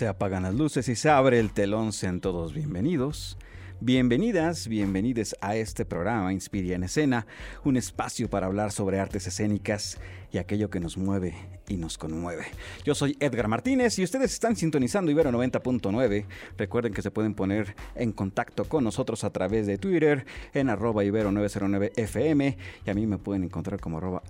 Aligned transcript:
Se 0.00 0.08
apagan 0.08 0.44
las 0.44 0.54
luces 0.54 0.88
y 0.88 0.96
se 0.96 1.10
abre 1.10 1.38
el 1.38 1.52
telón. 1.52 1.92
Sean 1.92 2.22
todos 2.22 2.54
bienvenidos. 2.54 3.36
Bienvenidas, 3.80 4.66
bienvenidos 4.66 5.36
a 5.42 5.56
este 5.56 5.84
programa 5.84 6.32
Inspiria 6.32 6.74
en 6.76 6.84
Escena, 6.84 7.26
un 7.64 7.76
espacio 7.76 8.30
para 8.30 8.46
hablar 8.46 8.72
sobre 8.72 8.98
artes 8.98 9.26
escénicas 9.26 9.98
y 10.32 10.38
aquello 10.38 10.70
que 10.70 10.80
nos 10.80 10.96
mueve 10.96 11.34
y 11.68 11.76
nos 11.76 11.98
conmueve. 11.98 12.46
Yo 12.82 12.94
soy 12.94 13.14
Edgar 13.20 13.48
Martínez 13.48 13.98
y 13.98 14.04
ustedes 14.04 14.32
están 14.32 14.56
sintonizando 14.56 15.10
Ibero 15.10 15.32
90.9. 15.32 16.24
Recuerden 16.56 16.94
que 16.94 17.02
se 17.02 17.10
pueden 17.10 17.34
poner 17.34 17.76
en 17.94 18.12
contacto 18.12 18.64
con 18.64 18.82
nosotros 18.84 19.22
a 19.24 19.30
través 19.34 19.66
de 19.66 19.76
Twitter 19.76 20.24
en 20.54 20.70
arroba 20.70 21.04
Ibero 21.04 21.30
909FM 21.30 22.56
y 22.86 22.90
a 22.90 22.94
mí 22.94 23.06
me 23.06 23.18
pueden 23.18 23.44
encontrar 23.44 23.78
como 23.78 23.98
arroba 23.98 24.22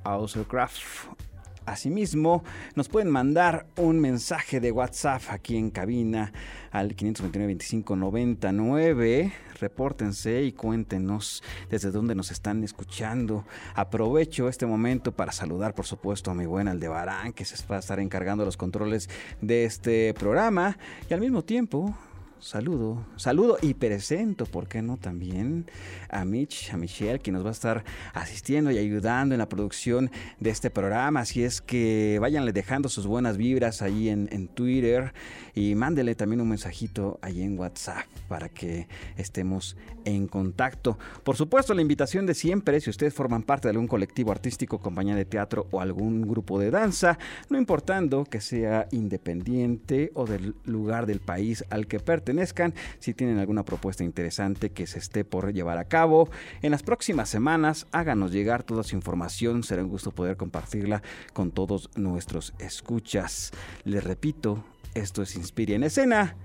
Asimismo, 1.66 2.42
nos 2.74 2.88
pueden 2.88 3.10
mandar 3.10 3.66
un 3.76 4.00
mensaje 4.00 4.60
de 4.60 4.72
WhatsApp 4.72 5.20
aquí 5.28 5.56
en 5.56 5.70
cabina 5.70 6.32
al 6.70 6.96
529-2599. 6.96 9.32
Repórtense 9.60 10.42
y 10.42 10.52
cuéntenos 10.52 11.42
desde 11.68 11.90
dónde 11.90 12.14
nos 12.14 12.30
están 12.30 12.64
escuchando. 12.64 13.44
Aprovecho 13.74 14.48
este 14.48 14.64
momento 14.66 15.12
para 15.12 15.32
saludar, 15.32 15.74
por 15.74 15.84
supuesto, 15.86 16.30
a 16.30 16.34
mi 16.34 16.46
buen 16.46 16.66
Aldebarán, 16.66 17.34
que 17.34 17.44
se 17.44 17.62
va 17.66 17.76
a 17.76 17.80
estar 17.80 18.00
encargando 18.00 18.42
los 18.44 18.56
controles 18.56 19.10
de 19.40 19.64
este 19.64 20.14
programa. 20.14 20.78
Y 21.10 21.14
al 21.14 21.20
mismo 21.20 21.44
tiempo, 21.44 21.94
saludo, 22.40 23.06
saludo 23.16 23.58
y 23.60 23.74
presento, 23.74 24.46
¿por 24.46 24.66
qué 24.66 24.82
no? 24.82 24.96
También 24.96 25.66
a 26.08 26.24
Mitch, 26.24 26.72
a 26.72 26.76
Michelle, 26.76 27.18
que 27.18 27.30
nos 27.32 27.44
va 27.44 27.50
a 27.50 27.52
estar 27.52 27.84
asistiendo 28.14 28.70
y 28.70 28.78
ayudando 28.78 29.34
en 29.34 29.38
la 29.38 29.48
producción 29.48 30.10
de 30.38 30.50
este 30.50 30.70
programa. 30.70 31.20
Así 31.20 31.44
es 31.44 31.60
que 31.60 32.18
váyanle 32.20 32.52
dejando 32.52 32.88
sus 32.88 33.06
buenas 33.06 33.36
vibras 33.36 33.82
ahí 33.82 34.08
en, 34.08 34.30
Twitter 34.54 35.12
y 35.54 35.74
mándele 35.74 36.14
también 36.14 36.40
un 36.40 36.48
mensajito 36.48 37.18
ahí 37.22 37.42
en 37.42 37.58
WhatsApp 37.58 38.06
para 38.26 38.48
que 38.48 38.88
estemos 39.16 39.76
en 40.04 40.26
contacto. 40.26 40.98
Por 41.22 41.36
supuesto, 41.36 41.74
la 41.74 41.82
invitación 41.82 42.26
de 42.26 42.34
siempre, 42.34 42.80
si 42.80 42.90
ustedes 42.90 43.14
forman 43.14 43.42
parte 43.42 43.68
de 43.68 43.72
algún 43.72 43.86
colectivo 43.86 44.32
artístico, 44.32 44.78
compañía 44.78 45.14
de 45.14 45.24
teatro 45.24 45.66
o 45.70 45.80
algún 45.80 46.22
grupo 46.22 46.58
de 46.58 46.70
danza, 46.70 47.18
no 47.48 47.58
importando 47.58 48.24
que 48.24 48.40
sea 48.40 48.88
independiente 48.92 50.10
o 50.14 50.26
del 50.26 50.54
lugar 50.64 51.06
del 51.06 51.20
país 51.20 51.64
al 51.70 51.86
que 51.86 52.00
pertenezcan, 52.30 52.74
si 53.00 53.12
tienen 53.12 53.38
alguna 53.38 53.64
propuesta 53.64 54.04
interesante 54.04 54.70
que 54.70 54.86
se 54.86 55.00
esté 55.00 55.24
por 55.24 55.52
llevar 55.52 55.78
a 55.78 55.86
cabo, 55.86 56.28
en 56.62 56.70
las 56.70 56.82
próximas 56.82 57.28
semanas 57.28 57.86
háganos 57.90 58.30
llegar 58.30 58.62
toda 58.62 58.84
su 58.84 58.94
información, 58.94 59.64
será 59.64 59.82
un 59.82 59.88
gusto 59.88 60.12
poder 60.12 60.36
compartirla 60.36 61.02
con 61.32 61.50
todos 61.50 61.90
nuestros 61.96 62.54
escuchas. 62.60 63.50
Les 63.84 64.04
repito, 64.04 64.64
esto 64.94 65.22
es 65.22 65.34
Inspire 65.34 65.74
en 65.74 65.82
Escena 65.82 66.36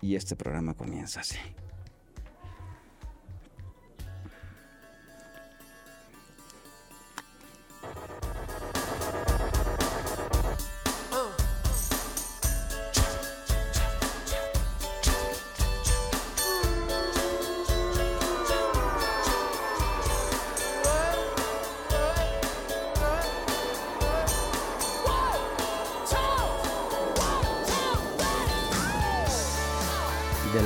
y 0.00 0.14
este 0.14 0.36
programa 0.36 0.74
comienza 0.74 1.20
así. 1.20 1.38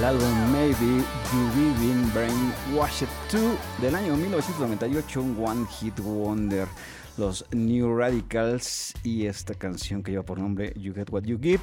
Álbum 0.09 0.53
Maybe 0.53 1.05
You 1.55 1.75
Been 1.79 2.11
Brainwashed 2.15 3.09
2 3.31 3.83
del 3.83 3.95
año 3.95 4.17
1998, 4.17 5.21
un 5.21 5.37
One 5.39 5.67
Hit 5.67 6.01
Wonder, 6.01 6.67
los 7.19 7.45
New 7.53 7.97
Radicals 7.97 8.95
y 9.03 9.27
esta 9.27 9.55
canción 9.55 10.03
que 10.03 10.13
lleva 10.13 10.25
por 10.25 10.39
nombre 10.39 10.73
You 10.77 10.95
Get 10.95 11.11
What 11.11 11.25
You 11.25 11.39
Give 11.41 11.63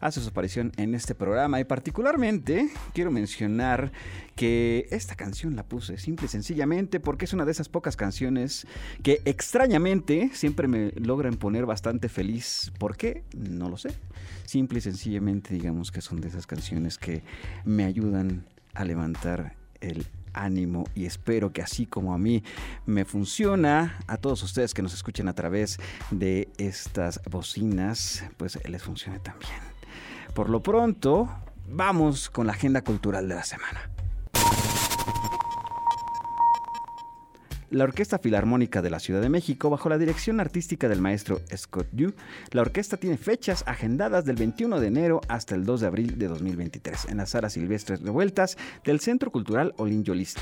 hace 0.00 0.20
su 0.20 0.28
aparición 0.28 0.72
en 0.76 0.94
este 0.94 1.14
programa 1.14 1.60
y 1.60 1.64
particularmente 1.64 2.68
quiero 2.92 3.10
mencionar 3.10 3.92
que 4.34 4.86
esta 4.90 5.14
canción 5.14 5.56
la 5.56 5.62
puse 5.62 5.98
simple 5.98 6.26
y 6.26 6.28
sencillamente 6.28 7.00
porque 7.00 7.24
es 7.24 7.32
una 7.32 7.44
de 7.44 7.52
esas 7.52 7.68
pocas 7.68 7.96
canciones 7.96 8.66
que 9.02 9.22
extrañamente 9.24 10.30
siempre 10.34 10.68
me 10.68 10.92
logran 10.92 11.36
poner 11.36 11.66
bastante 11.66 12.08
feliz. 12.08 12.72
¿Por 12.78 12.96
qué? 12.96 13.22
No 13.36 13.68
lo 13.68 13.76
sé. 13.76 13.90
Simple 14.44 14.78
y 14.78 14.82
sencillamente 14.82 15.54
digamos 15.54 15.92
que 15.92 16.00
son 16.00 16.20
de 16.20 16.28
esas 16.28 16.46
canciones 16.46 16.98
que 16.98 17.22
me 17.64 17.84
ayudan 17.84 18.46
a 18.74 18.84
levantar 18.84 19.54
el 19.80 20.06
ánimo 20.38 20.84
y 20.94 21.06
espero 21.06 21.52
que 21.52 21.62
así 21.62 21.86
como 21.86 22.14
a 22.14 22.18
mí 22.18 22.42
me 22.86 23.04
funciona, 23.04 23.98
a 24.06 24.16
todos 24.16 24.42
ustedes 24.42 24.74
que 24.74 24.82
nos 24.82 24.94
escuchen 24.94 25.28
a 25.28 25.34
través 25.34 25.78
de 26.10 26.48
estas 26.58 27.20
bocinas, 27.30 28.24
pues 28.36 28.58
les 28.68 28.82
funcione 28.82 29.18
también. 29.18 29.60
Por 30.34 30.50
lo 30.50 30.62
pronto, 30.62 31.28
vamos 31.68 32.30
con 32.30 32.46
la 32.46 32.52
agenda 32.52 32.82
cultural 32.82 33.28
de 33.28 33.34
la 33.34 33.44
semana. 33.44 33.90
La 37.70 37.84
Orquesta 37.84 38.18
Filarmónica 38.18 38.80
de 38.80 38.88
la 38.88 38.98
Ciudad 38.98 39.20
de 39.20 39.28
México, 39.28 39.68
bajo 39.68 39.90
la 39.90 39.98
dirección 39.98 40.40
artística 40.40 40.88
del 40.88 41.02
maestro 41.02 41.42
Scott 41.54 41.86
Yu, 41.92 42.14
la 42.52 42.62
orquesta 42.62 42.96
tiene 42.96 43.18
fechas 43.18 43.62
agendadas 43.66 44.24
del 44.24 44.36
21 44.36 44.80
de 44.80 44.86
enero 44.86 45.20
hasta 45.28 45.54
el 45.54 45.66
2 45.66 45.82
de 45.82 45.86
abril 45.86 46.18
de 46.18 46.28
2023 46.28 47.10
en 47.10 47.18
las 47.18 47.30
salas 47.30 47.52
silvestres 47.52 48.00
revueltas 48.00 48.56
del 48.84 49.00
Centro 49.00 49.30
Cultural 49.30 49.74
Olin 49.76 50.02
Yolisti. 50.02 50.40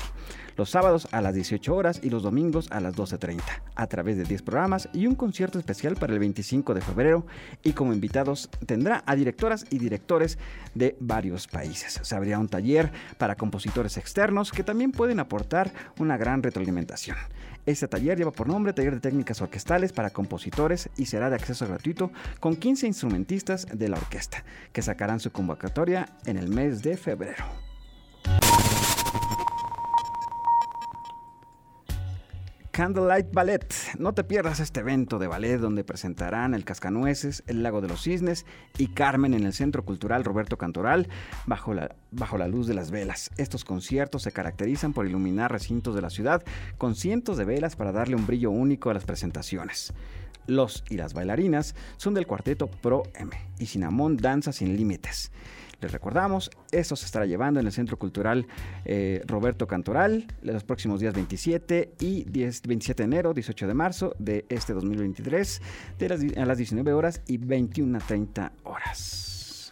Los 0.57 0.71
sábados 0.71 1.07
a 1.11 1.21
las 1.21 1.35
18 1.35 1.75
horas 1.75 1.99
y 2.01 2.09
los 2.09 2.23
domingos 2.23 2.71
a 2.71 2.79
las 2.79 2.95
12.30, 2.95 3.41
a 3.75 3.87
través 3.87 4.17
de 4.17 4.23
10 4.23 4.41
programas 4.41 4.89
y 4.91 5.05
un 5.05 5.13
concierto 5.13 5.59
especial 5.59 5.95
para 5.95 6.13
el 6.13 6.19
25 6.19 6.73
de 6.73 6.81
febrero. 6.81 7.27
Y 7.61 7.73
como 7.73 7.93
invitados 7.93 8.49
tendrá 8.65 9.03
a 9.05 9.15
directoras 9.15 9.67
y 9.69 9.77
directores 9.77 10.39
de 10.73 10.97
varios 10.99 11.47
países. 11.47 11.99
Se 12.01 12.15
abrirá 12.15 12.39
un 12.39 12.49
taller 12.49 12.91
para 13.19 13.35
compositores 13.35 13.97
externos 13.97 14.51
que 14.51 14.63
también 14.63 14.91
pueden 14.91 15.19
aportar 15.19 15.71
una 15.99 16.17
gran 16.17 16.41
retroalimentación. 16.41 17.17
Este 17.67 17.87
taller 17.87 18.17
lleva 18.17 18.31
por 18.31 18.47
nombre 18.47 18.73
Taller 18.73 18.95
de 18.95 19.01
Técnicas 19.01 19.41
Orquestales 19.41 19.93
para 19.93 20.09
Compositores 20.09 20.89
y 20.97 21.05
será 21.05 21.29
de 21.29 21.35
acceso 21.35 21.67
gratuito 21.67 22.11
con 22.39 22.55
15 22.55 22.87
instrumentistas 22.87 23.67
de 23.71 23.89
la 23.89 23.97
orquesta, 23.97 24.43
que 24.71 24.81
sacarán 24.81 25.19
su 25.19 25.31
convocatoria 25.31 26.17
en 26.25 26.37
el 26.37 26.47
mes 26.47 26.81
de 26.81 26.97
febrero. 26.97 27.45
Candlelight 32.77 33.33
Ballet. 33.33 33.73
No 33.97 34.13
te 34.13 34.23
pierdas 34.23 34.59
este 34.59 34.81
evento 34.81 35.17
de 35.17 35.25
ballet 35.25 35.57
donde 35.57 35.83
presentarán 35.83 36.53
El 36.53 36.63
Cascanueces, 36.63 37.41
El 37.47 37.63
Lago 37.63 37.81
de 37.81 37.87
los 37.87 38.03
Cisnes 38.03 38.45
y 38.77 38.89
Carmen 38.89 39.33
en 39.33 39.45
el 39.45 39.53
Centro 39.53 39.83
Cultural 39.83 40.23
Roberto 40.23 40.59
Cantoral 40.59 41.07
bajo 41.47 41.73
la, 41.73 41.95
bajo 42.11 42.37
la 42.37 42.47
luz 42.47 42.67
de 42.67 42.75
las 42.75 42.91
velas. 42.91 43.31
Estos 43.37 43.65
conciertos 43.65 44.21
se 44.21 44.31
caracterizan 44.31 44.93
por 44.93 45.07
iluminar 45.07 45.51
recintos 45.51 45.95
de 45.95 46.03
la 46.03 46.11
ciudad 46.11 46.43
con 46.77 46.93
cientos 46.93 47.37
de 47.37 47.45
velas 47.45 47.75
para 47.75 47.91
darle 47.91 48.15
un 48.15 48.27
brillo 48.27 48.51
único 48.51 48.91
a 48.91 48.93
las 48.93 49.05
presentaciones. 49.05 49.91
Los 50.45 50.83
y 50.87 50.97
las 50.97 51.15
bailarinas 51.15 51.73
son 51.97 52.13
del 52.13 52.27
cuarteto 52.27 52.67
Pro 52.67 53.01
M 53.15 53.31
y 53.57 53.65
Cinnamon 53.65 54.17
Danza 54.17 54.51
Sin 54.51 54.77
Límites. 54.77 55.31
Les 55.79 55.91
recordamos, 55.91 56.49
esto 56.71 56.95
se 56.95 57.05
estará 57.05 57.25
llevando 57.25 57.59
en 57.59 57.67
el 57.67 57.71
Centro 57.71 57.97
Cultural 57.97 58.47
eh, 58.83 59.21
Roberto 59.27 59.67
Cantoral 59.67 60.25
los 60.41 60.63
próximos 60.63 60.99
días 60.99 61.13
27 61.13 61.93
y 61.99 62.23
10, 62.23 62.63
27 62.63 63.03
de 63.03 63.05
enero, 63.05 63.33
18 63.33 63.67
de 63.67 63.73
marzo 63.75 64.15
de 64.17 64.45
este 64.49 64.73
2023, 64.73 65.61
de 65.99 66.33
a 66.35 66.45
las 66.45 66.57
19 66.57 66.93
horas 66.93 67.21
y 67.27 67.37
21 67.37 67.95
a 67.97 68.01
30 68.01 68.51
horas. 68.63 69.69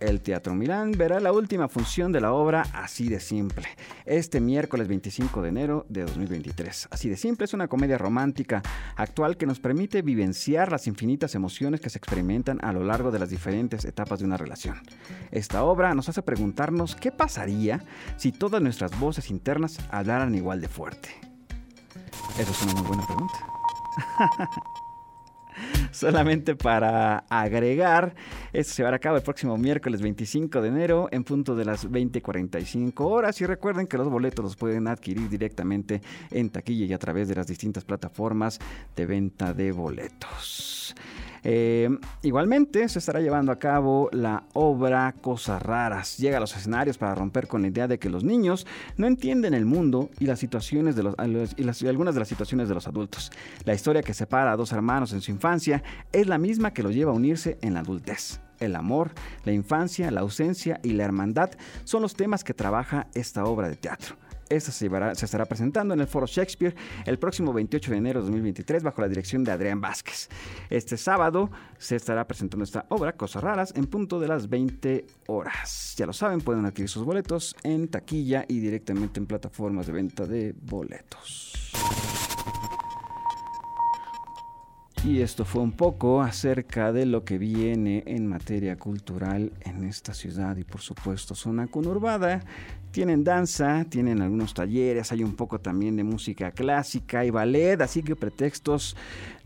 El 0.00 0.20
Teatro 0.20 0.54
Milán 0.54 0.92
verá 0.92 1.20
la 1.20 1.32
última 1.32 1.68
función 1.68 2.12
de 2.12 2.20
la 2.20 2.32
obra 2.32 2.62
Así 2.72 3.08
de 3.08 3.20
Simple, 3.20 3.66
este 4.04 4.40
miércoles 4.40 4.88
25 4.88 5.42
de 5.42 5.48
enero 5.48 5.86
de 5.88 6.02
2023. 6.02 6.88
Así 6.90 7.08
de 7.08 7.16
Simple 7.16 7.44
es 7.44 7.54
una 7.54 7.68
comedia 7.68 7.98
romántica 7.98 8.62
actual 8.96 9.36
que 9.36 9.46
nos 9.46 9.60
permite 9.60 10.02
vivenciar 10.02 10.72
las 10.72 10.86
infinitas 10.86 11.34
emociones 11.34 11.80
que 11.80 11.90
se 11.90 11.98
experimentan 11.98 12.58
a 12.62 12.72
lo 12.72 12.84
largo 12.84 13.10
de 13.10 13.18
las 13.18 13.30
diferentes 13.30 13.84
etapas 13.84 14.20
de 14.20 14.24
una 14.24 14.36
relación. 14.36 14.80
Esta 15.30 15.62
obra 15.64 15.94
nos 15.94 16.08
hace 16.08 16.22
preguntarnos 16.22 16.96
qué 16.96 17.12
pasaría 17.12 17.84
si 18.16 18.32
todas 18.32 18.60
nuestras 18.62 18.98
voces 18.98 19.30
internas 19.30 19.78
hablaran 19.90 20.34
igual 20.34 20.60
de 20.60 20.68
fuerte. 20.68 21.10
Eso 22.38 22.50
es 22.50 22.62
una 22.62 22.74
muy 22.74 22.86
buena 22.88 23.06
pregunta. 23.06 23.38
Solamente 25.92 26.56
para 26.56 27.24
agregar, 27.28 28.14
esto 28.52 28.74
se 28.74 28.82
va 28.82 28.94
a 28.94 28.98
cabo 28.98 29.16
el 29.16 29.22
próximo 29.22 29.56
miércoles 29.56 30.02
25 30.02 30.60
de 30.60 30.68
enero 30.68 31.08
en 31.10 31.24
punto 31.24 31.54
de 31.54 31.64
las 31.64 31.88
20:45 31.90 32.92
horas. 33.00 33.40
Y 33.40 33.46
recuerden 33.46 33.86
que 33.86 33.98
los 33.98 34.08
boletos 34.08 34.44
los 34.44 34.56
pueden 34.56 34.88
adquirir 34.88 35.28
directamente 35.28 36.00
en 36.30 36.50
taquilla 36.50 36.86
y 36.86 36.92
a 36.92 36.98
través 36.98 37.28
de 37.28 37.34
las 37.34 37.46
distintas 37.46 37.84
plataformas 37.84 38.58
de 38.96 39.06
venta 39.06 39.52
de 39.54 39.72
boletos. 39.72 40.94
Eh, 41.42 41.88
igualmente 42.22 42.88
se 42.88 42.98
estará 42.98 43.20
llevando 43.20 43.52
a 43.52 43.58
cabo 43.58 44.08
la 44.12 44.44
obra 44.52 45.14
Cosas 45.20 45.62
Raras. 45.62 46.18
Llega 46.18 46.36
a 46.36 46.40
los 46.40 46.56
escenarios 46.56 46.98
para 46.98 47.14
romper 47.14 47.46
con 47.46 47.62
la 47.62 47.68
idea 47.68 47.88
de 47.88 47.98
que 47.98 48.10
los 48.10 48.24
niños 48.24 48.66
no 48.96 49.06
entienden 49.06 49.54
el 49.54 49.64
mundo 49.64 50.10
y 50.18 50.26
las 50.26 50.38
situaciones 50.38 50.96
de 50.96 51.02
los, 51.04 51.14
y, 51.56 51.86
algunas 51.86 52.14
de 52.14 52.20
las 52.20 52.28
situaciones 52.28 52.68
de 52.68 52.74
los 52.74 52.86
adultos. 52.86 53.30
La 53.64 53.74
historia 53.74 54.02
que 54.02 54.14
separa 54.14 54.52
a 54.52 54.56
dos 54.56 54.72
hermanos 54.72 55.12
en 55.12 55.20
su 55.20 55.30
infancia 55.30 55.82
es 56.12 56.26
la 56.26 56.38
misma 56.38 56.72
que 56.72 56.82
los 56.82 56.94
lleva 56.94 57.12
a 57.12 57.14
unirse 57.14 57.58
en 57.62 57.74
la 57.74 57.80
adultez. 57.80 58.40
El 58.58 58.76
amor, 58.76 59.12
la 59.44 59.52
infancia, 59.52 60.10
la 60.10 60.20
ausencia 60.20 60.80
y 60.82 60.90
la 60.90 61.04
hermandad 61.04 61.50
son 61.84 62.02
los 62.02 62.14
temas 62.14 62.44
que 62.44 62.52
trabaja 62.52 63.06
esta 63.14 63.44
obra 63.44 63.68
de 63.68 63.76
teatro. 63.76 64.16
Esta 64.50 64.72
se, 64.72 64.90
estará 65.24 65.44
presentando 65.44 65.94
en 65.94 66.00
el 66.00 66.08
Foro 66.08 66.26
Shakespeare 66.26 66.74
el 67.06 67.20
próximo 67.20 67.52
28 67.52 67.92
de 67.92 67.96
enero 67.96 68.18
de 68.18 68.26
2023 68.26 68.82
bajo 68.82 69.00
la 69.00 69.06
dirección 69.06 69.44
de 69.44 69.52
Adrián 69.52 69.80
Vázquez. 69.80 70.28
Este 70.68 70.96
sábado 70.96 71.52
se 71.78 71.94
estará 71.94 72.26
presentando 72.26 72.64
esta 72.64 72.84
obra, 72.88 73.12
Cosas 73.12 73.44
Raras, 73.44 73.72
en 73.76 73.86
punto 73.86 74.18
de 74.18 74.26
las 74.26 74.48
20 74.48 75.06
horas. 75.28 75.94
Ya 75.96 76.04
lo 76.04 76.12
saben, 76.12 76.40
pueden 76.40 76.66
adquirir 76.66 76.88
sus 76.88 77.04
boletos 77.04 77.54
en 77.62 77.86
taquilla 77.86 78.44
y 78.48 78.58
directamente 78.58 79.20
en 79.20 79.26
plataformas 79.26 79.86
de 79.86 79.92
venta 79.92 80.26
de 80.26 80.52
boletos. 80.60 81.52
Y 85.02 85.22
esto 85.22 85.46
fue 85.46 85.62
un 85.62 85.72
poco 85.72 86.20
acerca 86.20 86.92
de 86.92 87.06
lo 87.06 87.24
que 87.24 87.38
viene 87.38 88.02
en 88.06 88.26
materia 88.26 88.76
cultural 88.76 89.50
en 89.60 89.84
esta 89.84 90.12
ciudad 90.12 90.58
y 90.58 90.64
por 90.64 90.82
supuesto 90.82 91.34
zona 91.34 91.68
conurbada. 91.68 92.42
Tienen 92.90 93.22
danza, 93.22 93.84
tienen 93.88 94.20
algunos 94.20 94.52
talleres, 94.52 95.12
hay 95.12 95.22
un 95.22 95.34
poco 95.34 95.60
también 95.60 95.96
de 95.96 96.02
música 96.02 96.50
clásica 96.50 97.24
y 97.24 97.30
ballet, 97.30 97.80
así 97.80 98.02
que 98.02 98.16
pretextos 98.16 98.96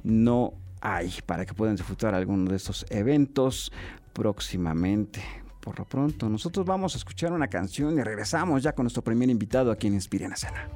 no 0.02 0.55
hay 0.81 1.12
para 1.26 1.44
que 1.44 1.52
puedan 1.55 1.76
disfrutar 1.76 2.14
alguno 2.14 2.50
de 2.50 2.56
estos 2.56 2.87
eventos 2.91 3.70
próximamente. 4.12 5.23
Por 5.61 5.79
lo 5.79 5.85
pronto, 5.85 6.29
nosotros 6.29 6.64
vamos 6.64 6.94
a 6.94 6.99
escuchar 6.99 7.32
una 7.32 7.49
canción 7.49 7.99
y 7.99 8.02
regresamos 8.02 8.62
ya 8.62 8.75
con 8.75 8.85
nuestro 8.85 9.02
primer 9.02 9.31
invitado 9.31 9.70
aquí 9.70 9.87
en 9.87 9.94
Inspira 9.94 10.26
en 10.26 10.32
Escena. 10.32 10.69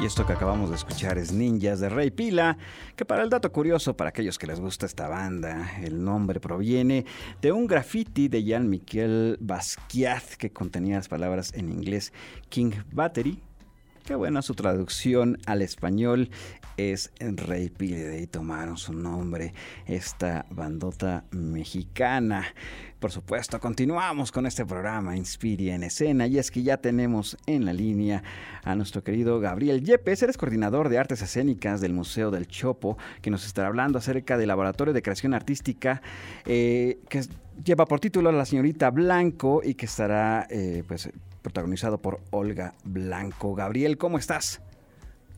Y 0.00 0.06
esto 0.06 0.24
que 0.24 0.32
acabamos 0.32 0.70
de 0.70 0.76
escuchar 0.76 1.18
es 1.18 1.32
Ninjas 1.32 1.80
de 1.80 1.88
Rey 1.88 2.12
Pila, 2.12 2.56
que 2.94 3.04
para 3.04 3.24
el 3.24 3.30
dato 3.30 3.50
curioso, 3.50 3.96
para 3.96 4.10
aquellos 4.10 4.38
que 4.38 4.46
les 4.46 4.60
gusta 4.60 4.86
esta 4.86 5.08
banda, 5.08 5.72
el 5.82 6.04
nombre 6.04 6.38
proviene 6.38 7.04
de 7.42 7.50
un 7.50 7.66
graffiti 7.66 8.28
de 8.28 8.44
Jean-Michel 8.44 9.38
Basquiat 9.40 10.22
que 10.38 10.52
contenía 10.52 10.96
las 10.96 11.08
palabras 11.08 11.52
en 11.52 11.68
inglés 11.68 12.12
King 12.48 12.70
Battery. 12.92 13.42
Qué 14.08 14.14
buena 14.14 14.40
su 14.40 14.54
traducción 14.54 15.36
al 15.44 15.60
español. 15.60 16.30
Es 16.78 17.12
Rey 17.20 17.68
Pila, 17.68 17.98
de 17.98 18.16
ahí 18.16 18.26
tomaron 18.26 18.78
su 18.78 18.94
nombre 18.94 19.52
esta 19.84 20.46
bandota 20.48 21.24
mexicana. 21.30 22.46
Por 23.00 23.12
supuesto, 23.12 23.60
continuamos 23.60 24.32
con 24.32 24.46
este 24.46 24.64
programa 24.64 25.14
Inspire 25.14 25.74
en 25.74 25.82
Escena. 25.82 26.26
Y 26.26 26.38
es 26.38 26.50
que 26.50 26.62
ya 26.62 26.78
tenemos 26.78 27.36
en 27.44 27.66
la 27.66 27.74
línea 27.74 28.22
a 28.64 28.74
nuestro 28.74 29.04
querido 29.04 29.40
Gabriel 29.40 29.84
Yepes, 29.84 30.22
eres 30.22 30.38
coordinador 30.38 30.88
de 30.88 30.96
artes 30.96 31.20
escénicas 31.20 31.82
del 31.82 31.92
Museo 31.92 32.30
del 32.30 32.46
Chopo, 32.46 32.96
que 33.20 33.30
nos 33.30 33.44
estará 33.44 33.68
hablando 33.68 33.98
acerca 33.98 34.38
del 34.38 34.48
Laboratorio 34.48 34.94
de 34.94 35.02
Creación 35.02 35.34
Artística 35.34 36.00
eh, 36.46 36.98
que 37.10 37.26
lleva 37.62 37.84
por 37.84 38.00
título 38.00 38.32
La 38.32 38.46
señorita 38.46 38.90
Blanco 38.90 39.60
y 39.62 39.74
que 39.74 39.84
estará 39.84 40.46
eh, 40.48 40.82
pues, 40.88 41.10
protagonizado 41.42 41.98
por 41.98 42.20
Olga 42.30 42.74
Blanco. 42.84 43.54
Gabriel, 43.54 43.98
¿cómo 43.98 44.18
estás? 44.18 44.62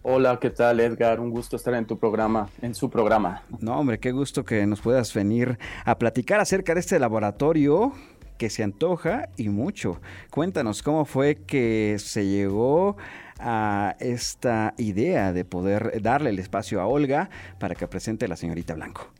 Hola, 0.02 0.38
¿qué 0.40 0.48
tal 0.48 0.80
Edgar? 0.80 1.20
Un 1.20 1.30
gusto 1.30 1.56
estar 1.56 1.74
en 1.74 1.86
tu 1.86 1.98
programa, 1.98 2.48
en 2.62 2.74
su 2.74 2.88
programa. 2.88 3.42
No, 3.60 3.78
hombre, 3.78 3.98
qué 3.98 4.12
gusto 4.12 4.44
que 4.44 4.66
nos 4.66 4.80
puedas 4.80 5.12
venir 5.12 5.58
a 5.84 5.98
platicar 5.98 6.40
acerca 6.40 6.72
de 6.72 6.80
este 6.80 6.98
laboratorio 6.98 7.92
que 8.38 8.48
se 8.48 8.62
antoja 8.62 9.28
y 9.36 9.50
mucho. 9.50 10.00
Cuéntanos 10.30 10.82
cómo 10.82 11.04
fue 11.04 11.34
que 11.46 11.96
se 11.98 12.26
llegó 12.26 12.96
a 13.38 13.96
esta 14.00 14.72
idea 14.78 15.34
de 15.34 15.44
poder 15.44 16.00
darle 16.00 16.30
el 16.30 16.38
espacio 16.38 16.80
a 16.80 16.86
Olga 16.86 17.28
para 17.58 17.74
que 17.74 17.86
presente 17.86 18.24
a 18.24 18.28
la 18.28 18.36
señorita 18.36 18.72
Blanco. 18.74 19.12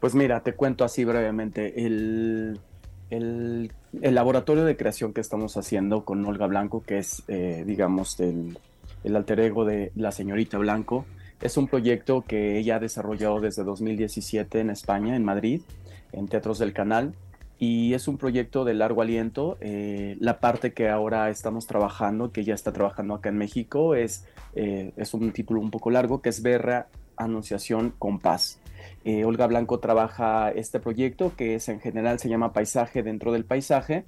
Pues 0.00 0.16
mira, 0.16 0.42
te 0.42 0.54
cuento 0.54 0.84
así 0.84 1.04
brevemente. 1.04 1.86
El, 1.86 2.60
el, 3.10 3.70
laboratorio 3.92 4.64
de 4.64 4.76
creación 4.76 5.12
que 5.12 5.20
estamos 5.20 5.56
haciendo 5.56 6.04
con 6.04 6.24
Olga 6.24 6.46
Blanco, 6.46 6.82
que 6.82 6.98
es, 6.98 7.22
eh, 7.28 7.64
digamos, 7.66 8.16
del 8.16 8.58
el 9.04 9.16
alter 9.16 9.40
ego 9.40 9.64
de 9.64 9.92
la 9.94 10.10
señorita 10.10 10.58
Blanco. 10.58 11.04
Es 11.40 11.56
un 11.56 11.68
proyecto 11.68 12.22
que 12.22 12.58
ella 12.58 12.76
ha 12.76 12.80
desarrollado 12.80 13.40
desde 13.40 13.62
2017 13.62 14.60
en 14.60 14.70
España, 14.70 15.14
en 15.14 15.24
Madrid, 15.24 15.60
en 16.12 16.26
Teatros 16.26 16.58
del 16.58 16.72
Canal, 16.72 17.14
y 17.58 17.94
es 17.94 18.08
un 18.08 18.16
proyecto 18.16 18.64
de 18.64 18.74
largo 18.74 19.02
aliento. 19.02 19.58
Eh, 19.60 20.16
la 20.20 20.40
parte 20.40 20.72
que 20.72 20.88
ahora 20.88 21.28
estamos 21.28 21.66
trabajando, 21.66 22.32
que 22.32 22.40
ella 22.40 22.54
está 22.54 22.72
trabajando 22.72 23.14
acá 23.14 23.28
en 23.28 23.36
México, 23.36 23.94
es, 23.94 24.24
eh, 24.54 24.92
es 24.96 25.12
un 25.12 25.32
título 25.32 25.60
un 25.60 25.70
poco 25.70 25.90
largo, 25.90 26.22
que 26.22 26.30
es 26.30 26.42
Berra 26.42 26.88
Anunciación 27.16 27.94
con 27.98 28.18
Paz. 28.18 28.60
Eh, 29.04 29.24
Olga 29.24 29.46
Blanco 29.46 29.80
trabaja 29.80 30.50
este 30.50 30.80
proyecto 30.80 31.32
que 31.36 31.54
es 31.54 31.68
en 31.68 31.80
general 31.80 32.18
se 32.18 32.28
llama 32.28 32.52
Paisaje 32.52 33.02
dentro 33.02 33.32
del 33.32 33.44
paisaje 33.44 34.04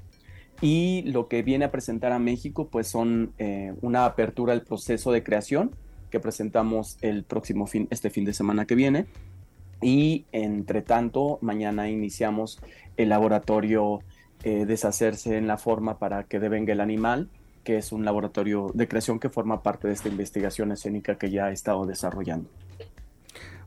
y 0.61 1.03
lo 1.03 1.29
que 1.29 1.43
viene 1.43 1.67
a 1.67 1.71
presentar 1.71 2.13
a 2.13 2.19
México 2.19 2.69
pues 2.69 2.89
son 2.89 3.33
eh, 3.39 3.75
una 3.83 4.07
apertura 4.07 4.53
al 4.53 4.63
proceso 4.63 5.13
de 5.13 5.23
creación 5.23 5.71
que 6.11 6.21
presentamos 6.21 6.97
el 7.03 7.25
próximo 7.25 7.67
fin, 7.67 7.89
este 7.91 8.11
fin 8.11 8.25
de 8.25 8.33
semana 8.33 8.67
que 8.67 8.75
viene 8.75 9.07
y 9.83 10.25
entre 10.33 10.81
tanto 10.81 11.39
mañana 11.43 11.91
iniciamos 11.91 12.59
el 12.97 13.11
laboratorio 13.11 14.01
eh, 14.45 14.65
deshacerse 14.65 15.37
en 15.37 15.47
la 15.47 15.59
forma 15.59 15.99
para 15.99 16.25
que 16.25 16.39
devenga 16.39 16.73
el 16.73 16.81
animal 16.81 17.29
que 17.65 17.77
es 17.77 17.93
un 17.93 18.05
laboratorio 18.05 18.71
de 18.73 18.87
creación 18.87 19.19
que 19.19 19.29
forma 19.29 19.63
parte 19.63 19.89
de 19.89 19.95
esta 19.95 20.09
investigación 20.09 20.71
escénica 20.71 21.19
que 21.19 21.31
ya 21.31 21.51
he 21.51 21.53
estado 21.53 21.85
desarrollando. 21.85 22.49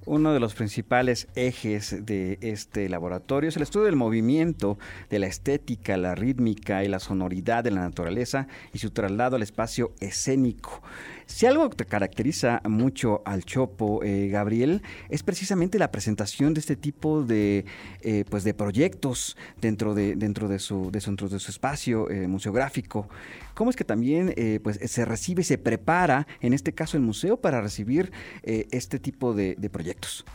Uno 0.10 0.34
de 0.34 0.40
los 0.40 0.56
principales 0.56 1.28
ejes 1.36 2.04
de 2.04 2.40
este 2.42 2.90
laboratorio 2.90 3.48
es 3.48 3.58
el 3.58 3.62
estudio 3.62 3.86
del 3.86 3.96
movimiento, 3.96 4.80
de 5.12 5.20
la 5.20 5.28
estética, 5.28 5.98
la 5.98 6.16
rítmica 6.16 6.84
y 6.84 6.88
la 6.88 6.98
sonoridad 6.98 7.64
de 7.64 7.70
la 7.70 7.82
naturaleza 7.82 8.48
y 8.74 8.80
su 8.80 8.90
traslado 8.90 9.36
al 9.36 9.44
espacio 9.44 9.92
escénico. 10.00 10.82
Si 11.30 11.46
algo 11.46 11.70
te 11.70 11.86
caracteriza 11.86 12.60
mucho 12.68 13.22
al 13.24 13.46
Chopo, 13.46 14.04
eh, 14.04 14.30
Gabriel, 14.30 14.82
es 15.10 15.22
precisamente 15.22 15.78
la 15.78 15.92
presentación 15.92 16.56
de 16.56 16.60
este 16.60 16.76
tipo 16.76 17.24
de, 17.24 17.66
eh, 18.02 18.26
pues 18.30 18.44
de 18.44 18.56
proyectos 18.56 19.38
dentro 19.62 19.94
de, 19.94 20.16
dentro 20.16 20.48
de, 20.48 20.58
su, 20.58 20.90
de, 20.92 21.00
dentro 21.00 21.30
de 21.30 21.40
su 21.40 21.52
espacio 21.52 22.10
eh, 22.10 22.28
museográfico. 22.28 23.08
¿Cómo 23.54 23.70
es 23.70 23.76
que 23.76 23.84
también 23.84 24.34
pues, 24.64 24.80
se 24.84 25.06
recibe, 25.06 25.44
se 25.44 25.58
prepara, 25.58 26.28
en 26.42 26.54
este 26.54 26.74
caso 26.74 26.98
el 26.98 27.04
museo, 27.04 27.38
para 27.38 27.62
recibir 27.62 28.12
este 28.44 29.00
tipo 29.00 29.34
de, 29.34 29.56
de 29.58 29.70
proyectos? 29.70 30.26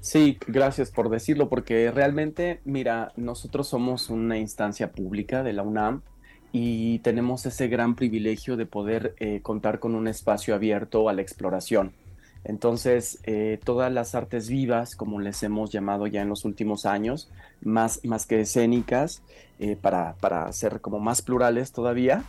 Sí, 0.00 0.38
gracias 0.46 0.90
por 0.90 1.08
decirlo, 1.08 1.48
porque 1.48 1.90
realmente, 1.90 2.60
mira, 2.64 3.12
nosotros 3.16 3.68
somos 3.68 4.10
una 4.10 4.38
instancia 4.38 4.92
pública 4.92 5.42
de 5.42 5.52
la 5.52 5.62
UNAM 5.62 6.02
y 6.58 7.00
tenemos 7.00 7.44
ese 7.44 7.68
gran 7.68 7.96
privilegio 7.96 8.56
de 8.56 8.64
poder 8.64 9.14
eh, 9.18 9.40
contar 9.42 9.78
con 9.78 9.94
un 9.94 10.08
espacio 10.08 10.54
abierto 10.54 11.10
a 11.10 11.12
la 11.12 11.20
exploración. 11.20 11.92
Entonces, 12.44 13.18
eh, 13.24 13.60
todas 13.62 13.92
las 13.92 14.14
artes 14.14 14.48
vivas, 14.48 14.96
como 14.96 15.20
les 15.20 15.42
hemos 15.42 15.70
llamado 15.70 16.06
ya 16.06 16.22
en 16.22 16.30
los 16.30 16.46
últimos 16.46 16.86
años, 16.86 17.30
más, 17.60 18.02
más 18.06 18.24
que 18.24 18.40
escénicas, 18.40 19.22
eh, 19.58 19.76
para, 19.76 20.14
para, 20.14 20.50
ser 20.54 20.80
como 20.80 20.98
más 20.98 21.20
plurales 21.20 21.72
todavía, 21.72 22.24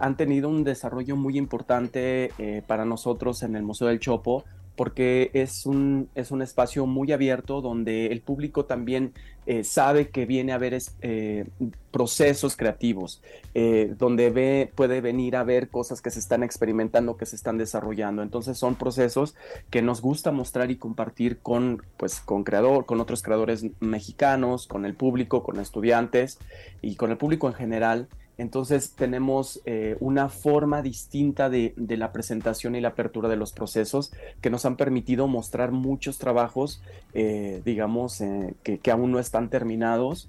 han 0.00 0.16
tenido 0.16 0.48
un 0.48 0.64
desarrollo 0.64 1.16
muy 1.16 1.36
importante 1.36 2.30
para 2.66 2.86
nosotros 2.86 3.42
en 3.42 3.56
el 3.56 3.62
Museo 3.62 3.88
del 3.88 4.00
Chopo, 4.00 4.44
porque 4.76 5.30
es 5.34 5.66
un, 5.66 6.08
es 6.14 6.30
un 6.30 6.42
espacio 6.42 6.86
muy 6.86 7.12
abierto 7.12 7.60
donde 7.60 8.06
el 8.06 8.20
público 8.20 8.64
también 8.64 9.12
eh, 9.46 9.62
sabe 9.62 10.08
que 10.08 10.24
viene 10.24 10.52
a 10.52 10.58
ver 10.58 10.76
eh, 11.02 11.44
procesos 11.90 12.56
creativos, 12.56 13.22
eh, 13.54 13.94
donde 13.98 14.30
ve, 14.30 14.72
puede 14.74 15.02
venir 15.02 15.36
a 15.36 15.44
ver 15.44 15.68
cosas 15.68 16.00
que 16.00 16.10
se 16.10 16.18
están 16.18 16.42
experimentando, 16.42 17.16
que 17.16 17.26
se 17.26 17.36
están 17.36 17.58
desarrollando. 17.58 18.22
Entonces 18.22 18.56
son 18.56 18.74
procesos 18.74 19.34
que 19.70 19.82
nos 19.82 20.00
gusta 20.00 20.32
mostrar 20.32 20.70
y 20.70 20.76
compartir 20.76 21.38
con, 21.38 21.82
pues, 21.98 22.20
con 22.20 22.42
creador, 22.42 22.86
con 22.86 23.00
otros 23.00 23.22
creadores 23.22 23.66
mexicanos, 23.80 24.66
con 24.66 24.86
el 24.86 24.94
público, 24.94 25.42
con 25.42 25.60
estudiantes 25.60 26.38
y 26.80 26.96
con 26.96 27.10
el 27.10 27.18
público 27.18 27.46
en 27.46 27.54
general. 27.54 28.08
Entonces 28.36 28.92
tenemos 28.96 29.60
eh, 29.64 29.96
una 30.00 30.28
forma 30.28 30.82
distinta 30.82 31.48
de, 31.48 31.72
la 31.76 32.10
presentación 32.10 32.74
y 32.74 32.80
la 32.80 32.88
apertura 32.88 33.28
de 33.28 33.36
los 33.36 33.52
procesos 33.52 34.12
que 34.40 34.50
nos 34.50 34.64
han 34.64 34.76
permitido 34.76 35.28
mostrar 35.28 35.70
muchos 35.70 36.18
trabajos, 36.18 36.82
eh, 37.12 37.62
digamos, 37.64 38.20
eh, 38.20 38.54
que, 38.64 38.90
aún 38.90 39.12
no 39.12 39.18
están 39.18 39.50
terminados 39.50 40.28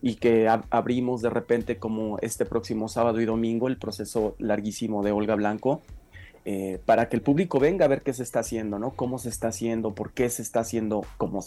y 0.00 0.14
que 0.14 0.48
abrimos 0.70 1.20
de 1.20 1.28
repente 1.28 1.76
como 1.76 2.18
este 2.20 2.46
próximo 2.46 2.88
sábado 2.88 3.20
y 3.20 3.26
domingo 3.26 3.68
el 3.68 3.76
proceso 3.76 4.36
larguísimo 4.38 5.02
de 5.02 5.12
Olga 5.12 5.34
Blanco. 5.34 5.82
para 6.86 7.08
que 7.08 7.16
el 7.16 7.22
público 7.22 7.58
venga 7.58 7.84
a 7.84 7.88
ver 7.88 8.02
qué 8.02 8.12
se 8.12 8.22
está 8.22 8.40
haciendo, 8.40 8.78
¿no? 8.78 8.90
Cómo 8.90 9.18
se 9.18 9.28
está 9.28 9.48
haciendo, 9.48 9.94
por 9.94 10.12
qué 10.12 10.30
se 10.30 10.42
está 10.42 10.60
haciendo, 10.60 11.04
cómo 11.18 11.42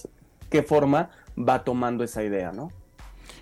qué 0.49 0.63
forma 0.63 1.09
va 1.37 1.63
tomando 1.63 2.03
esa 2.03 2.23
idea, 2.23 2.51
¿no? 2.51 2.71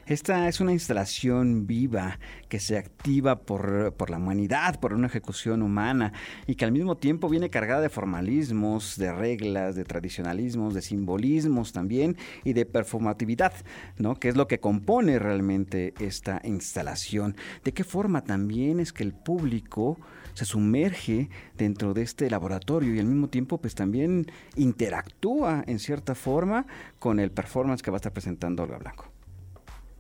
Esta 0.08 0.48
es 0.48 0.60
una 0.60 0.72
instalación 0.72 1.66
viva 1.66 2.20
que 2.48 2.60
se 2.60 2.78
activa 2.78 3.40
por, 3.40 3.92
la 4.08 4.18
humanidad, 4.18 4.80
por 4.80 4.94
una 4.94 5.08
ejecución 5.08 5.64
humana 5.64 6.14
y 6.46 6.54
que 6.54 6.64
al 6.64 6.72
mismo 6.72 6.96
tiempo 6.96 7.28
viene 7.28 7.50
cargada 7.50 7.82
de 7.82 7.90
formalismos, 7.90 8.98
de 8.98 9.12
reglas, 9.12 9.76
de 9.76 9.84
tradicionalismos, 9.84 10.76
de 10.76 10.84
simbolismos 10.84 11.74
también 11.74 12.18
y 12.44 12.54
de 12.54 12.68
performatividad, 12.68 13.54
¿no? 13.98 14.14
Que 14.14 14.30
es 14.30 14.36
lo 14.36 14.48
que 14.48 14.60
compone 14.60 15.18
realmente 15.18 15.96
esta 16.00 16.40
instalación. 16.44 17.36
¿De 17.64 17.74
qué 17.74 17.84
forma 17.84 18.24
también 18.24 18.80
es 18.80 18.94
que 18.94 19.02
el 19.02 19.14
público 19.14 19.98
se 20.36 20.46
sumerge 20.46 21.30
dentro 21.58 21.96
de 21.96 22.04
este 22.04 22.30
laboratorio 22.30 22.94
y 22.94 23.00
al 23.00 23.08
mismo 23.08 23.30
tiempo 23.30 23.58
pues 23.58 23.74
también 23.74 24.28
interactúa 24.56 25.64
en 25.66 25.80
cierta 25.80 26.14
forma 26.14 26.68
con 27.00 27.20
el 27.20 27.32
performance 27.32 27.82
que 27.82 27.90
va 27.90 27.96
a 27.96 28.02
estar 28.02 28.14
presentando 28.14 28.62
Olga 28.62 28.78
Blanco. 28.78 29.15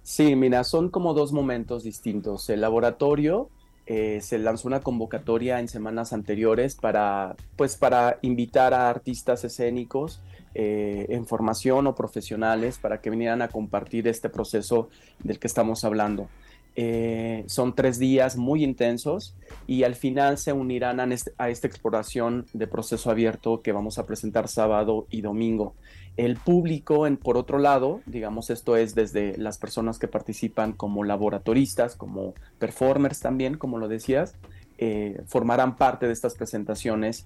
Sí, 0.05 0.35
mira, 0.35 0.63
son 0.63 0.89
como 0.89 1.15
dos 1.15 1.33
momentos 1.33 1.83
distintos. 1.83 2.47
El 2.51 2.61
laboratorio 2.61 3.49
eh, 3.87 4.19
se 4.21 4.37
lanzó 4.37 4.67
una 4.67 4.81
convocatoria 4.81 5.59
en 5.59 5.67
semanas 5.67 6.13
anteriores 6.13 6.75
para, 6.75 7.35
pues, 7.55 7.75
para 7.75 8.19
invitar 8.21 8.75
a 8.75 8.87
artistas 8.87 9.43
escénicos 9.43 10.21
eh, 10.53 11.07
en 11.09 11.25
formación 11.25 11.87
o 11.87 11.95
profesionales 11.95 12.77
para 12.77 13.01
que 13.01 13.09
vinieran 13.09 13.41
a 13.41 13.47
compartir 13.47 14.07
este 14.07 14.29
proceso 14.29 14.89
del 15.23 15.39
que 15.39 15.47
estamos 15.47 15.83
hablando. 15.83 16.29
Eh, 16.75 17.43
son 17.47 17.73
tres 17.73 17.97
días 17.97 18.37
muy 18.37 18.63
intensos 18.63 19.33
y 19.65 19.83
al 19.83 19.95
final 19.95 20.37
se 20.37 20.53
unirán 20.53 20.99
a, 20.99 21.07
a, 21.39 21.49
esta 21.49 21.67
exploración 21.67 22.45
de 22.53 22.67
proceso 22.67 23.09
abierto 23.09 23.63
que 23.63 23.71
vamos 23.71 23.97
a 23.97 24.05
presentar 24.05 24.49
sábado 24.49 25.07
y 25.09 25.21
domingo. 25.21 25.73
El 26.17 26.37
público, 26.37 27.07
en, 27.07 27.17
por 27.17 27.35
otro 27.35 27.57
lado, 27.59 28.01
digamos, 28.05 28.49
esto 28.49 28.77
es 28.77 28.95
desde 28.95 29.37
las 29.37 29.57
personas 29.57 29.99
que 29.99 30.07
participan 30.07 30.71
como 30.71 31.03
laboratoristas, 31.03 31.95
como 31.95 32.33
performers 32.57 33.19
también, 33.19 33.57
como 33.57 33.77
lo 33.79 33.89
decías, 33.89 34.35
eh, 34.77 35.21
formarán 35.27 35.75
parte 35.75 36.07
de 36.07 36.13
estas 36.13 36.35
presentaciones. 36.35 37.25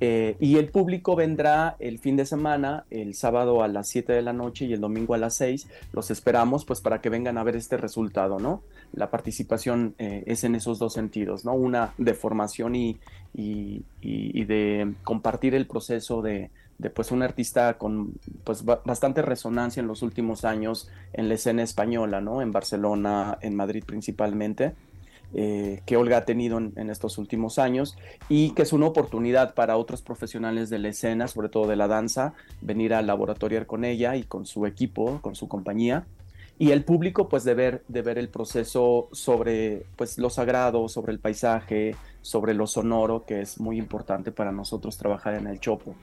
Eh, 0.00 0.36
y 0.38 0.56
el 0.58 0.68
público 0.68 1.16
vendrá 1.16 1.76
el 1.78 1.98
fin 1.98 2.16
de 2.16 2.26
semana, 2.26 2.84
el 2.90 3.14
sábado 3.14 3.62
a 3.62 3.68
las 3.68 3.88
7 3.88 4.12
de 4.12 4.20
la 4.20 4.34
noche 4.34 4.66
y 4.66 4.74
el 4.74 4.82
domingo 4.82 5.14
a 5.14 5.18
las 5.18 5.34
6. 5.36 5.66
Los 5.94 6.10
esperamos 6.10 6.66
pues 6.66 6.82
para 6.82 7.00
que 7.00 7.08
vengan 7.08 7.38
a 7.38 7.42
ver 7.42 7.56
este 7.56 7.78
resultado, 7.78 8.38
¿no? 8.38 8.62
La 8.92 9.10
participación 9.10 9.94
eh, 9.96 10.24
es 10.26 10.44
en 10.44 10.54
esos 10.54 10.78
dos 10.78 10.92
sentidos, 10.92 11.46
¿no? 11.46 11.54
Una 11.54 11.94
de 11.96 12.12
formación 12.12 12.76
y, 12.76 12.98
y 13.32 14.44
de 14.44 14.94
compartir 15.02 15.54
el 15.54 15.66
proceso 15.66 16.20
de, 16.20 16.50
de 16.78 16.90
pues 16.90 17.10
un 17.10 17.22
artista 17.22 17.78
con 17.78 18.12
pues 18.44 18.64
bastante 18.64 19.22
resonancia 19.22 19.80
en 19.80 19.86
los 19.86 20.02
últimos 20.02 20.44
años 20.44 20.90
en 21.12 21.28
la 21.28 21.34
escena 21.34 21.62
española, 21.62 22.20
¿no? 22.20 22.42
En 22.42 22.52
Barcelona, 22.52 23.38
en 23.40 23.54
Madrid 23.54 23.82
principalmente, 23.86 24.74
eh, 25.34 25.82
que 25.86 25.96
Olga 25.96 26.18
ha 26.18 26.24
tenido 26.24 26.58
en, 26.58 26.88
estos 26.88 27.18
últimos 27.18 27.58
años 27.58 27.96
y 28.28 28.50
que 28.50 28.62
es 28.62 28.72
una 28.72 28.86
oportunidad 28.86 29.54
para 29.54 29.76
otros 29.76 30.00
profesionales 30.00 30.70
de 30.70 30.78
la 30.78 30.88
escena, 30.88 31.28
sobre 31.28 31.48
todo 31.48 31.66
de 31.66 31.76
la 31.76 31.88
danza, 31.88 32.34
venir 32.60 32.94
a 32.94 33.02
laboratoriar 33.02 33.66
con 33.66 33.84
ella 33.84 34.16
y 34.16 34.22
con 34.22 34.46
su 34.46 34.66
equipo, 34.66 35.20
con 35.22 35.34
su 35.34 35.48
compañía. 35.48 36.06
Y 36.58 36.70
el 36.70 36.84
público, 36.84 37.28
pues, 37.28 37.44
de 37.44 37.52
ver, 37.52 37.82
de 37.88 38.00
ver 38.00 38.16
el 38.16 38.30
proceso 38.30 39.08
sobre 39.12 39.84
pues, 39.96 40.16
lo 40.16 40.30
sagrado, 40.30 40.88
sobre 40.88 41.12
el 41.12 41.18
paisaje, 41.18 41.96
sobre 42.22 42.54
lo 42.54 42.66
sonoro, 42.66 43.26
que 43.26 43.42
es 43.42 43.60
muy 43.60 43.76
importante 43.78 44.32
para 44.32 44.52
nosotros 44.52 44.96
trabajar 44.96 45.34
en 45.34 45.48
el 45.48 45.60
Chopo. 45.60 45.94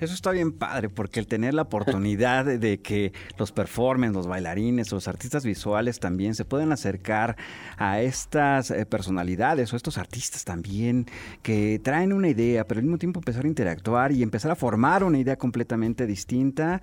Eso 0.00 0.14
está 0.14 0.30
bien 0.30 0.52
padre, 0.52 0.88
porque 0.88 1.20
el 1.20 1.26
tener 1.26 1.52
la 1.52 1.62
oportunidad 1.62 2.46
de 2.46 2.80
que 2.80 3.12
los 3.38 3.52
performers, 3.52 4.14
los 4.14 4.26
bailarines, 4.26 4.90
los 4.92 5.06
artistas 5.08 5.44
visuales 5.44 6.00
también 6.00 6.34
se 6.34 6.46
puedan 6.46 6.72
acercar 6.72 7.36
a 7.76 8.00
estas 8.00 8.70
eh, 8.70 8.86
personalidades 8.86 9.70
o 9.72 9.76
estos 9.76 9.98
artistas 9.98 10.46
también 10.46 11.04
que 11.42 11.78
traen 11.84 12.14
una 12.14 12.28
idea, 12.28 12.66
pero 12.66 12.78
al 12.78 12.84
mismo 12.84 12.96
tiempo 12.96 13.20
empezar 13.20 13.44
a 13.44 13.48
interactuar 13.48 14.12
y 14.12 14.22
empezar 14.22 14.50
a 14.50 14.56
formar 14.56 15.04
una 15.04 15.18
idea 15.18 15.36
completamente 15.36 16.06
distinta, 16.06 16.80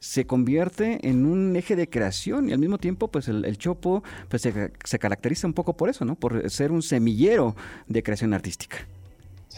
se 0.00 0.26
convierte 0.26 1.08
en 1.08 1.24
un 1.24 1.54
eje 1.54 1.76
de 1.76 1.88
creación 1.88 2.48
y 2.48 2.52
al 2.52 2.58
mismo 2.58 2.78
tiempo 2.78 3.08
pues 3.08 3.28
el, 3.28 3.56
Chopo 3.58 4.02
pues 4.28 4.42
se, 4.42 4.72
se 4.82 4.98
caracteriza 4.98 5.46
un 5.46 5.54
poco 5.54 5.76
por 5.76 5.88
eso, 5.88 6.04
¿no? 6.04 6.16
Por 6.16 6.50
ser 6.50 6.72
un 6.72 6.82
semillero 6.82 7.54
de 7.86 8.02
creación 8.02 8.34
artística. 8.34 8.78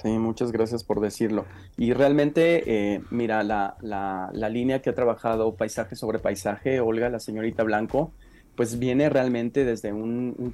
Sí, 0.01 0.11
muchas 0.11 0.53
gracias 0.53 0.85
por 0.85 1.01
decirlo. 1.01 1.45
Y 1.77 1.93
realmente, 1.93 2.63
eh, 2.95 3.01
mira, 3.11 3.43
la, 3.43 3.77
la, 3.81 4.49
línea 4.49 4.81
que 4.81 4.91
ha 4.91 4.95
trabajado 4.95 5.57
paisaje 5.57 5.97
sobre 5.97 6.21
paisaje, 6.21 6.79
Olga, 6.79 7.09
la 7.09 7.19
señorita 7.19 7.65
Blanco, 7.65 8.13
pues 8.55 8.79
viene 8.79 9.09
realmente 9.09 9.65
desde 9.65 9.93
un, 9.93 10.53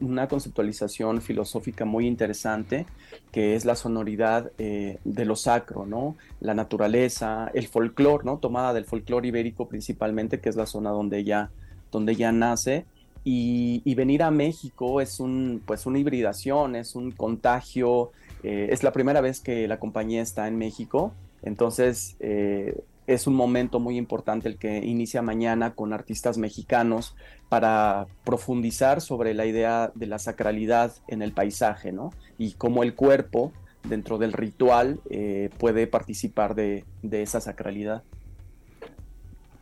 una 0.00 0.28
conceptualización 0.28 1.20
filosófica 1.20 1.84
muy 1.84 2.06
interesante, 2.06 2.86
que 3.32 3.54
es 3.54 3.66
la 3.66 3.76
sonoridad 3.76 4.50
eh, 4.56 4.98
de 5.04 5.24
lo 5.26 5.36
sacro, 5.36 5.84
¿no? 5.84 6.16
La 6.40 6.54
naturaleza, 6.54 7.50
el 7.52 7.68
folclore, 7.68 8.24
¿no? 8.24 8.38
Tomada 8.38 8.72
del 8.72 8.86
folclore 8.86 9.28
ibérico 9.28 9.68
principalmente, 9.68 10.40
que 10.40 10.48
es 10.48 10.56
la 10.56 10.66
zona 10.66 10.90
donde 10.90 11.18
ella, 11.18 11.50
donde 11.92 12.12
ella 12.12 12.32
nace. 12.32 12.86
Y, 13.24 13.82
y 13.84 13.94
venir 13.94 14.22
a 14.22 14.30
México 14.30 15.02
es 15.02 15.20
un, 15.20 15.60
pues 15.66 15.84
una 15.84 15.98
hibridación, 15.98 16.76
es 16.76 16.94
un 16.94 17.10
contagio, 17.10 18.12
eh, 18.42 18.68
es 18.70 18.82
la 18.82 18.92
primera 18.92 19.20
vez 19.20 19.40
que 19.40 19.66
la 19.68 19.78
compañía 19.78 20.22
está 20.22 20.48
en 20.48 20.58
México, 20.58 21.12
entonces 21.42 22.16
eh, 22.20 22.78
es 23.06 23.26
un 23.26 23.34
momento 23.34 23.78
muy 23.78 23.96
importante 23.96 24.48
el 24.48 24.56
que 24.56 24.78
inicia 24.78 25.22
mañana 25.22 25.74
con 25.74 25.92
artistas 25.92 26.38
mexicanos 26.38 27.14
para 27.48 28.06
profundizar 28.24 29.00
sobre 29.00 29.34
la 29.34 29.46
idea 29.46 29.92
de 29.94 30.06
la 30.06 30.18
sacralidad 30.18 30.92
en 31.06 31.22
el 31.22 31.32
paisaje, 31.32 31.92
¿no? 31.92 32.12
Y 32.38 32.52
cómo 32.52 32.82
el 32.82 32.94
cuerpo 32.94 33.52
dentro 33.88 34.18
del 34.18 34.32
ritual 34.32 35.00
eh, 35.08 35.50
puede 35.58 35.86
participar 35.86 36.54
de, 36.56 36.84
de 37.02 37.22
esa 37.22 37.40
sacralidad. 37.40 38.02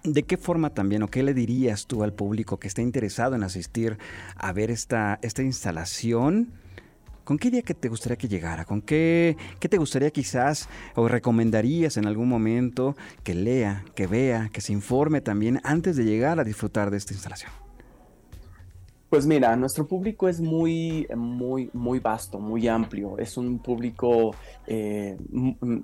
¿De 0.02 0.23
qué 0.23 0.37
forma 0.37 0.71
también 0.71 1.02
o 1.02 1.09
qué 1.09 1.23
le 1.23 1.33
dirías 1.33 1.87
tú 1.87 2.02
al 2.02 2.12
público 2.12 2.59
que 2.59 2.69
está 2.69 2.83
interesado 2.83 3.35
en 3.37 3.43
asistir 3.43 3.99
a 4.37 4.52
ver 4.52 4.71
esta, 4.71 5.19
esta 5.23 5.43
instalación? 5.43 6.52
¿Con 7.25 7.38
qué 7.38 7.49
idea 7.49 7.62
que 7.62 7.73
te 7.73 7.88
gustaría 7.88 8.16
que 8.16 8.28
llegara? 8.28 8.66
¿Con 8.66 8.83
qué, 8.83 9.37
qué 9.59 9.69
te 9.69 9.78
gustaría 9.78 10.11
quizás 10.11 10.69
o 10.95 11.09
recomendarías 11.09 11.97
en 11.97 12.07
algún 12.07 12.28
momento 12.28 12.97
que 13.23 13.35
lea, 13.35 13.85
que 13.95 14.07
vea, 14.07 14.50
que 14.52 14.61
se 14.61 14.75
informe 14.75 15.23
también 15.23 15.61
antes 15.64 15.97
de 15.97 16.04
llegar 16.04 16.38
a 16.38 16.45
disfrutar 16.45 16.90
de 16.90 16.99
esta 16.99 17.14
instalación? 17.14 17.50
Pues 19.09 19.26
mira, 19.26 19.54
nuestro 19.57 19.87
público 19.87 20.28
es 20.28 20.40
muy, 20.40 21.07
muy, 21.16 21.71
muy 21.73 22.00
vasto, 22.00 22.40
muy 22.40 22.66
amplio. 22.69 23.16
Es 23.16 23.37
un 23.37 23.61
público 23.61 24.35
eh, 24.66 25.16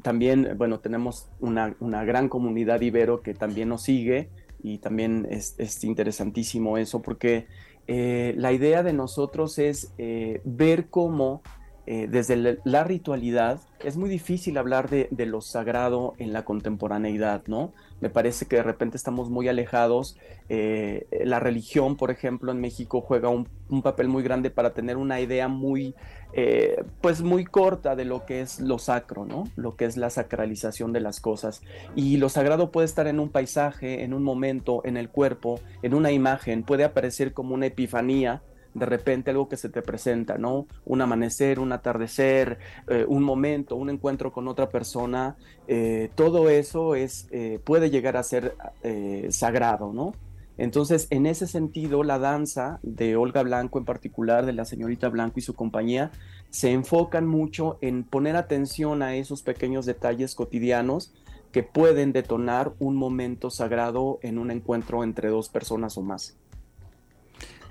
también, 0.03 0.55
bueno, 0.59 0.81
tenemos 0.81 1.29
una, 1.39 1.75
una, 1.79 2.05
gran 2.05 2.29
comunidad 2.29 2.81
ibero 2.81 3.23
que 3.23 3.33
también 3.33 3.69
nos 3.69 3.83
sigue 3.83 4.29
y 4.63 4.79
también 4.79 5.29
es, 5.31 5.55
es 5.59 5.85
interesantísimo 5.85 6.77
eso 6.77 7.03
porque 7.03 7.47
eh, 7.87 8.35
la 8.37 8.53
idea 8.53 8.83
de 8.83 8.93
nosotros 8.93 9.59
es 9.59 9.93
eh, 9.99 10.41
ver 10.45 10.89
cómo 10.89 11.43
eh, 11.87 12.07
desde 12.09 12.59
la 12.65 12.85
ritualidad, 12.85 13.61
es 13.83 13.97
muy 13.97 14.11
difícil 14.11 14.59
hablar 14.59 14.91
de, 14.91 15.09
lo 15.27 15.41
sagrado 15.41 16.15
en 16.19 16.33
la 16.33 16.45
contemporaneidad, 16.45 17.43
¿no? 17.47 17.73
Me 18.01 18.11
parece 18.11 18.47
que 18.47 18.57
de 18.57 18.63
repente 18.63 18.97
estamos 18.97 19.31
muy 19.31 19.49
alejados. 19.49 20.17
Eh, 20.49 21.07
la 21.25 21.41
religión, 21.41 21.97
por 21.97 22.11
ejemplo, 22.11 22.53
en 22.53 22.61
México 22.61 23.01
juega 23.01 23.29
un, 23.29 23.49
papel 23.83 24.09
muy 24.09 24.23
grande 24.23 24.51
para 24.51 24.75
tener 24.75 24.97
una 24.97 25.21
idea 25.21 25.49
muy, 25.49 25.95
eh, 26.33 26.83
pues 27.01 27.23
muy 27.23 27.45
corta 27.45 27.97
de 27.97 28.05
lo 28.05 28.27
que 28.27 28.41
es 28.41 28.61
lo 28.61 28.79
sacro, 28.79 29.25
¿no? 29.25 29.45
Lo 29.57 29.77
que 29.77 29.87
es 29.87 29.97
la 29.97 30.11
sacralización 30.11 30.93
de 30.93 31.01
las 31.01 31.21
cosas. 31.21 31.63
Y 31.95 32.19
lo 32.19 32.29
sagrado 32.29 32.71
puede 32.71 32.87
estar 32.87 33.07
en 33.07 33.21
un 33.21 33.31
paisaje, 33.31 34.05
en 34.05 34.13
un 34.13 34.23
momento, 34.23 34.83
en 34.85 34.97
el 34.97 35.09
cuerpo, 35.09 35.61
en 35.83 35.95
una 35.95 36.13
imagen, 36.13 36.63
puede 36.63 36.85
aparecer 36.85 37.33
como 37.33 37.55
una 37.55 37.67
epifanía 37.67 38.43
de 38.75 38.87
repente 38.87 39.31
algo 39.31 39.49
que 39.49 39.57
se 39.57 39.69
te 39.69 39.83
presenta, 39.83 40.39
¿no? 40.39 40.67
Un 40.85 41.03
amanecer, 41.03 41.59
un 41.59 41.73
atardecer, 41.73 42.59
eh, 42.89 43.05
un 43.09 43.23
momento, 43.23 43.77
un 43.77 43.91
encuentro 43.91 44.33
con 44.33 44.49
otra 44.49 44.69
persona, 44.69 45.37
eh, 45.69 46.11
todo 46.15 46.49
eso 46.49 46.95
es, 46.95 47.29
eh, 47.31 47.61
puede 47.65 47.91
llegar 47.91 48.17
a 48.17 48.23
ser 48.23 48.55
sagrado, 49.31 49.93
¿no? 49.93 50.13
Entonces, 50.57 51.07
en 51.09 51.25
ese 51.25 51.47
sentido, 51.47 52.03
la 52.05 52.19
danza 52.19 52.81
de 52.83 53.17
Olga 53.17 53.43
Blanco 53.43 53.79
en 53.79 53.87
particular, 53.87 54.45
de 54.45 54.53
la 54.53 54.67
señorita 54.67 55.09
Blanco 55.09 55.39
y 55.39 55.43
su 55.43 55.55
compañía, 55.55 56.11
se 56.51 56.73
enfocan 56.73 57.27
mucho 57.27 57.79
en 57.81 58.05
poner 58.05 58.37
atención 58.37 59.03
a 59.03 59.15
esos 59.17 59.43
pequeños 59.43 59.87
detalles 59.87 60.35
cotidianos 60.35 61.15
que 61.51 61.63
pueden 61.63 62.13
detonar 62.13 62.75
un 62.79 62.97
momento 62.97 63.51
sagrado 63.51 64.19
en 64.23 64.39
un 64.39 64.51
encuentro 64.51 65.03
entre 65.03 65.31
dos 65.31 65.49
personas 65.49 65.97
o 65.97 66.03
más. 66.03 66.37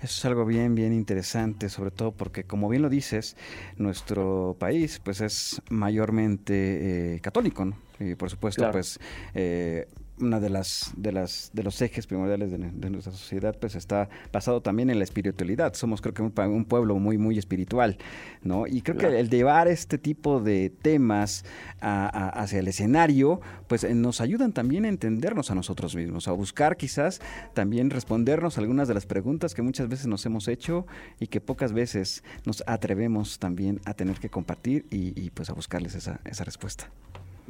Eso 0.02 0.20
es 0.20 0.26
algo 0.26 0.46
bien, 0.46 0.76
bien 0.76 0.94
interesante, 0.94 1.68
sobre 1.68 1.92
todo 1.92 2.14
porque, 2.14 2.46
como 2.46 2.70
bien 2.70 2.82
lo 2.82 2.90
dices, 2.90 3.36
nuestro 3.76 4.56
país 4.58 5.02
pues 5.04 5.20
es 5.20 5.62
mayormente 5.70 7.16
eh, 7.16 7.20
católico, 7.20 7.66
¿no? 7.66 7.78
Y 8.00 8.16
por 8.16 8.30
supuesto, 8.30 8.72
pues 8.72 8.98
eh, 9.34 9.88
una 10.22 10.40
de 10.40 10.50
las 10.50 10.94
de 10.96 11.12
las 11.12 11.50
de 11.54 11.64
los 11.64 11.82
ejes 11.82 12.08
primordiales 12.08 12.52
de, 12.52 12.90
nuestra 12.90 13.12
sociedad 13.14 13.56
pues 13.60 13.76
está 13.76 14.10
basado 14.32 14.62
también 14.62 14.90
en 14.90 14.98
la 14.98 15.04
espiritualidad. 15.04 15.74
Somos 15.74 16.02
creo 16.02 16.14
que 16.14 16.22
un, 16.22 16.66
pueblo 16.66 16.96
muy 17.00 17.18
muy 17.18 17.38
espiritual 17.38 17.98
no 18.44 18.68
y 18.68 18.82
creo 18.82 18.98
que 18.98 19.20
el 19.20 19.30
llevar 19.30 19.68
este 19.68 19.98
tipo 19.98 20.40
de 20.40 20.70
temas 20.70 21.46
hacia 21.80 22.60
el 22.60 22.68
escenario 22.68 23.42
pues 23.68 23.84
eh, 23.84 23.94
nos 23.94 24.22
ayudan 24.22 24.54
también 24.54 24.86
a 24.86 24.90
entendernos 24.90 25.52
a 25.52 25.56
nosotros 25.56 25.96
mismos 25.96 26.28
a 26.28 26.32
buscar 26.32 26.78
quizás 26.78 27.22
también 27.54 27.90
respondernos 27.90 28.58
algunas 28.58 28.88
de 28.88 28.94
las 28.94 29.06
preguntas 29.06 29.54
que 29.54 29.62
muchas 29.62 29.88
veces 29.88 30.08
nos 30.08 30.26
hemos 30.26 30.48
hecho 30.48 30.86
y 31.20 31.28
que 31.28 31.42
pocas 31.42 31.74
veces 31.74 32.24
nos 32.46 32.64
atrevemos 32.68 33.40
también 33.40 33.80
a 33.86 33.94
tener 33.94 34.20
que 34.20 34.30
compartir 34.30 34.86
y, 34.90 35.30
pues 35.32 35.50
a 35.50 35.54
buscarles 35.54 35.96
esa, 35.96 36.20
esa 36.26 36.44
respuesta 36.44 36.90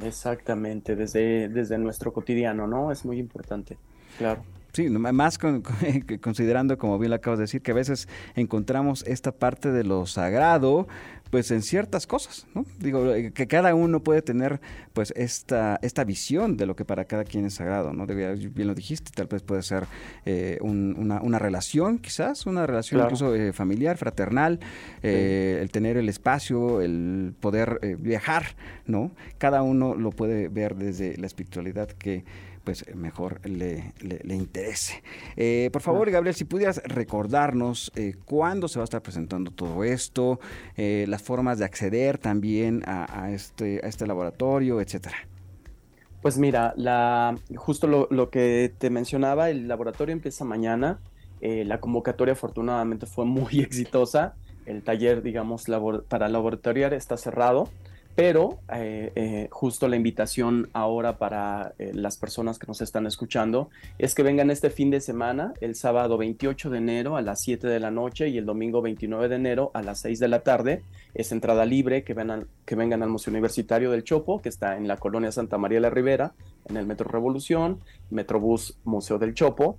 Exactamente, 0.02 0.96
desde, 0.96 1.48
desde 1.48 1.78
nuestro 1.78 2.12
cotidiano, 2.12 2.66
¿no? 2.66 2.90
Es 2.90 3.04
muy 3.04 3.18
importante, 3.18 3.76
claro. 4.18 4.42
Sí, 4.72 4.88
más 4.88 5.38
considerando, 6.20 6.78
como 6.78 6.98
bien 6.98 7.10
lo 7.10 7.16
acabas 7.16 7.38
de 7.38 7.44
decir, 7.44 7.60
que 7.60 7.72
a 7.72 7.74
veces 7.74 8.08
encontramos 8.36 9.02
esta 9.06 9.32
parte 9.32 9.72
de 9.72 9.82
lo 9.82 10.06
sagrado, 10.06 10.86
pues 11.30 11.50
en 11.52 11.62
ciertas 11.62 12.06
cosas, 12.06 12.46
¿no? 12.54 12.66
Digo, 12.78 13.12
eh, 13.14 13.32
que 13.32 13.46
cada 13.46 13.74
uno 13.74 14.02
puede 14.02 14.20
tener 14.20 14.60
pues 14.92 15.12
esta, 15.16 15.78
esta 15.80 16.04
visión 16.04 16.56
de 16.56 16.66
lo 16.66 16.74
que 16.74 16.84
para 16.84 17.04
cada 17.04 17.24
quien 17.24 17.44
es 17.44 17.54
sagrado, 17.54 17.92
¿no? 17.92 18.06
Bien 18.06 18.66
lo 18.66 18.74
dijiste, 18.74 19.12
tal 19.14 19.28
vez 19.28 19.42
puede 19.42 19.62
ser 19.62 19.84
eh, 20.26 20.58
una, 20.60 21.20
una, 21.22 21.38
relación, 21.38 21.98
quizás, 21.98 22.46
una 22.46 22.66
relación 22.66 23.00
incluso 23.00 23.34
eh, 23.34 23.52
familiar, 23.52 23.96
fraternal, 23.96 24.58
el 25.02 25.70
tener 25.70 25.96
el 25.96 26.08
espacio, 26.08 26.80
el 26.80 27.32
poder 27.38 27.96
viajar, 27.98 28.56
¿no? 28.86 29.12
Cada 29.38 29.62
uno 29.62 29.94
lo 29.94 30.10
puede 30.10 30.48
ver 30.48 30.74
desde 30.74 31.16
la 31.16 31.26
espiritualidad 31.26 31.88
que 31.88 32.24
pues 32.64 32.84
mejor 32.94 33.40
le, 33.48 33.92
le, 34.00 34.34
interese. 34.34 35.02
Eh, 35.36 35.70
por 35.72 35.82
favor, 35.82 36.10
Gabriel, 36.10 36.34
si 36.34 36.44
pudieras 36.44 36.82
recordarnos 36.84 37.90
eh, 37.94 38.14
cuándo 38.24 38.68
se 38.68 38.78
va 38.78 38.82
a 38.82 38.84
estar 38.84 39.02
presentando 39.02 39.50
todo 39.50 39.84
esto, 39.84 40.40
eh, 40.76 41.06
las 41.08 41.22
formas 41.22 41.58
de 41.58 41.64
acceder 41.64 42.18
también 42.18 42.82
a, 42.86 43.30
este, 43.30 43.80
a 43.82 43.88
este 43.88 44.06
laboratorio, 44.06 44.80
etcétera. 44.80 45.16
Pues 46.22 46.36
mira, 46.36 46.74
la, 46.76 47.38
justo 47.56 47.86
lo, 47.86 48.06
lo, 48.10 48.28
que 48.30 48.72
te 48.76 48.90
mencionaba, 48.90 49.48
el 49.48 49.68
laboratorio 49.68 50.12
empieza 50.12 50.44
mañana. 50.44 51.00
la 51.40 51.80
convocatoria 51.80 52.32
afortunadamente 52.32 53.06
fue 53.06 53.24
muy 53.24 53.60
exitosa. 53.60 54.34
El 54.66 54.82
taller, 54.82 55.22
digamos, 55.22 55.64
para 56.08 56.28
laboratoriar 56.28 56.92
está 56.92 57.16
cerrado 57.16 57.70
pero 58.20 58.58
eh, 58.70 59.12
eh, 59.14 59.48
justo 59.50 59.88
la 59.88 59.96
invitación 59.96 60.68
ahora 60.74 61.16
para 61.16 61.72
eh, 61.78 61.92
las 61.94 62.18
personas 62.18 62.58
que 62.58 62.66
nos 62.66 62.82
están 62.82 63.06
escuchando 63.06 63.70
es 63.96 64.14
que 64.14 64.22
vengan 64.22 64.50
este 64.50 64.68
fin 64.68 64.90
de 64.90 65.00
semana, 65.00 65.54
el 65.62 65.74
sábado 65.74 66.18
28 66.18 66.68
de 66.68 66.76
enero 66.76 67.16
a 67.16 67.22
las 67.22 67.40
7 67.40 67.66
de 67.66 67.80
la 67.80 67.90
noche 67.90 68.28
y 68.28 68.36
el 68.36 68.44
domingo 68.44 68.82
29 68.82 69.30
de 69.30 69.36
enero 69.36 69.70
a 69.72 69.80
las 69.80 70.00
6 70.00 70.18
de 70.18 70.28
la 70.28 70.40
tarde. 70.40 70.82
Es 71.14 71.32
entrada 71.32 71.64
libre, 71.64 72.04
que, 72.04 72.12
vengan, 72.12 72.46
que 72.66 72.74
vengan 72.74 73.02
al 73.02 73.08
Museo 73.08 73.30
Universitario 73.30 73.90
del 73.90 74.04
Chopo, 74.04 74.42
que 74.42 74.50
está 74.50 74.76
en 74.76 74.86
la 74.86 74.98
colonia 74.98 75.32
Santa 75.32 75.56
María 75.56 75.80
la 75.80 75.88
Ribera, 75.88 76.34
en 76.68 76.76
el 76.76 76.84
Metro 76.84 77.08
Revolución, 77.08 77.80
Metrobús 78.10 78.76
Museo 78.84 79.18
del 79.18 79.32
Chopo. 79.32 79.78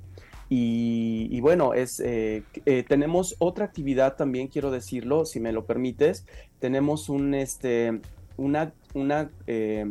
Y, 0.49 1.39
bueno, 1.39 1.73
es, 1.75 2.03
tenemos 2.89 3.35
otra 3.39 3.63
actividad 3.63 4.17
también, 4.17 4.49
quiero 4.49 4.69
decirlo, 4.69 5.25
si 5.25 5.39
me 5.39 5.53
lo 5.53 5.65
permites. 5.65 6.25
Tenemos 6.59 7.07
un, 7.07 7.33
este, 7.35 8.01
una, 8.41 9.29
eh, 9.47 9.85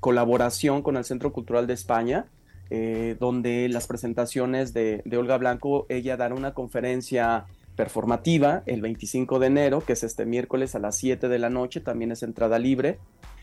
colaboración 0.00 0.82
con 0.82 0.96
el 0.96 1.04
Centro 1.04 1.32
Cultural 1.32 1.66
de 1.66 1.74
España, 1.74 2.26
eh, 2.70 3.16
donde 3.18 3.68
las 3.68 3.86
presentaciones 3.86 4.72
de, 4.72 5.02
Olga 5.16 5.36
Blanco, 5.38 5.86
ella 5.88 6.16
dará 6.16 6.34
una 6.34 6.54
conferencia 6.54 7.46
performativa 7.76 8.62
el 8.66 8.80
25 8.80 9.38
de 9.38 9.46
enero, 9.48 9.80
que 9.80 9.92
es 9.92 10.02
este 10.02 10.24
miércoles 10.24 10.74
a 10.74 10.78
las 10.78 10.96
7 10.96 11.28
de 11.28 11.38
la 11.38 11.50
noche, 11.50 11.80
también 11.80 12.12
es 12.12 12.22
entrada 12.22 12.58
libre. 12.58 12.98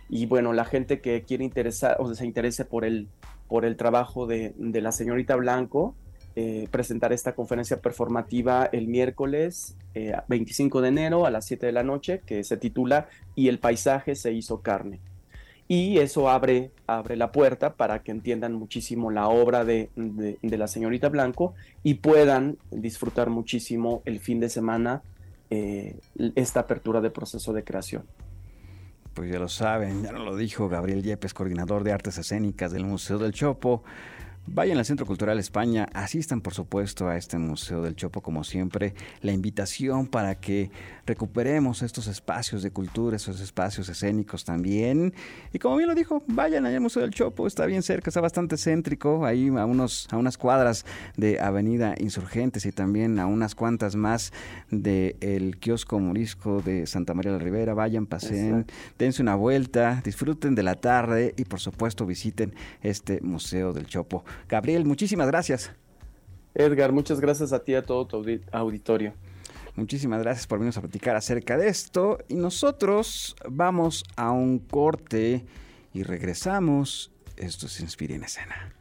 Y 0.10 0.26
bueno, 0.26 0.54
la 0.54 0.66
gente 0.66 1.02
que 1.02 1.24
quiere 1.24 1.44
interesar 1.44 1.98
o 2.00 2.14
se 2.14 2.26
interese 2.26 2.66
por 2.66 2.86
el, 2.86 3.08
por 3.48 3.66
el 3.66 3.78
trabajo 3.78 4.26
de 4.26 4.54
la 4.58 4.92
señorita 4.92 5.36
Blanco, 5.36 5.96
eh, 6.36 6.68
presentar 6.72 7.14
esta 7.14 7.36
conferencia 7.36 7.80
performativa 7.80 8.68
el 8.72 8.88
miércoles 8.88 9.76
25 10.28 10.80
eh, 10.80 10.82
de 10.82 10.88
enero 10.88 11.26
a 11.28 11.32
las 11.32 11.46
7 11.46 11.68
de 11.68 11.72
la 11.72 11.84
noche, 11.84 12.22
que 12.26 12.44
se 12.44 12.58
titula 12.58 13.08
Y 13.36 13.50
el 13.50 13.60
paisaje 13.60 14.16
se 14.16 14.34
hizo 14.34 14.62
carne. 14.62 15.00
Y 15.68 16.00
eso 16.00 16.30
abre, 16.30 16.72
abre 16.88 17.16
la 17.18 17.32
puerta 17.32 17.74
para 17.76 18.02
que 18.02 18.12
entiendan 18.12 18.54
muchísimo 18.54 19.12
la 19.12 19.28
obra 19.28 19.64
de, 19.64 19.90
la 20.42 20.68
señorita 20.68 21.10
Blanco 21.10 21.54
y 21.84 21.96
puedan 21.96 22.58
disfrutar 22.72 23.30
muchísimo 23.30 24.02
el 24.06 24.20
fin 24.20 24.40
de 24.40 24.50
semana 24.50 25.04
eh, 25.52 25.96
esta 26.36 26.62
apertura 26.62 27.00
de 27.00 27.12
proceso 27.12 27.54
de 27.54 27.64
creación. 27.64 28.04
Pues 29.14 29.32
ya 29.32 29.38
lo 29.38 29.48
saben, 29.48 30.02
ya 30.02 30.12
lo 30.12 30.36
dijo 30.36 30.68
Gabriel 30.68 31.04
Yepes, 31.04 31.36
coordinador 31.36 31.84
de 31.84 31.92
artes 31.92 32.18
escénicas 32.18 32.72
del 32.72 32.86
Museo 32.86 33.20
del 33.20 33.32
Chopo. 33.32 33.84
Vayan 34.46 34.78
al 34.78 34.86
Centro 34.86 35.06
Cultural 35.06 35.40
España, 35.40 35.88
asistan 35.94 36.42
por 36.42 36.54
supuesto 36.54 37.08
a 37.08 37.16
este 37.16 37.38
Museo 37.38 37.82
del 37.82 37.96
Chopo 37.96 38.22
como 38.22 38.44
siempre. 38.44 38.94
La 39.22 39.32
invitación 39.32 40.06
para 40.06 40.36
que 40.36 40.70
recuperemos 41.06 41.82
estos 41.82 42.08
espacios 42.08 42.62
de 42.62 42.70
cultura, 42.70 43.16
esos 43.16 43.40
espacios 43.40 43.88
escénicos 43.88 44.44
también. 44.44 45.14
Y 45.54 45.60
como 45.60 45.78
bien 45.78 45.88
lo 45.88 45.96
dijo, 45.96 46.24
vayan 46.28 46.66
allá 46.66 46.76
al 46.76 46.82
Museo 46.82 47.04
del 47.04 47.12
Chopo, 47.12 47.48
está 47.48 47.66
bien 47.66 47.84
cerca, 47.84 48.10
está 48.10 48.20
bastante 48.20 48.58
céntrico, 48.58 49.26
ahí 49.26 49.48
a, 49.48 49.66
unos, 49.66 50.08
a 50.12 50.18
unas 50.18 50.38
cuadras 50.38 50.86
de 51.16 51.40
Avenida 51.40 51.96
Insurgentes 51.98 52.66
y 52.66 52.74
también 52.74 53.20
a 53.20 53.28
unas 53.28 53.56
cuantas 53.56 53.96
más 53.96 54.34
del 54.70 55.16
el 55.22 55.58
kiosco 55.58 56.00
morisco 56.00 56.62
de 56.62 56.86
Santa 56.86 57.14
María 57.14 57.32
de 57.32 57.38
la 57.38 57.44
Ribera. 57.44 57.74
Vayan, 57.74 58.08
pasen, 58.08 58.66
dense 59.00 59.22
una 59.22 59.36
vuelta, 59.36 60.02
disfruten 60.04 60.54
de 60.54 60.64
la 60.64 60.76
tarde 60.76 61.34
y 61.38 61.46
por 61.46 61.62
supuesto 61.62 62.06
visiten 62.06 62.54
este 62.82 63.22
Museo 63.22 63.72
del 63.72 63.88
Chopo. 63.88 64.26
Gabriel, 64.48 64.86
muchísimas 64.86 65.28
gracias. 65.28 65.72
Edgar, 66.56 66.92
muchas 66.92 67.20
gracias 67.20 67.52
a 67.54 67.64
ti 67.64 67.72
y 67.72 67.76
a 67.76 67.84
todo 67.84 68.06
tu 68.06 68.24
auditorio. 68.52 69.14
Muchísimas 69.76 70.22
gracias 70.22 70.46
por 70.46 70.60
venirnos 70.60 70.78
a 70.78 70.82
platicar 70.82 71.16
acerca 71.16 71.58
de 71.58 71.68
esto. 71.68 72.20
Y 72.28 72.36
nosotros 72.36 73.36
vamos 73.50 74.04
a 74.16 74.32
un 74.32 74.60
corte 74.60 75.46
y 75.94 76.04
regresamos. 76.04 77.12
Esto 77.38 77.68
se 77.68 77.82
inspira 77.82 78.14
en 78.14 78.24
escena. 78.24 78.74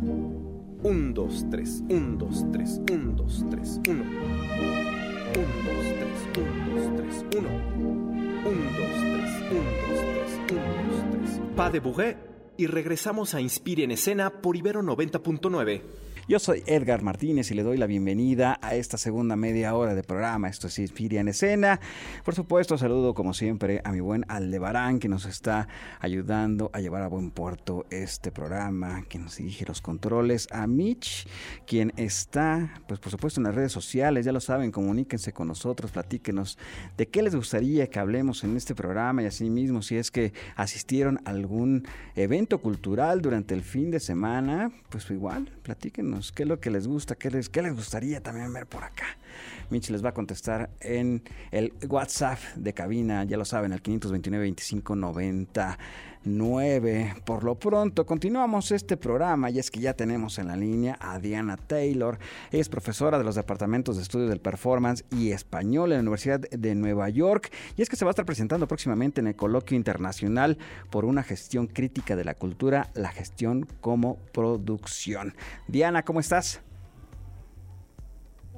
Un, 0.00 1.12
dos, 1.12 1.44
tres, 1.50 1.82
un, 1.88 2.16
dos, 2.16 2.46
tres, 2.52 2.80
un, 2.92 3.16
dos, 3.16 3.44
tres, 3.50 3.80
uno. 3.88 4.04
Un, 4.04 5.48
dos, 5.64 5.84
tres, 5.98 6.20
un, 6.38 6.48
dos, 6.74 6.84
tres, 6.96 7.24
uno. 7.36 7.50
Un, 8.48 8.58
dos, 8.76 8.94
tres, 9.02 9.32
un, 9.50 9.58
dos, 9.58 9.58
tres, 9.58 9.58
un, 9.58 9.64
dos, 9.82 10.00
tres. 10.14 10.27
Pa 11.56 11.70
de 11.70 11.80
Bouguet 11.80 12.16
y 12.56 12.66
regresamos 12.66 13.34
a 13.34 13.40
Inspire 13.40 13.84
en 13.84 13.92
Escena 13.92 14.30
por 14.30 14.56
Ibero 14.56 14.82
90.9. 14.82 15.82
Yo 16.28 16.38
soy 16.38 16.62
Edgar 16.66 17.00
Martínez 17.00 17.50
y 17.50 17.54
le 17.54 17.62
doy 17.62 17.78
la 17.78 17.86
bienvenida 17.86 18.58
a 18.60 18.74
esta 18.74 18.98
segunda 18.98 19.34
media 19.34 19.74
hora 19.74 19.94
de 19.94 20.02
programa. 20.02 20.50
Esto 20.50 20.66
es 20.66 20.78
Inspiria 20.78 21.22
en 21.22 21.28
Escena. 21.28 21.80
Por 22.22 22.34
supuesto, 22.34 22.76
saludo 22.76 23.14
como 23.14 23.32
siempre 23.32 23.80
a 23.82 23.92
mi 23.92 24.00
buen 24.00 24.26
Aldebarán 24.28 24.98
que 24.98 25.08
nos 25.08 25.24
está 25.24 25.68
ayudando 26.00 26.70
a 26.74 26.80
llevar 26.80 27.00
a 27.00 27.08
buen 27.08 27.30
puerto 27.30 27.86
este 27.88 28.30
programa, 28.30 29.04
que 29.08 29.18
nos 29.18 29.38
dirige 29.38 29.64
los 29.64 29.80
controles, 29.80 30.48
a 30.50 30.66
Mitch, 30.66 31.26
quien 31.66 31.94
está, 31.96 32.82
pues 32.86 33.00
por 33.00 33.10
supuesto, 33.10 33.40
en 33.40 33.44
las 33.44 33.54
redes 33.54 33.72
sociales. 33.72 34.26
Ya 34.26 34.32
lo 34.32 34.40
saben, 34.40 34.70
comuníquense 34.70 35.32
con 35.32 35.48
nosotros, 35.48 35.92
platíquenos 35.92 36.58
de 36.98 37.08
qué 37.08 37.22
les 37.22 37.34
gustaría 37.34 37.86
que 37.86 38.00
hablemos 38.00 38.44
en 38.44 38.54
este 38.54 38.74
programa 38.74 39.22
y 39.22 39.24
asimismo 39.24 39.80
si 39.80 39.96
es 39.96 40.10
que 40.10 40.34
asistieron 40.56 41.20
a 41.24 41.30
algún 41.30 41.88
evento 42.14 42.58
cultural 42.58 43.22
durante 43.22 43.54
el 43.54 43.62
fin 43.62 43.90
de 43.90 43.98
semana, 43.98 44.70
pues 44.90 45.10
igual, 45.10 45.50
platíquenos 45.62 46.17
qué 46.34 46.42
es 46.42 46.48
lo 46.48 46.60
que 46.60 46.70
les 46.70 46.86
gusta, 46.86 47.14
qué 47.14 47.30
les, 47.30 47.48
qué 47.48 47.62
les 47.62 47.74
gustaría 47.74 48.22
también 48.22 48.52
ver 48.52 48.66
por 48.66 48.84
acá. 48.84 49.06
Mitch 49.70 49.90
les 49.90 50.04
va 50.04 50.10
a 50.10 50.14
contestar 50.14 50.70
en 50.80 51.22
el 51.50 51.72
WhatsApp 51.88 52.38
de 52.56 52.72
cabina, 52.72 53.24
ya 53.24 53.36
lo 53.36 53.44
saben, 53.44 53.72
al 53.72 53.82
529 53.82 54.42
25 54.42 54.96
90 54.96 55.78
9. 56.24 57.14
Por 57.24 57.44
lo 57.44 57.56
pronto, 57.56 58.06
continuamos 58.06 58.70
este 58.70 58.96
programa 58.96 59.50
y 59.50 59.58
es 59.58 59.70
que 59.70 59.80
ya 59.80 59.94
tenemos 59.94 60.38
en 60.38 60.48
la 60.48 60.56
línea 60.56 60.96
a 61.00 61.18
Diana 61.18 61.56
Taylor. 61.56 62.18
es 62.50 62.68
profesora 62.68 63.18
de 63.18 63.24
los 63.24 63.34
departamentos 63.34 63.96
de 63.96 64.02
estudios 64.02 64.28
del 64.28 64.40
performance 64.40 65.04
y 65.10 65.30
español 65.32 65.92
en 65.92 65.98
la 65.98 66.02
Universidad 66.02 66.40
de 66.40 66.74
Nueva 66.74 67.08
York. 67.08 67.50
Y 67.76 67.82
es 67.82 67.88
que 67.88 67.96
se 67.96 68.04
va 68.04 68.10
a 68.10 68.12
estar 68.12 68.26
presentando 68.26 68.68
próximamente 68.68 69.20
en 69.20 69.28
el 69.28 69.36
coloquio 69.36 69.76
internacional 69.76 70.58
por 70.90 71.04
una 71.04 71.22
gestión 71.22 71.66
crítica 71.66 72.16
de 72.16 72.24
la 72.24 72.34
cultura, 72.34 72.90
la 72.94 73.10
gestión 73.10 73.66
como 73.80 74.16
producción. 74.32 75.34
Diana, 75.66 76.04
¿cómo 76.04 76.20
estás? 76.20 76.60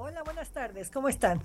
Hola, 0.03 0.23
buenas 0.23 0.49
tardes, 0.49 0.89
¿cómo 0.89 1.11
están? 1.11 1.43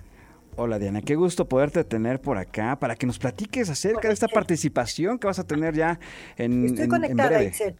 Hola 0.56 0.80
Diana, 0.80 1.02
qué 1.02 1.16
gusto 1.16 1.44
poderte 1.44 1.84
tener 1.84 2.22
por 2.22 2.38
acá 2.38 2.80
para 2.80 2.96
que 2.96 3.06
nos 3.06 3.20
platiques 3.20 3.70
acerca 3.70 4.08
de 4.08 4.14
esta 4.14 4.30
participación 4.30 5.20
que 5.20 5.28
vas 5.28 5.40
a 5.40 5.44
tener 5.44 5.76
ya 5.76 6.00
en, 6.38 6.64
Estoy 6.64 6.88
conectada, 6.88 7.28
breve. 7.32 7.76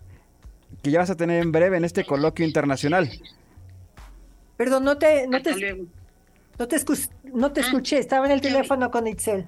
Que 0.84 0.92
ya 0.92 1.00
vas 1.00 1.10
a 1.10 1.16
tener 1.16 1.42
en 1.42 1.54
breve 1.54 1.78
en 1.78 1.86
este 1.86 2.04
coloquio 2.04 2.46
internacional. 2.46 3.10
Perdón, 4.58 4.84
no 4.84 4.98
te, 4.98 5.26
no 5.30 5.42
te, 5.42 5.52
no 5.52 6.68
te, 6.68 6.78
no 7.32 7.54
te 7.54 7.62
ah, 7.62 7.64
escuché, 7.64 7.98
estaba 7.98 8.26
en 8.26 8.34
el 8.34 8.42
teléfono 8.42 8.92
con 8.92 9.08
Itzel. 9.08 9.48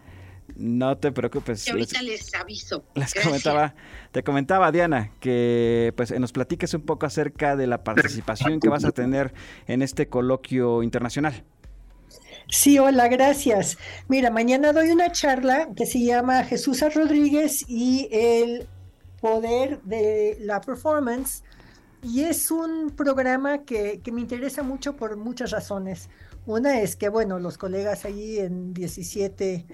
No 0.58 0.98
te 0.98 1.12
preocupes. 1.12 1.70
ahorita 1.70 2.02
les, 2.02 2.34
aviso. 2.34 2.84
Les 2.96 3.14
comentaba, 3.14 3.76
te 4.12 4.24
comentaba 4.24 4.72
Diana 4.72 5.12
que 5.20 5.94
pues 5.96 6.18
nos 6.20 6.32
platiques 6.32 6.74
un 6.74 6.82
poco 6.82 7.06
acerca 7.06 7.56
de 7.56 7.68
la 7.68 7.84
participación 7.84 8.60
que 8.60 8.68
vas 8.68 8.84
a 8.84 8.92
tener 8.92 9.34
en 9.68 9.84
este 9.84 10.08
coloquio 10.08 10.82
internacional. 10.82 11.44
Sí, 12.50 12.80
hola, 12.80 13.08
gracias. 13.08 13.78
Mira, 14.08 14.32
mañana 14.32 14.74
doy 14.74 14.90
una 14.90 15.12
charla 15.12 15.70
que 15.76 15.86
se 15.86 16.00
llama 16.04 16.44
Jesús 16.44 16.82
Rodríguez 16.94 17.64
y 17.68 18.08
el 18.12 18.68
poder 19.22 19.82
de 19.84 20.38
la 20.40 20.62
performance. 20.62 21.44
Y 22.02 22.24
es 22.24 22.50
un 22.50 22.92
programa 22.96 23.64
que, 23.64 24.00
que, 24.02 24.12
me 24.12 24.22
interesa 24.22 24.64
mucho 24.64 24.96
por 24.96 25.18
muchas 25.18 25.52
razones. 25.52 26.10
Una 26.46 26.80
es 26.80 26.96
que, 26.96 27.10
bueno, 27.10 27.38
los 27.38 27.58
colegas 27.58 28.06
allí 28.06 28.40
en 28.40 28.74
17, 28.74 29.66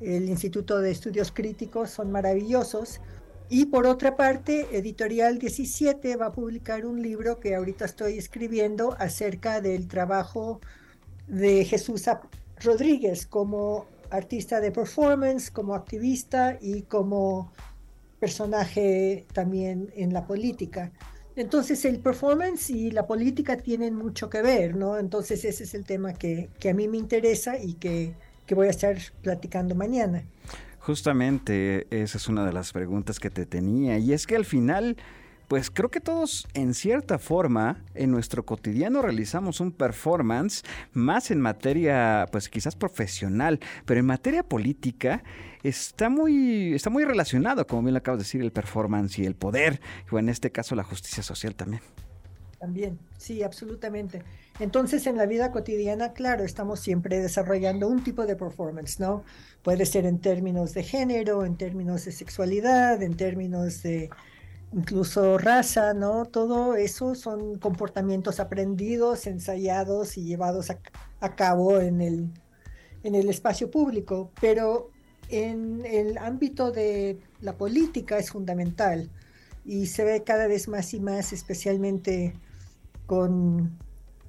el 0.00 0.28
Instituto 0.28 0.80
de 0.80 0.90
Estudios 0.90 1.32
Críticos, 1.32 1.90
son 1.90 2.10
maravillosos. 2.10 3.00
Y 3.48 3.66
por 3.66 3.86
otra 3.86 4.16
parte, 4.16 4.68
Editorial 4.72 5.38
17 5.38 6.16
va 6.16 6.26
a 6.26 6.32
publicar 6.32 6.86
un 6.86 7.02
libro 7.02 7.40
que 7.40 7.54
ahorita 7.54 7.84
estoy 7.84 8.16
escribiendo 8.18 8.94
acerca 8.98 9.60
del 9.60 9.88
trabajo 9.88 10.60
de 11.26 11.64
Jesús 11.64 12.04
Rodríguez 12.62 13.26
como 13.26 13.86
artista 14.10 14.60
de 14.60 14.70
performance, 14.70 15.50
como 15.50 15.74
activista 15.74 16.58
y 16.60 16.82
como 16.82 17.52
personaje 18.18 19.26
también 19.32 19.90
en 19.96 20.12
la 20.12 20.26
política. 20.26 20.92
Entonces 21.36 21.84
el 21.84 22.00
performance 22.00 22.70
y 22.70 22.90
la 22.90 23.06
política 23.06 23.56
tienen 23.56 23.94
mucho 23.94 24.28
que 24.28 24.42
ver, 24.42 24.76
¿no? 24.76 24.98
Entonces 24.98 25.44
ese 25.44 25.64
es 25.64 25.74
el 25.74 25.84
tema 25.84 26.12
que, 26.12 26.50
a 26.68 26.74
mí 26.74 26.88
me 26.88 26.98
interesa 26.98 27.58
y 27.58 27.74
que, 27.74 28.14
que 28.50 28.56
voy 28.56 28.66
a 28.66 28.70
estar 28.70 28.96
platicando 29.22 29.76
mañana. 29.76 30.24
Justamente 30.80 31.86
esa 31.92 32.18
es 32.18 32.26
una 32.26 32.44
de 32.44 32.52
las 32.52 32.72
preguntas 32.72 33.20
que 33.20 33.30
te 33.30 33.46
tenía 33.46 33.96
y 33.98 34.12
es 34.12 34.26
que 34.26 34.34
al 34.34 34.44
final 34.44 34.96
pues 35.46 35.70
creo 35.70 35.88
que 35.88 36.00
todos 36.00 36.48
en 36.54 36.74
cierta 36.74 37.20
forma 37.20 37.84
en 37.94 38.10
nuestro 38.10 38.44
cotidiano 38.44 39.02
realizamos 39.02 39.60
un 39.60 39.70
performance 39.70 40.64
más 40.92 41.30
en 41.30 41.40
materia 41.40 42.26
pues 42.32 42.48
quizás 42.48 42.74
profesional, 42.74 43.60
pero 43.84 44.00
en 44.00 44.06
materia 44.06 44.42
política 44.42 45.22
está 45.62 46.08
muy 46.08 46.74
está 46.74 46.90
muy 46.90 47.04
relacionado, 47.04 47.68
como 47.68 47.82
bien 47.82 47.94
lo 47.94 47.98
acabas 47.98 48.18
de 48.18 48.24
decir, 48.24 48.40
el 48.40 48.50
performance 48.50 49.16
y 49.20 49.26
el 49.26 49.36
poder, 49.36 49.80
o 50.10 50.18
en 50.18 50.28
este 50.28 50.50
caso 50.50 50.74
la 50.74 50.82
justicia 50.82 51.22
social 51.22 51.54
también. 51.54 51.82
También, 52.60 52.98
sí, 53.16 53.42
absolutamente. 53.42 54.22
Entonces, 54.58 55.06
en 55.06 55.16
la 55.16 55.24
vida 55.24 55.50
cotidiana, 55.50 56.12
claro, 56.12 56.44
estamos 56.44 56.80
siempre 56.80 57.18
desarrollando 57.18 57.88
un 57.88 58.04
tipo 58.04 58.26
de 58.26 58.36
performance, 58.36 59.00
¿no? 59.00 59.24
Puede 59.62 59.86
ser 59.86 60.04
en 60.04 60.18
términos 60.18 60.74
de 60.74 60.82
género, 60.82 61.46
en 61.46 61.56
términos 61.56 62.04
de 62.04 62.12
sexualidad, 62.12 63.02
en 63.02 63.16
términos 63.16 63.82
de 63.82 64.10
incluso 64.74 65.38
raza, 65.38 65.94
¿no? 65.94 66.26
Todo 66.26 66.76
eso 66.76 67.14
son 67.14 67.58
comportamientos 67.58 68.40
aprendidos, 68.40 69.26
ensayados 69.26 70.18
y 70.18 70.24
llevados 70.24 70.68
a, 70.68 71.34
cabo 71.36 71.80
en 71.80 72.02
el, 72.02 72.28
en 73.04 73.14
el 73.14 73.30
espacio 73.30 73.70
público, 73.70 74.32
pero 74.38 74.90
en 75.30 75.82
el 75.86 76.18
ámbito 76.18 76.72
de 76.72 77.18
la 77.40 77.56
política 77.56 78.18
es 78.18 78.30
fundamental 78.30 79.08
y 79.64 79.86
se 79.86 80.04
ve 80.04 80.24
cada 80.24 80.46
vez 80.46 80.68
más 80.68 80.92
y 80.92 81.00
más, 81.00 81.32
especialmente 81.32 82.34
con 83.10 83.76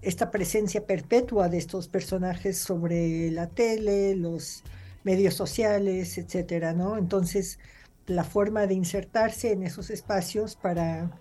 esta 0.02 0.32
presencia 0.32 0.88
perpetua 0.88 1.50
de 1.50 1.60
estos 1.60 1.88
personajes 1.88 2.58
sobre 2.58 3.30
la 3.30 3.46
tele, 3.46 4.16
los 4.16 4.64
medios 5.04 5.36
sociales, 5.36 6.18
etcétera, 6.18 6.74
¿no? 6.74 6.98
Entonces, 6.98 7.60
la 8.08 8.24
forma 8.24 8.66
de 8.66 8.74
insertarse 8.74 9.52
en 9.52 9.62
esos 9.62 9.92
espacios 9.92 10.56
para, 10.56 11.12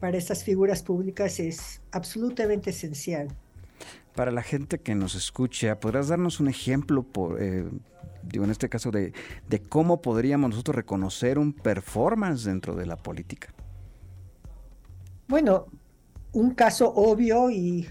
para 0.00 0.18
estas 0.18 0.42
figuras 0.42 0.82
públicas 0.82 1.38
es 1.38 1.80
absolutamente 1.92 2.70
esencial. 2.70 3.28
Para 4.16 4.32
la 4.32 4.42
gente 4.42 4.80
que 4.80 4.96
nos 4.96 5.14
escucha, 5.14 5.78
¿podrás 5.78 6.08
darnos 6.08 6.40
un 6.40 6.48
ejemplo, 6.48 7.04
por, 7.04 7.40
eh, 7.40 7.66
digo, 8.24 8.44
en 8.44 8.50
este 8.50 8.68
caso, 8.68 8.90
de, 8.90 9.12
de 9.48 9.60
cómo 9.60 10.02
podríamos 10.02 10.50
nosotros 10.50 10.74
reconocer 10.74 11.38
un 11.38 11.52
performance 11.52 12.42
dentro 12.42 12.74
de 12.74 12.86
la 12.86 12.96
política? 12.96 13.54
Bueno, 15.28 15.66
un 16.36 16.50
caso 16.50 16.92
obvio 16.94 17.50
y, 17.50 17.88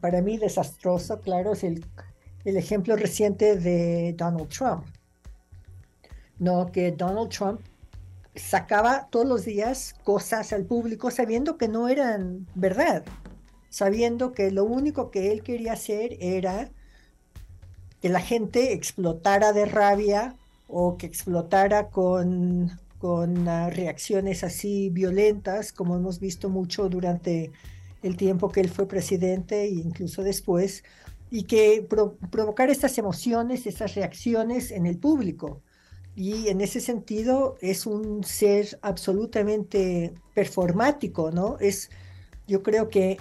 para 0.00 0.22
mí 0.22 0.38
desastroso, 0.38 1.20
claro, 1.20 1.52
es 1.54 1.64
el 1.64 1.82
ejemplo 2.44 2.94
reciente 2.94 3.56
de 3.56 4.14
Donald 4.16 4.48
Trump. 4.48 4.84
¿no? 6.38 6.70
Que 6.70 6.92
Donald 6.92 7.30
Trump 7.30 7.60
sacaba 8.34 9.08
todos 9.10 9.26
los 9.26 9.44
días 9.44 9.94
cosas 10.04 10.52
al 10.52 10.64
público 10.64 11.10
sabiendo 11.10 11.56
que 11.56 11.68
no 11.68 11.88
eran 11.88 12.46
verdad, 12.54 13.04
sabiendo 13.70 14.32
que 14.32 14.50
lo 14.50 14.64
único 14.64 15.10
que 15.10 15.32
él 15.32 15.42
quería 15.42 15.72
hacer 15.72 16.16
era 16.20 16.70
que 18.00 18.08
la 18.08 18.20
gente 18.20 18.72
explotara 18.72 19.52
de 19.52 19.66
rabia 19.66 20.36
o 20.68 20.96
que 20.96 21.06
explotara 21.06 21.88
con, 21.88 22.70
con 23.04 23.46
uh, 23.46 23.68
reacciones 23.68 24.44
así 24.44 24.88
violentas, 24.88 25.74
como 25.74 25.94
hemos 25.94 26.20
visto 26.20 26.48
mucho 26.48 26.88
durante 26.88 27.52
el 28.02 28.16
tiempo 28.16 28.50
que 28.50 28.62
él 28.62 28.70
fue 28.70 28.88
presidente 28.88 29.64
e 29.64 29.72
incluso 29.72 30.22
después, 30.22 30.84
y 31.30 31.42
que 31.42 31.86
provocar 32.30 32.70
estas 32.70 32.96
emociones, 32.96 33.66
estas 33.66 33.94
reacciones 33.94 34.70
en 34.70 34.86
el 34.86 34.96
público. 34.96 35.60
Y 36.16 36.48
en 36.48 36.62
ese 36.62 36.80
sentido 36.80 37.58
es 37.60 37.84
un 37.84 38.24
ser 38.24 38.78
absolutamente 38.80 40.14
performático, 40.34 41.30
¿no? 41.30 41.58
Es, 41.60 41.90
yo 42.46 42.62
creo 42.62 42.88
que 42.88 43.18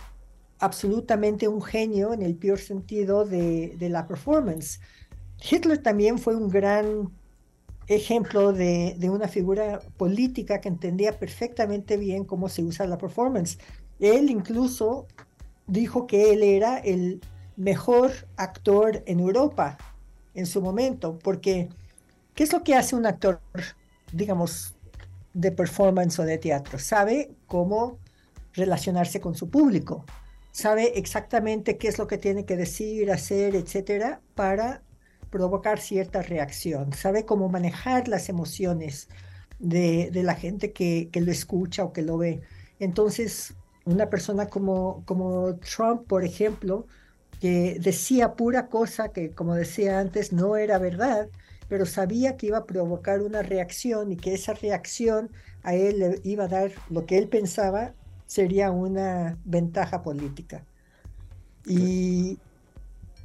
absolutamente 0.60 1.50
un 1.50 1.62
genio 1.62 2.14
en 2.14 2.22
el 2.22 2.38
peor 2.38 2.60
sentido 2.60 3.26
de, 3.26 3.76
de 3.78 3.90
la 3.90 4.08
performance. 4.08 4.80
Hitler 5.42 5.80
también 5.80 6.20
fue 6.20 6.38
un 6.38 6.48
gran 6.48 7.12
ejemplo 7.88 8.54
de, 8.54 8.96
de, 8.98 9.10
una 9.10 9.28
figura 9.28 9.80
política 9.98 10.62
que 10.62 10.70
entendía 10.70 11.18
perfectamente 11.20 11.98
bien 11.98 12.24
cómo 12.24 12.50
se 12.50 12.64
usa 12.64 12.88
la 12.88 12.98
performance. 12.98 13.58
Él 14.00 14.30
incluso 14.30 15.08
dijo 15.68 16.08
que 16.08 16.34
él 16.34 16.44
era 16.44 16.78
el 16.78 17.22
mejor 17.56 18.12
actor 18.38 19.04
en 19.06 19.20
Europa 19.20 19.78
en 20.34 20.46
su 20.46 20.62
momento, 20.62 21.20
porque 21.20 21.70
¿Qué 22.36 22.44
es 22.44 22.52
lo 22.52 22.64
que 22.64 22.76
hace 22.76 22.96
un 22.96 23.06
actor, 23.06 23.40
digamos, 24.12 24.74
de 25.34 25.52
performance 25.52 26.18
o 26.20 26.24
de 26.24 26.40
teatro? 26.40 26.80
Sabe 26.80 27.32
cómo 27.48 28.00
relacionarse 28.54 29.20
con 29.20 29.36
su 29.36 29.50
público. 29.50 30.06
sabe 30.52 31.00
exactamente 31.00 31.80
qué 31.80 31.88
es 31.88 31.98
lo 31.98 32.06
que 32.06 32.20
tiene 32.20 32.46
que 32.46 32.56
decir, 32.56 33.12
hacer, 33.12 33.56
etcétera, 33.56 34.22
para 34.36 34.84
provocar 35.34 35.80
cierta 35.80 36.22
reacción, 36.22 36.94
sabe 36.94 37.26
cómo 37.26 37.50
manejar 37.50 38.08
las 38.08 38.30
emociones 38.30 39.10
de, 39.58 40.12
la 40.14 40.36
gente 40.36 40.74
que, 40.74 41.10
lo 41.16 41.32
escucha 41.32 41.84
o 41.84 41.92
que 41.92 42.04
lo 42.04 42.20
ve. 42.20 42.42
Entonces, 42.78 43.56
una 43.84 44.12
persona 44.12 44.46
como, 44.46 45.02
como 45.08 45.56
Trump, 45.56 46.06
por 46.08 46.24
ejemplo, 46.24 46.86
que 47.42 47.80
decía 47.82 48.36
pura 48.36 48.68
cosa 48.68 49.10
que, 49.10 49.32
como 49.32 49.56
decía 49.56 50.00
antes, 50.00 50.34
no 50.34 50.56
era 50.56 50.78
verdad, 50.78 51.30
pero 51.68 51.88
sabía 51.88 52.38
que 52.38 52.48
iba 52.48 52.60
a 52.60 52.68
provocar 52.68 53.24
una 53.24 53.42
reacción 53.42 54.12
y 54.12 54.18
que 54.18 54.36
esa 54.36 54.54
reacción 54.54 55.32
a 55.64 55.74
él 55.74 55.98
le 55.98 56.22
iba 56.24 56.44
a 56.44 56.48
dar 56.48 56.72
lo 56.92 57.08
que 57.08 57.18
él 57.18 57.28
pensaba 57.28 57.96
sería 58.28 58.70
una 58.70 59.40
ventaja 59.46 60.04
política. 60.04 60.64
Y 61.66 62.38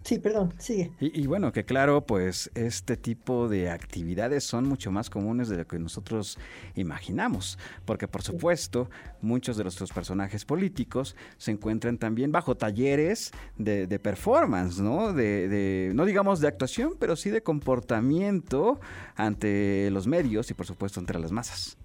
Sí, 0.08 0.18
perdón, 0.18 0.54
sigue. 0.56 0.90
Y, 1.00 1.26
bueno, 1.26 1.52
que 1.52 1.66
claro, 1.66 2.06
pues 2.06 2.50
este 2.54 2.96
tipo 2.96 3.46
de 3.46 3.68
actividades 3.68 4.42
son 4.42 4.66
mucho 4.66 4.90
más 4.90 5.10
comunes 5.10 5.50
de 5.50 5.58
lo 5.58 5.66
que 5.66 5.78
nosotros 5.78 6.38
imaginamos, 6.76 7.58
porque 7.84 8.08
por 8.08 8.22
supuesto 8.22 8.88
muchos 9.20 9.58
de 9.58 9.64
nuestros 9.64 9.92
personajes 9.92 10.46
políticos 10.46 11.14
se 11.36 11.50
encuentran 11.50 11.98
también 11.98 12.32
bajo 12.32 12.56
talleres 12.56 13.32
de, 13.58 13.86
performance, 13.98 14.78
¿no? 14.78 15.12
De, 15.12 15.92
no 15.94 16.06
digamos 16.06 16.40
de 16.40 16.48
actuación, 16.48 16.94
pero 16.98 17.14
sí 17.14 17.28
de 17.28 17.42
comportamiento 17.42 18.80
ante 19.14 19.90
los 19.90 20.06
medios 20.06 20.50
y 20.50 20.54
por 20.54 20.64
supuesto 20.64 21.00
entre 21.00 21.18
las 21.18 21.32
masas. 21.32 21.76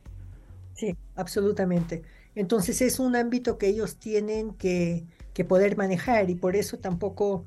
Sí, 0.75 0.95
absolutamente. 1.17 2.03
Entonces 2.35 2.81
es 2.81 2.99
un 2.99 3.17
ámbito 3.17 3.57
que 3.57 3.67
ellos 3.67 3.97
tienen 3.97 4.53
que, 4.53 5.03
que 5.33 5.43
poder 5.43 5.75
manejar 5.75 6.29
y 6.29 6.35
por 6.35 6.55
eso 6.55 6.77
tampoco 6.79 7.43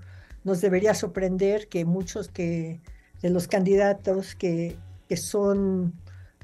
nos 0.47 0.61
debería 0.61 0.95
sorprender 0.95 1.67
que 1.67 1.85
muchos 1.85 2.29
que, 2.29 2.81
de 3.21 3.31
los 3.31 3.49
candidatos 3.49 4.37
que, 4.37 4.77
son, 5.17 5.93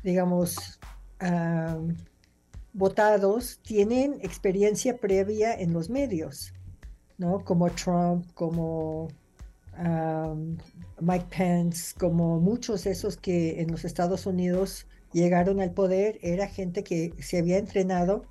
digamos, 0.02 0.80
ah, 1.20 1.78
votados 2.72 3.60
tienen 3.62 4.14
experiencia 4.22 4.96
previa 4.96 5.54
en 5.54 5.72
los 5.72 5.88
medios, 5.88 6.52
¿no? 7.16 7.44
Como 7.44 7.70
Trump, 7.70 8.26
como 8.34 9.06
ah, 9.74 10.34
Mike 11.00 11.26
Pence, 11.30 11.94
como 11.96 12.40
muchos 12.40 12.82
de 12.82 12.90
esos 12.90 13.16
que 13.16 13.60
en 13.60 13.70
los 13.70 13.84
Estados 13.84 14.26
Unidos 14.26 14.84
llegaron 15.12 15.60
al 15.60 15.70
poder, 15.70 16.18
era 16.22 16.48
gente 16.48 16.82
que 16.82 17.14
se 17.20 17.38
había 17.38 17.56
entrenado 17.56 18.24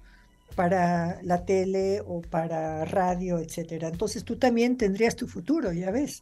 para 0.56 1.22
la 1.24 1.46
tele 1.46 2.02
o 2.06 2.22
para 2.22 2.86
radio, 2.86 3.40
etcétera. 3.40 3.90
Entonces 3.90 4.24
tú 4.24 4.38
también 4.38 4.78
tendrías 4.78 5.16
tu 5.16 5.28
futuro, 5.28 5.72
ya 5.72 5.92
ves. 5.92 6.22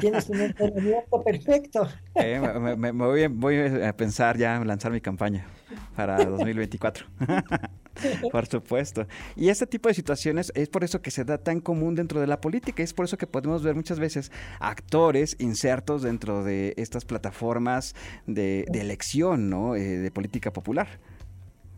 Tienes 0.00 0.28
un 0.28 0.40
entrenamiento 0.40 1.22
perfecto. 1.22 1.88
Eh, 2.14 2.40
me, 2.76 2.92
voy, 2.92 3.58
a 3.82 3.96
pensar 3.96 4.36
ya 4.36 4.56
en 4.56 4.66
lanzar 4.66 4.92
mi 4.92 5.00
campaña 5.00 5.46
para 5.94 6.24
2024. 6.24 7.06
por 8.30 8.46
supuesto. 8.46 9.06
Y 9.34 9.48
este 9.48 9.66
tipo 9.66 9.88
de 9.88 9.94
situaciones 9.94 10.52
es 10.54 10.68
por 10.68 10.84
eso 10.84 11.02
que 11.02 11.10
se 11.10 11.24
da 11.24 11.38
tan 11.38 11.60
común 11.60 11.94
dentro 11.94 12.20
de 12.20 12.26
la 12.26 12.40
política. 12.40 12.82
Es 12.82 12.92
por 12.92 13.06
eso 13.06 13.16
que 13.16 13.26
podemos 13.26 13.62
ver 13.62 13.74
muchas 13.74 13.98
veces 13.98 14.30
actores 14.60 15.36
insertos 15.38 16.02
dentro 16.02 16.44
de 16.44 16.74
estas 16.76 17.04
plataformas 17.04 17.94
de, 18.26 18.64
elección, 18.72 19.48
¿no? 19.50 19.74
Eh, 19.74 19.98
de 19.98 20.10
política 20.10 20.52
popular. 20.52 20.88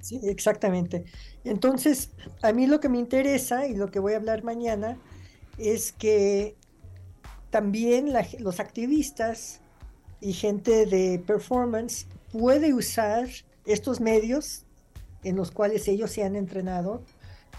Sí, 0.01 0.21
exactamente. 0.25 1.05
Entonces, 1.45 2.11
a 2.43 2.53
mí 2.53 2.67
lo 2.67 2.81
que 2.81 2.89
me 2.89 2.99
interesa 2.99 3.67
y 3.67 3.75
lo 3.75 3.91
que 3.91 3.99
voy 3.99 4.15
a 4.15 4.17
hablar 4.17 4.45
mañana 4.45 4.99
es 5.59 5.93
que 5.93 6.57
también 7.51 8.13
los 8.39 8.61
activistas 8.61 9.61
y 10.21 10.33
gente 10.33 10.87
de 10.87 11.19
performance 11.19 12.07
puede 12.33 12.75
usar 12.75 13.29
estos 13.65 14.01
medios 14.01 14.65
en 15.25 15.37
los 15.37 15.51
cuales 15.51 15.89
ellos 15.89 16.11
se 16.11 16.23
han 16.23 16.37
entrenado 16.37 17.03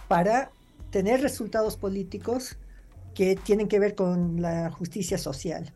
para 0.08 0.52
tener 0.92 1.22
resultados 1.22 1.78
políticos 1.78 2.58
que 3.14 3.36
tienen 3.36 3.68
que 3.68 3.80
ver 3.80 3.96
con 3.96 4.42
la 4.42 4.72
justicia 4.72 5.18
social. 5.18 5.74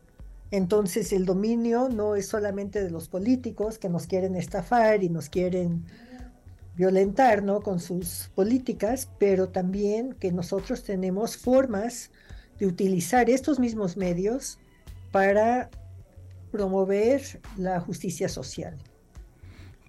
Entonces 0.50 1.12
el 1.12 1.24
dominio 1.24 1.88
no 1.88 2.16
es 2.16 2.28
solamente 2.28 2.82
de 2.82 2.90
los 2.90 3.08
políticos 3.08 3.78
que 3.78 3.88
nos 3.88 4.06
quieren 4.06 4.36
estafar 4.36 5.02
y 5.02 5.08
nos 5.08 5.28
quieren 5.28 5.84
violentar 6.76 7.42
¿no? 7.42 7.60
con 7.60 7.80
sus 7.80 8.30
políticas, 8.34 9.08
pero 9.18 9.48
también 9.48 10.14
que 10.14 10.32
nosotros 10.32 10.82
tenemos 10.82 11.36
formas 11.36 12.10
de 12.58 12.66
utilizar 12.66 13.30
estos 13.30 13.58
mismos 13.58 13.96
medios 13.96 14.58
para 15.10 15.70
promover 16.50 17.40
la 17.56 17.80
justicia 17.80 18.28
social. 18.28 18.76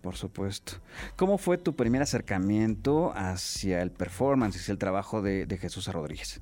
Por 0.02 0.15
supuesto. 0.15 0.74
¿Cómo 1.15 1.39
fue 1.39 1.58
tu 1.58 1.76
primer 1.76 2.04
acercamiento 2.04 3.12
hacia 3.15 3.82
el 3.82 3.91
performance, 3.91 4.56
hacia 4.58 4.71
el 4.71 4.78
trabajo 4.78 5.24
de, 5.24 5.48
de 5.48 5.58
Jesús 5.58 5.88
Rodríguez? 5.91 6.41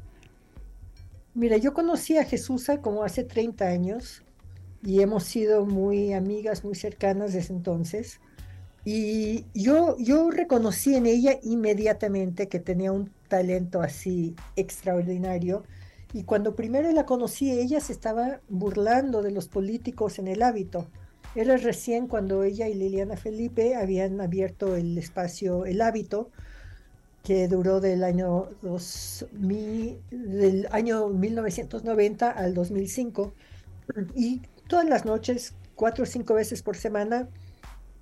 Mira, 1.33 1.57
yo 1.57 1.73
conocí 1.73 2.17
a 2.17 2.25
Jesús 2.25 2.67
como 2.81 3.03
hace 3.03 3.23
30 3.23 3.65
años 3.65 4.23
y 4.83 5.01
hemos 5.01 5.23
sido 5.23 5.65
muy 5.65 6.13
amigas, 6.13 6.63
muy 6.63 6.75
cercanas 6.75 7.33
desde 7.33 7.53
entonces. 7.53 8.19
Y 8.85 9.45
yo, 9.53 9.97
yo 9.97 10.29
reconocí 10.29 10.95
en 10.95 11.05
ella 11.05 11.39
inmediatamente 11.41 12.49
que 12.49 12.59
tenía 12.59 12.91
un 12.91 13.11
talento 13.29 13.81
así 13.81 14.35
extraordinario. 14.55 15.63
Y 16.13 16.23
cuando 16.23 16.55
primero 16.55 16.91
la 16.91 17.05
conocí, 17.05 17.51
ella 17.51 17.79
se 17.79 17.93
estaba 17.93 18.41
burlando 18.49 19.21
de 19.21 19.31
los 19.31 19.47
políticos 19.47 20.19
en 20.19 20.27
el 20.27 20.41
hábito. 20.41 20.87
Era 21.35 21.57
recién 21.57 22.07
cuando 22.07 22.43
ella 22.43 22.67
y 22.67 22.75
Liliana 22.75 23.17
Felipe 23.17 23.75
habían 23.75 24.21
abierto 24.21 24.75
el 24.75 24.97
espacio 24.97 25.65
El 25.65 25.81
Hábito, 25.81 26.29
que 27.23 27.47
duró 27.47 27.79
del 27.79 28.03
año, 28.03 28.49
2000, 28.61 29.99
del 30.11 30.67
año 30.71 31.07
1990 31.09 32.29
al 32.29 32.53
2005. 32.53 33.33
Y 34.13 34.41
todas 34.67 34.87
las 34.87 35.05
noches, 35.05 35.55
cuatro 35.75 36.03
o 36.03 36.05
cinco 36.05 36.35
veces 36.35 36.61
por 36.61 36.77
semana, 36.77 37.29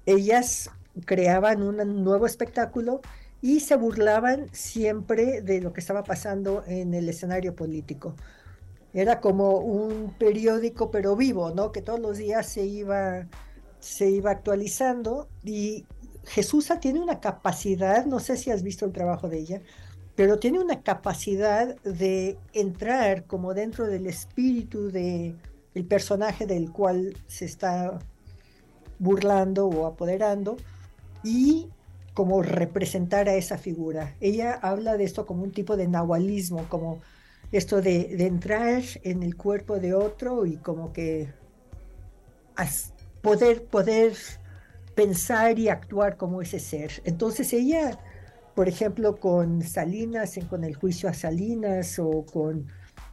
ellas 0.05 0.69
creaban 1.05 1.63
un 1.63 2.03
nuevo 2.03 2.25
espectáculo 2.25 3.01
y 3.41 3.59
se 3.61 3.75
burlaban 3.75 4.47
siempre 4.51 5.41
de 5.41 5.61
lo 5.61 5.73
que 5.73 5.79
estaba 5.79 6.03
pasando 6.03 6.63
en 6.67 6.93
el 6.93 7.09
escenario 7.09 7.55
político. 7.55 8.15
Era 8.93 9.19
como 9.21 9.57
un 9.57 10.13
periódico 10.17 10.91
pero 10.91 11.15
vivo, 11.15 11.51
¿no? 11.51 11.71
Que 11.71 11.81
todos 11.81 11.99
los 11.99 12.17
días 12.17 12.45
se 12.45 12.65
iba, 12.65 13.27
se 13.79 14.09
iba 14.09 14.31
actualizando 14.31 15.27
y 15.43 15.85
Jesús 16.25 16.71
tiene 16.79 16.99
una 16.99 17.19
capacidad, 17.19 18.05
no 18.05 18.19
sé 18.19 18.37
si 18.37 18.51
has 18.51 18.63
visto 18.63 18.85
el 18.85 18.91
trabajo 18.91 19.27
de 19.27 19.39
ella, 19.39 19.61
pero 20.15 20.37
tiene 20.37 20.59
una 20.59 20.81
capacidad 20.81 21.75
de 21.81 22.37
entrar 22.53 23.25
como 23.25 23.53
dentro 23.53 23.87
del 23.87 24.05
espíritu 24.07 24.91
de 24.91 25.35
personaje 25.87 26.45
del 26.45 26.71
cual 26.71 27.17
se 27.27 27.45
está 27.45 27.97
burlando 29.01 29.65
o 29.65 29.87
apoderando 29.87 30.57
y 31.23 31.69
como 32.13 32.43
representar 32.43 33.27
a 33.27 33.35
esa 33.35 33.57
figura. 33.57 34.15
Ella 34.21 34.53
habla 34.61 34.95
de 34.95 35.05
esto 35.05 35.25
como 35.25 35.43
un 35.43 35.51
tipo 35.51 35.75
de 35.75 35.87
nahualismo, 35.87 36.65
como 36.69 37.01
esto 37.51 37.81
de, 37.81 38.15
entrar 38.25 38.83
en 39.03 39.23
el 39.23 39.35
cuerpo 39.35 39.79
de 39.79 39.95
otro 39.95 40.45
y 40.45 40.57
como 40.57 40.93
que 40.93 41.33
poder, 43.21 43.65
poder 43.65 44.13
pensar 44.93 45.57
y 45.57 45.69
actuar 45.69 46.15
como 46.15 46.43
ese 46.43 46.59
ser. 46.59 47.01
Entonces 47.03 47.53
ella, 47.53 47.97
por 48.53 48.69
ejemplo, 48.69 49.15
con 49.19 49.63
Salinas, 49.63 50.39
con 50.47 50.63
el 50.63 50.75
juicio 50.75 51.09
a 51.09 51.13
Salinas 51.15 51.97
o 51.97 52.23
con 52.31 52.67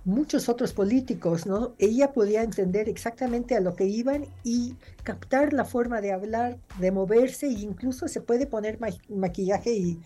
muchos 0.09 0.49
otros 0.49 0.73
políticos, 0.73 1.47
¿no? 1.47 1.75
Ella 1.79 2.13
podía 2.13 2.43
entender 2.43 2.89
exactamente 2.89 3.55
a 3.55 3.61
lo 3.61 3.77
que 3.77 3.85
iban 3.85 4.25
y 4.43 4.75
captar 5.03 5.53
la 5.53 5.65
forma 5.65 6.01
de 6.01 6.13
hablar, 6.13 6.59
de 6.81 6.91
moverse 6.91 7.47
e 7.47 7.53
incluso 7.53 8.09
se 8.09 8.23
puede 8.23 8.47
poner 8.47 8.79
maquillaje 9.09 9.73
y 9.73 10.01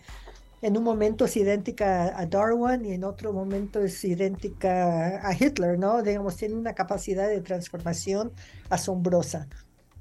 en 0.61 0.77
un 0.77 0.83
momento 0.83 1.25
es 1.25 1.35
idéntica 1.37 2.17
a 2.17 2.25
Darwin 2.25 2.85
y 2.85 2.93
en 2.93 3.03
otro 3.03 3.33
momento 3.33 3.81
es 3.81 4.03
idéntica 4.03 5.25
a 5.25 5.33
Hitler, 5.33 5.79
¿no? 5.79 6.01
Digamos, 6.03 6.35
tiene 6.35 6.55
una 6.55 6.73
capacidad 6.73 7.29
de 7.29 7.41
transformación 7.41 8.31
asombrosa. 8.69 9.47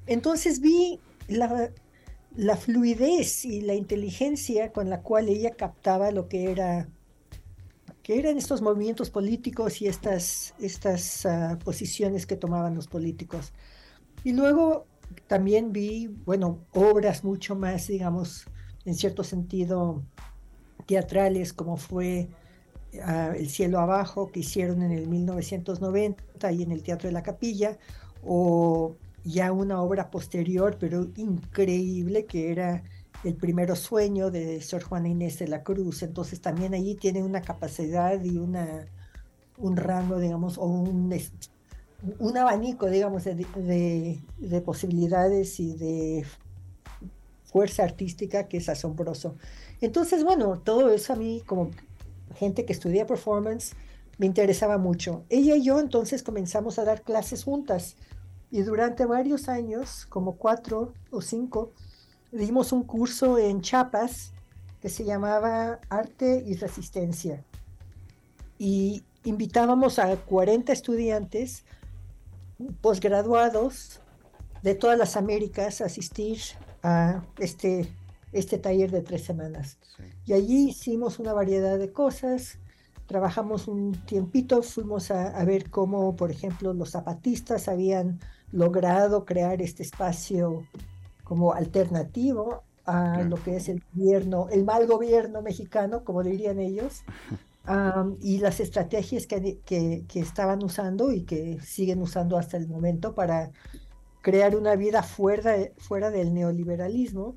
Entonces 0.07 0.61
vi 0.61 0.99
la, 1.29 1.71
la 2.37 2.57
fluidez 2.57 3.45
y 3.45 3.61
la 3.61 3.75
inteligencia 3.75 4.73
con 4.73 4.91
la 4.91 5.01
cual 5.01 5.29
ella 5.29 5.53
captaba 5.53 6.11
lo 6.11 6.29
que 6.29 6.51
era 6.51 6.89
que 8.03 8.19
eran 8.19 8.37
estos 8.37 8.63
movimientos 8.63 9.11
políticos 9.11 9.81
y 9.81 9.87
estas, 9.87 10.55
estas 10.59 11.25
ah, 11.27 11.59
posiciones 11.65 12.27
que 12.27 12.37
tomaban 12.37 12.75
los 12.75 12.89
políticos. 12.89 13.53
Y 14.25 14.33
luego 14.33 14.87
también 15.27 15.73
vi, 15.73 16.09
bueno, 16.09 16.59
obras 16.73 17.25
mucho 17.25 17.55
más, 17.55 17.87
digamos, 17.87 18.47
en 18.85 18.95
cierto 18.95 19.23
sentido, 19.25 20.03
teatrales, 20.87 21.53
como 21.53 21.77
fue 21.77 22.29
El 22.93 23.49
cielo 23.49 23.79
abajo 23.79 24.31
que 24.31 24.41
hicieron 24.41 24.83
en 24.83 24.93
el 24.93 25.09
1990 25.09 26.53
y 26.53 26.63
en 26.63 26.73
el 26.73 26.83
Teatro 26.83 27.09
de 27.09 27.13
la 27.13 27.23
Capilla, 27.23 27.79
o 28.25 28.97
ya 29.25 29.53
una 29.53 29.81
obra 29.81 30.11
posterior, 30.11 30.77
pero 30.79 31.09
increíble, 31.17 32.27
que 32.27 32.51
era 32.51 32.83
El 33.25 33.35
primero 33.37 33.77
sueño 33.77 34.31
de 34.31 34.61
Sor 34.61 34.83
Juana 34.83 35.09
Inés 35.09 35.39
de 35.39 35.49
la 35.49 35.63
Cruz. 35.63 36.03
Entonces 36.03 36.41
también 36.41 36.75
allí 36.75 36.97
tiene 36.97 37.23
una 37.23 37.43
capacidad 37.43 38.23
y 38.23 38.37
una, 38.39 38.87
un 39.59 39.77
rango, 39.77 40.19
digamos, 40.19 40.59
o 40.59 40.65
un, 40.65 41.15
un 42.19 42.37
abanico, 42.37 42.89
digamos, 42.89 43.25
de, 43.25 44.19
de, 44.39 44.61
posibilidades 44.61 45.61
y 45.61 45.75
de 45.75 46.27
fuerza 47.45 47.85
artística 47.85 48.49
que 48.49 48.59
es 48.59 48.69
asombroso. 48.69 49.37
Entonces, 49.81 50.25
bueno, 50.25 50.59
todo 50.59 50.91
eso 50.91 51.13
a 51.13 51.17
mí, 51.17 51.43
como 51.47 51.71
gente 52.37 52.65
que 52.65 52.73
estudia 52.73 53.07
performance, 53.07 53.75
me 54.19 54.27
interesaba 54.27 54.79
mucho. 54.79 55.25
Ella 55.29 55.57
y 55.57 55.63
yo 55.63 55.81
entonces 55.81 56.23
comenzamos 56.23 56.79
a 56.79 56.85
dar 56.85 57.03
clases 57.03 57.45
juntas 57.45 57.97
y 58.51 58.63
durante 58.63 59.07
varios 59.07 59.49
años, 59.49 60.07
como 60.07 60.37
cuatro 60.37 60.93
o 61.11 61.23
cinco, 61.23 61.73
dimos 62.33 62.73
un 62.73 62.83
curso 62.83 63.39
en 63.39 63.61
Chiapas 63.61 64.33
que 64.81 64.89
se 64.89 65.05
llamaba 65.05 65.79
Arte 65.91 66.43
y 66.45 66.57
Resistencia. 66.57 67.45
Y 68.59 69.05
invitábamos 69.25 69.99
a 69.99 70.17
40 70.17 70.73
estudiantes 70.73 71.65
posgraduados 72.81 74.01
de 74.63 74.75
todas 74.75 74.99
las 74.99 75.17
Américas 75.17 75.81
a 75.81 75.87
asistir 75.87 76.39
a 76.83 77.23
este, 77.39 77.89
este 78.33 78.59
taller 78.59 78.91
de 78.91 79.03
tres 79.03 79.25
semanas. 79.25 79.79
Y 80.25 80.33
allí 80.33 80.71
hicimos 80.71 81.19
una 81.19 81.33
variedad 81.33 81.79
de 81.79 81.93
cosas, 81.93 82.59
trabajamos 83.07 83.69
un 83.69 83.93
tiempito, 84.07 84.63
fuimos 84.63 85.11
a, 85.11 85.29
a, 85.29 85.45
ver 85.45 85.71
cómo, 85.71 86.17
por 86.17 86.31
ejemplo, 86.31 86.73
los 86.73 86.91
zapatistas 86.91 87.69
habían 87.69 88.21
logrado 88.53 89.25
crear 89.25 89.61
este 89.61 89.83
espacio 89.83 90.65
como 91.25 91.53
alternativo 91.53 92.63
a 92.85 93.23
lo 93.23 93.37
que 93.43 93.57
es 93.57 93.69
el 93.69 93.83
gobierno, 93.95 94.49
el 94.51 94.65
mal 94.65 94.87
gobierno 94.87 95.43
mexicano, 95.43 96.05
como 96.05 96.23
dirían 96.23 96.59
ellos, 96.59 97.03
y 98.21 98.39
las 98.39 98.61
estrategias 98.61 99.27
que, 99.27 99.61
que, 99.65 100.05
que, 100.09 100.21
estaban 100.21 100.63
usando 100.65 101.13
y 101.13 101.23
que 101.23 101.61
siguen 101.61 102.03
usando 102.03 102.37
hasta 102.37 102.57
el 102.57 102.67
momento 102.67 103.15
para 103.15 103.53
crear 104.21 104.57
una 104.57 104.75
vida 104.75 105.03
fuera, 105.03 105.55
fuera 105.79 106.11
del 106.11 106.35
neoliberalismo. 106.35 107.37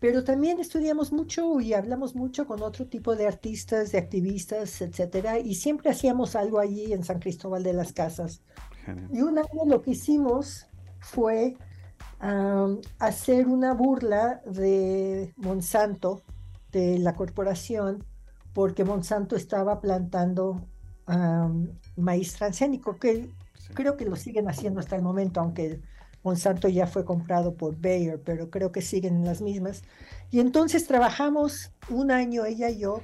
Pero 0.00 0.22
también 0.22 0.60
estudiamos 0.60 1.12
mucho 1.12 1.60
y 1.60 1.74
hablamos 1.74 2.14
mucho 2.14 2.46
con 2.46 2.62
otro 2.62 2.86
tipo 2.86 3.16
de 3.16 3.26
artistas, 3.26 3.90
de 3.90 3.98
activistas, 3.98 4.80
etcétera, 4.80 5.40
y 5.40 5.56
siempre 5.56 5.90
hacíamos 5.90 6.36
algo 6.36 6.60
allí 6.60 6.92
en 6.92 7.02
San 7.02 7.18
Cristóbal 7.18 7.64
de 7.64 7.72
las 7.72 7.92
Casas. 7.92 8.42
Y 9.12 9.22
un 9.22 9.38
año 9.38 9.64
lo 9.66 9.82
que 9.82 9.90
hicimos 9.90 10.68
fue 11.00 11.56
hacer 12.20 13.46
una 13.46 13.74
burla 13.74 14.42
de 14.44 15.32
Monsanto, 15.36 16.22
de 16.72 16.98
la 16.98 17.14
corporación, 17.14 18.04
porque 18.52 18.84
Monsanto 18.84 19.36
estaba 19.36 19.80
plantando 19.80 20.60
maíz 21.96 22.34
transgénico, 22.34 22.98
que 22.98 23.30
creo 23.74 23.96
que 23.96 24.04
lo 24.04 24.16
siguen 24.16 24.48
haciendo 24.48 24.80
hasta 24.80 24.96
el 24.96 25.02
momento, 25.02 25.40
aunque 25.40 25.80
Monsanto 26.22 26.68
ya 26.68 26.86
fue 26.86 27.04
comprado 27.04 27.54
por 27.54 27.80
Bayer, 27.80 28.20
pero 28.22 28.50
creo 28.50 28.72
que 28.72 28.82
siguen 28.82 29.16
en 29.16 29.24
las 29.24 29.40
mismas. 29.40 29.82
Y 30.30 30.40
entonces 30.40 30.86
trabajamos 30.86 31.72
un 31.88 32.10
año, 32.10 32.44
ella 32.44 32.68
y 32.68 32.80
yo, 32.80 33.00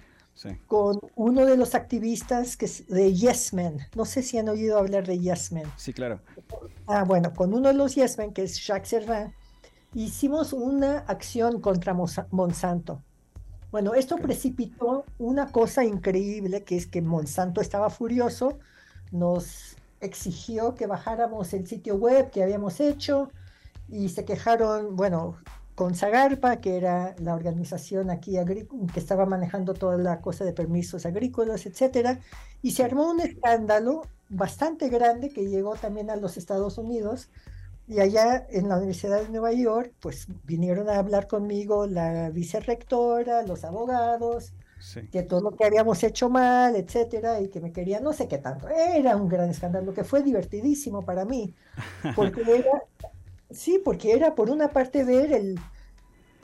con 0.66 0.98
uno 1.14 1.46
de 1.46 1.57
los 1.57 1.74
activistas 1.74 2.57
que 2.57 2.66
es 2.66 2.87
de 2.88 3.14
Yes 3.14 3.53
Men. 3.55 3.79
No 3.94 4.05
sé 4.05 4.22
si 4.22 4.37
han 4.37 4.48
oído 4.48 4.79
hablar 4.79 5.07
de 5.07 5.18
Yes 5.18 5.53
Men. 5.53 5.66
Sí, 5.77 5.92
claro. 5.92 6.20
Ah, 6.87 7.05
bueno, 7.05 7.33
con 7.33 7.55
uno 7.55 7.69
de 7.69 7.75
los 7.75 7.95
Yes 7.95 8.19
Men, 8.19 8.33
que 8.33 8.43
es 8.43 8.64
Jacques 8.64 8.88
Servan, 8.88 9.35
hicimos 9.95 10.53
una 10.53 10.99
acción 10.99 11.61
contra 11.61 11.95
Monsanto. 12.31 13.03
Bueno, 13.71 13.95
esto 13.95 14.17
precipitó 14.17 15.05
una 15.19 15.51
cosa 15.51 15.85
increíble, 15.85 16.62
que 16.62 16.77
es 16.77 16.87
que 16.87 17.03
Monsanto 17.03 17.61
estaba 17.61 17.90
furioso, 17.90 18.59
nos 19.11 19.77
exigió 20.01 20.75
que 20.75 20.87
bajáramos 20.87 21.53
el 21.55 21.67
sitio 21.67 21.97
web 21.97 22.31
que 22.31 22.43
habíamos 22.43 22.79
hecho 22.81 23.31
y 23.88 24.11
se 24.11 24.25
quejaron, 24.25 24.97
bueno, 24.97 25.37
con 25.74 25.94
Zagarpa, 25.94 26.60
que 26.60 26.76
era 26.76 27.14
la 27.18 27.34
organización 27.34 28.10
aquí 28.10 28.37
que 28.92 29.00
estaba 29.00 29.26
manejando 29.26 29.74
toda 29.74 29.96
la 29.98 30.20
cosa 30.20 30.44
de 30.44 30.52
permisos 30.52 31.04
agrícolas, 31.06 31.66
etcétera, 31.66 32.20
y 32.62 32.72
se 32.72 32.84
armó 32.84 33.10
un 33.10 33.20
escándalo 33.20 34.02
bastante 34.28 34.88
grande 34.88 35.30
que 35.30 35.48
llegó 35.48 35.74
también 35.76 36.10
a 36.10 36.16
los 36.16 36.37
Estados 36.37 36.78
Unidos. 36.78 37.30
Y 37.87 38.00
allá 38.00 38.46
en 38.50 38.68
la 38.68 38.78
Universidad 38.78 39.22
de 39.22 39.28
Nueva 39.28 39.52
York, 39.52 39.92
pues 40.00 40.26
vinieron 40.44 40.88
a 40.88 40.98
hablar 40.98 41.26
conmigo 41.26 41.87
la 41.87 42.30
vicerrectora, 42.30 43.42
los 43.42 43.62
abogados, 43.64 44.54
que 45.10 45.22
todo 45.22 45.40
lo 45.42 45.56
que 45.56 45.64
habíamos 45.66 46.02
hecho 46.02 46.30
mal, 46.30 46.76
etcétera, 46.76 47.40
y 47.40 47.48
que 47.50 47.60
me 47.60 47.72
querían 47.72 48.02
no 48.04 48.12
sé 48.12 48.28
qué 48.28 48.38
tanto. 48.38 48.68
Era 48.68 49.16
un 49.16 49.28
gran 49.28 49.50
escándalo 49.50 49.92
que 49.92 50.04
fue 50.04 50.22
divertidísimo 50.22 51.04
para 51.04 51.24
mí, 51.24 51.54
porque 52.14 52.42
era 52.46 52.70
Sí, 53.55 53.81
porque 53.83 54.12
era 54.12 54.35
por 54.35 54.51
una 54.51 54.69
parte 54.69 55.05
ver 55.05 55.33
el, 55.33 55.59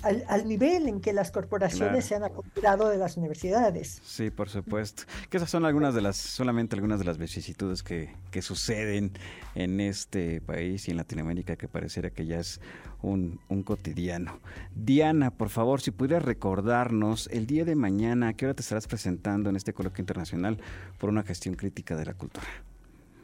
al, 0.03 0.49
nivel 0.49 0.89
en 0.89 1.01
que 1.01 1.13
las 1.13 1.31
corporaciones 1.31 2.05
se 2.05 2.15
han 2.15 2.25
acoplado 2.25 2.89
de 2.89 2.97
las 2.97 3.17
universidades. 3.17 4.01
Sí, 4.03 4.31
por 4.31 4.49
supuesto. 4.49 5.03
Que 5.29 5.37
esas 5.37 5.51
son 5.51 5.65
algunas 5.65 5.95
de 5.95 6.01
las, 6.01 6.17
solamente 6.17 6.77
algunas 6.77 6.99
de 6.99 7.05
las 7.05 7.19
vicisitudes 7.19 7.83
que, 7.83 8.15
que 8.31 8.43
suceden 8.43 9.13
en 9.55 9.81
este 9.81 10.41
país 10.41 10.89
y 10.89 10.93
en 10.93 10.97
Latinoamérica 10.97 11.57
que 11.57 11.69
pareciera 11.69 12.11
que 12.11 12.27
ya 12.27 12.39
es 12.39 12.61
un, 13.03 13.41
un, 13.49 13.63
cotidiano. 13.63 14.41
Diana, 14.75 15.31
por 15.31 15.49
favor, 15.49 15.81
si 15.81 15.91
pudieras 15.91 16.25
recordarnos 16.25 17.29
el 17.33 17.47
día 17.47 17.65
de 17.65 17.75
mañana, 17.75 18.29
¿a 18.29 18.33
qué 18.35 18.47
hora 18.47 18.55
te 18.55 18.63
estarás 18.63 18.87
presentando 18.87 19.51
en 19.51 19.57
este 19.57 19.73
coloquio 19.73 20.03
internacional 20.03 20.59
por 20.99 21.11
una 21.11 21.23
gestión 21.23 21.55
crítica 21.55 21.97
de 21.97 22.07
la 22.07 22.15
cultura? 22.15 22.47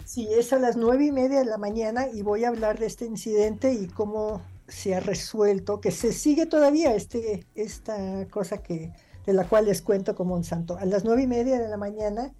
Sí, 0.06 0.28
es 0.30 0.52
a 0.52 0.60
las 0.60 0.76
nueve 0.76 1.04
y 1.04 1.10
media 1.10 1.40
de 1.40 1.46
la 1.46 1.58
mañana 1.58 2.06
y 2.08 2.22
voy 2.22 2.44
a 2.44 2.48
hablar 2.48 2.78
de 2.78 2.86
este 2.86 3.06
incidente 3.06 3.72
y 3.72 3.88
cómo 3.88 4.40
se 4.68 4.94
ha 4.94 5.00
resuelto, 5.00 5.80
que 5.80 5.90
se 5.90 6.12
sigue 6.12 6.46
todavía 6.46 6.94
este, 6.94 7.44
esta 7.56 8.24
cosa 8.28 8.62
que, 8.62 8.92
de 9.26 9.32
la 9.32 9.48
cual 9.48 9.64
les 9.64 9.82
cuento 9.82 10.14
como 10.14 10.36
un 10.36 10.44
santo. 10.44 10.78
A 10.78 10.84
las 10.84 11.04
nueve 11.04 11.24
y 11.24 11.26
media 11.26 11.58
de 11.58 11.68
la 11.68 11.76
mañana 11.76 12.32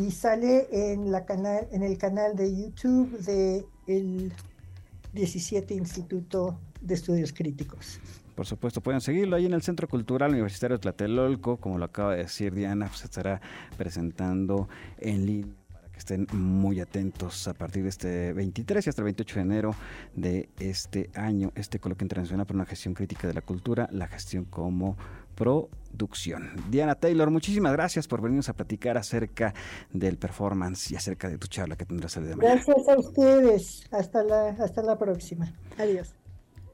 y 0.00 0.12
sale 0.12 0.68
en, 0.70 1.10
la 1.10 1.24
canal, 1.24 1.66
en 1.72 1.82
el 1.82 1.98
canal 1.98 2.36
de 2.36 2.56
YouTube 2.56 3.10
del 3.18 3.66
el 3.88 4.32
17 5.12 5.74
Instituto 5.74 6.60
de 6.80 6.94
Estudios 6.94 7.32
Críticos. 7.32 7.98
Por 8.36 8.46
supuesto, 8.46 8.80
pueden 8.80 9.00
seguirlo 9.00 9.34
ahí 9.34 9.46
en 9.46 9.52
el 9.52 9.62
Centro 9.62 9.88
Cultural 9.88 10.30
Universitario 10.30 10.76
de 10.76 10.82
Tlatelolco, 10.82 11.56
como 11.56 11.76
lo 11.76 11.86
acaba 11.86 12.12
de 12.12 12.22
decir 12.22 12.54
Diana, 12.54 12.86
pues 12.86 13.00
se 13.00 13.06
estará 13.06 13.40
presentando 13.76 14.68
en 14.98 15.26
línea 15.26 15.59
estén 16.00 16.26
muy 16.32 16.80
atentos 16.80 17.46
a 17.46 17.54
partir 17.54 17.82
de 17.82 17.90
este 17.90 18.32
23 18.32 18.86
y 18.86 18.88
hasta 18.88 19.02
el 19.02 19.04
28 19.04 19.34
de 19.36 19.40
enero 19.42 19.74
de 20.14 20.48
este 20.58 21.10
año, 21.14 21.52
este 21.54 21.78
coloquio 21.78 22.04
internacional 22.04 22.46
por 22.46 22.56
una 22.56 22.64
gestión 22.64 22.94
crítica 22.94 23.28
de 23.28 23.34
la 23.34 23.42
cultura, 23.42 23.88
la 23.92 24.08
gestión 24.08 24.44
como 24.44 24.96
producción. 25.34 26.50
Diana 26.70 26.94
Taylor, 26.94 27.30
muchísimas 27.30 27.72
gracias 27.72 28.08
por 28.08 28.20
venirnos 28.22 28.48
a 28.48 28.54
platicar 28.54 28.96
acerca 28.96 29.54
del 29.92 30.16
performance 30.16 30.90
y 30.90 30.96
acerca 30.96 31.28
de 31.28 31.38
tu 31.38 31.46
charla 31.46 31.76
que 31.76 31.84
tendrás 31.84 32.16
el 32.16 32.24
día 32.24 32.30
de 32.30 32.36
mañana. 32.36 32.62
Gracias 32.66 32.88
a 32.88 32.98
ustedes. 32.98 33.84
Hasta 33.90 34.22
la, 34.22 34.48
hasta 34.48 34.82
la 34.82 34.98
próxima. 34.98 35.52
Adiós. 35.78 36.14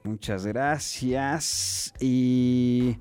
Muchas 0.04 0.46
gracias. 0.46 1.92
Y 1.98 2.96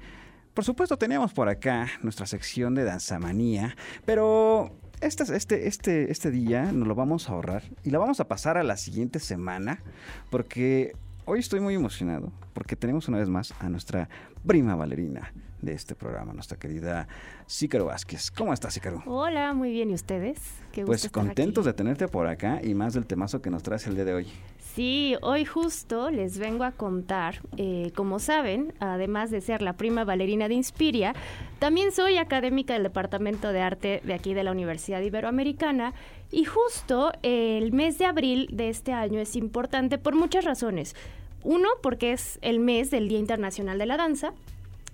por 0.56 0.64
supuesto 0.64 0.98
teníamos 0.98 1.34
por 1.34 1.50
acá 1.50 1.88
nuestra 2.02 2.26
sección 2.26 2.76
de 2.76 2.84
danzamanía, 2.84 3.76
pero 4.06 4.72
este, 5.02 5.24
este, 5.36 5.68
este, 5.68 6.12
este 6.12 6.32
día 6.32 6.72
nos 6.72 6.88
lo 6.88 6.96
vamos 6.96 7.30
a 7.30 7.34
ahorrar 7.34 7.64
y 7.84 7.90
la 7.90 8.00
vamos 8.00 8.20
a 8.20 8.28
pasar 8.28 8.58
a 8.58 8.64
la 8.64 8.78
siguiente 8.78 9.20
semana 9.20 9.82
porque 10.30 10.94
hoy 11.26 11.40
estoy 11.40 11.60
muy 11.60 11.76
emocionado 11.76 12.32
porque 12.54 12.76
tenemos 12.76 13.08
una 13.08 13.18
vez 13.18 13.30
más 13.30 13.54
a 13.60 13.70
nuestra 13.70 14.10
prima 14.46 14.76
bailarina 14.76 15.34
de 15.62 15.74
este 15.74 15.96
programa, 15.96 16.34
nuestra 16.34 16.58
querida 16.58 17.08
Cícaro 17.50 17.86
Vázquez. 17.86 18.32
¿Cómo 18.32 18.54
estás, 18.54 18.74
Cícaro? 18.76 19.02
Hola, 19.06 19.54
muy 19.54 19.72
bien. 19.72 19.90
¿Y 19.90 19.94
ustedes? 19.94 20.40
Qué 20.72 20.86
pues 20.86 21.10
contentos 21.10 21.66
de 21.66 21.74
tenerte 21.74 22.08
por 22.08 22.28
acá 22.28 22.62
y 22.64 22.76
más 22.76 22.94
del 22.94 23.06
temazo 23.06 23.42
que 23.42 23.50
nos 23.50 23.64
traes 23.64 23.88
el 23.88 23.96
día 23.96 24.06
de 24.06 24.14
hoy. 24.14 24.28
Sí, 24.76 25.16
hoy 25.22 25.46
justo 25.46 26.12
les 26.12 26.38
vengo 26.38 26.66
a 26.66 26.74
contar, 26.74 27.40
eh, 27.56 27.94
como 27.96 28.20
saben, 28.20 28.74
además 28.82 29.32
de 29.32 29.40
ser 29.40 29.62
la 29.62 29.78
prima 29.78 30.04
bailarina 30.04 30.50
de 30.50 30.56
Inspiria, 30.56 31.16
también 31.60 31.94
soy 31.94 32.18
académica 32.18 32.74
del 32.74 32.84
Departamento 32.84 33.54
de 33.54 33.62
Arte 33.62 34.02
de 34.04 34.14
aquí 34.14 34.34
de 34.34 34.44
la 34.44 34.52
Universidad 34.52 35.00
Iberoamericana 35.00 35.94
y 36.30 36.44
justo 36.44 37.14
el 37.24 37.72
mes 37.72 37.98
de 38.00 38.06
abril 38.06 38.50
de 38.52 38.68
este 38.68 38.92
año 38.92 39.22
es 39.22 39.38
importante 39.38 39.98
por 39.98 40.14
muchas 40.14 40.44
razones. 40.44 40.94
Uno, 41.42 41.70
porque 41.82 42.12
es 42.12 42.38
el 42.42 42.60
mes 42.60 42.92
del 42.92 43.08
Día 43.08 43.20
Internacional 43.20 43.78
de 43.78 43.86
la 43.86 43.96
Danza 43.96 44.34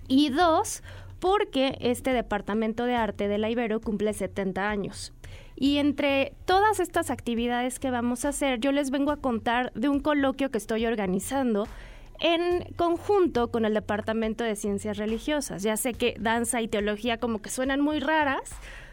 y 0.06 0.28
dos, 0.28 0.84
porque 1.18 1.76
este 1.80 2.12
departamento 2.12 2.84
de 2.84 2.94
arte 2.94 3.26
de 3.26 3.38
la 3.38 3.50
Ibero 3.50 3.80
cumple 3.80 4.12
70 4.12 4.70
años. 4.70 5.12
Y 5.56 5.78
entre 5.78 6.34
todas 6.44 6.80
estas 6.80 7.10
actividades 7.10 7.78
que 7.78 7.90
vamos 7.90 8.24
a 8.24 8.30
hacer, 8.30 8.58
yo 8.60 8.72
les 8.72 8.90
vengo 8.90 9.10
a 9.10 9.18
contar 9.18 9.72
de 9.74 9.88
un 9.88 10.00
coloquio 10.00 10.50
que 10.50 10.58
estoy 10.58 10.86
organizando 10.86 11.68
en 12.20 12.72
conjunto 12.76 13.50
con 13.50 13.64
el 13.64 13.74
Departamento 13.74 14.44
de 14.44 14.56
Ciencias 14.56 14.96
Religiosas. 14.96 15.62
Ya 15.62 15.76
sé 15.76 15.92
que 15.92 16.14
danza 16.18 16.62
y 16.62 16.68
teología 16.68 17.18
como 17.18 17.42
que 17.42 17.50
suenan 17.50 17.80
muy 17.80 18.00
raras 18.00 18.50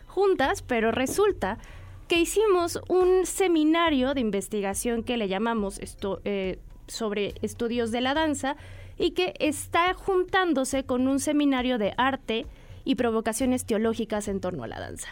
juntas, 0.07 0.63
pero 0.63 0.91
resulta 0.91 1.59
que 2.07 2.19
hicimos 2.19 2.79
un 2.89 3.25
seminario 3.27 4.15
de 4.15 4.21
investigación 4.21 5.03
que 5.03 5.15
le 5.15 5.27
llamamos 5.27 5.77
esto, 5.79 6.21
eh, 6.25 6.59
sobre 6.87 7.35
estudios 7.43 7.91
de 7.91 8.01
la 8.01 8.15
danza 8.15 8.55
y 8.97 9.11
que 9.11 9.35
está 9.39 9.93
juntándose 9.93 10.83
con 10.83 11.07
un 11.07 11.19
seminario 11.19 11.77
de 11.77 11.93
arte 11.97 12.47
y 12.83 12.95
provocaciones 12.95 13.63
teológicas 13.65 14.27
en 14.27 14.41
torno 14.41 14.63
a 14.63 14.67
la 14.67 14.79
danza. 14.79 15.09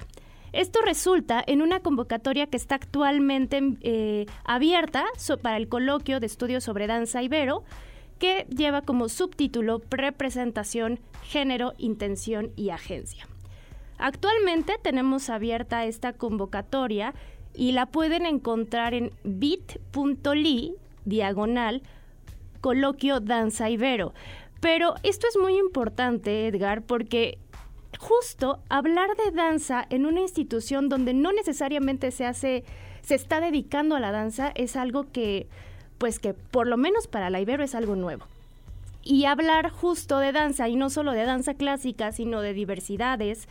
Esto 0.54 0.80
resulta 0.84 1.44
en 1.46 1.62
una 1.62 1.80
convocatoria 1.82 2.48
que 2.48 2.58
está 2.58 2.76
actualmente 2.76 3.62
eh, 3.82 4.26
abierta 4.44 5.06
para 5.42 5.58
el 5.58 5.68
coloquio 5.68 6.20
de 6.20 6.26
estudios 6.26 6.64
sobre 6.64 6.88
danza 6.88 7.22
ibero, 7.22 7.64
que 8.20 8.46
lleva 8.50 8.82
como 8.82 9.10
subtítulo 9.10 9.82
Representación, 9.90 11.00
Género, 11.24 11.74
Intención 11.78 12.52
y 12.56 12.70
Agencia. 12.70 13.28
Actualmente 13.98 14.76
tenemos 14.82 15.30
abierta 15.30 15.86
esta 15.86 16.14
convocatoria 16.14 17.14
y 17.54 17.72
la 17.72 17.88
pueden 17.88 18.26
encontrar 18.26 18.94
en 18.94 19.12
bit.ly 19.24 20.76
diagonal 21.06 21.82
coloquio 22.62 23.20
danza 23.20 23.70
ibero. 23.70 24.14
Pero 24.60 24.96
esto 25.04 25.28
es 25.28 25.38
muy 25.38 25.58
importante, 25.58 26.48
Edgar, 26.48 26.82
porque 26.82 27.38
justo 27.98 28.60
hablar 28.70 29.10
de 29.18 29.32
danza 29.32 29.86
en 29.90 30.06
una 30.06 30.22
institución 30.22 30.90
donde 30.90 31.14
no 31.14 31.32
necesariamente 31.32 32.12
se 32.12 32.26
hace, 32.26 32.64
se 33.02 33.16
está 33.16 33.42
dedicando 33.42 33.96
a 33.96 34.00
la 34.00 34.12
danza, 34.12 34.52
es 34.56 34.76
algo 34.76 35.12
que, 35.12 35.48
pues 35.98 36.20
que 36.20 36.34
por 36.34 36.68
lo 36.68 36.78
menos 36.78 37.08
para 37.08 37.30
la 37.30 37.42
Ibero 37.42 37.64
es 37.64 37.76
algo 37.76 37.96
nuevo. 37.96 38.26
Y 39.04 39.26
hablar 39.26 39.70
justo 39.70 40.20
de 40.20 40.32
danza, 40.32 40.68
y 40.68 40.76
no 40.76 40.90
solo 40.90 41.14
de 41.14 41.24
danza 41.24 41.54
clásica, 41.54 42.12
sino 42.12 42.42
de 42.42 42.54
diversidades, 42.54 43.48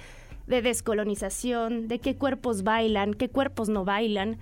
de 0.46 0.62
descolonización, 0.62 1.88
de 1.88 1.98
qué 1.98 2.16
cuerpos 2.16 2.62
bailan, 2.62 3.14
qué 3.14 3.28
cuerpos 3.28 3.68
no 3.68 3.84
bailan, 3.84 4.38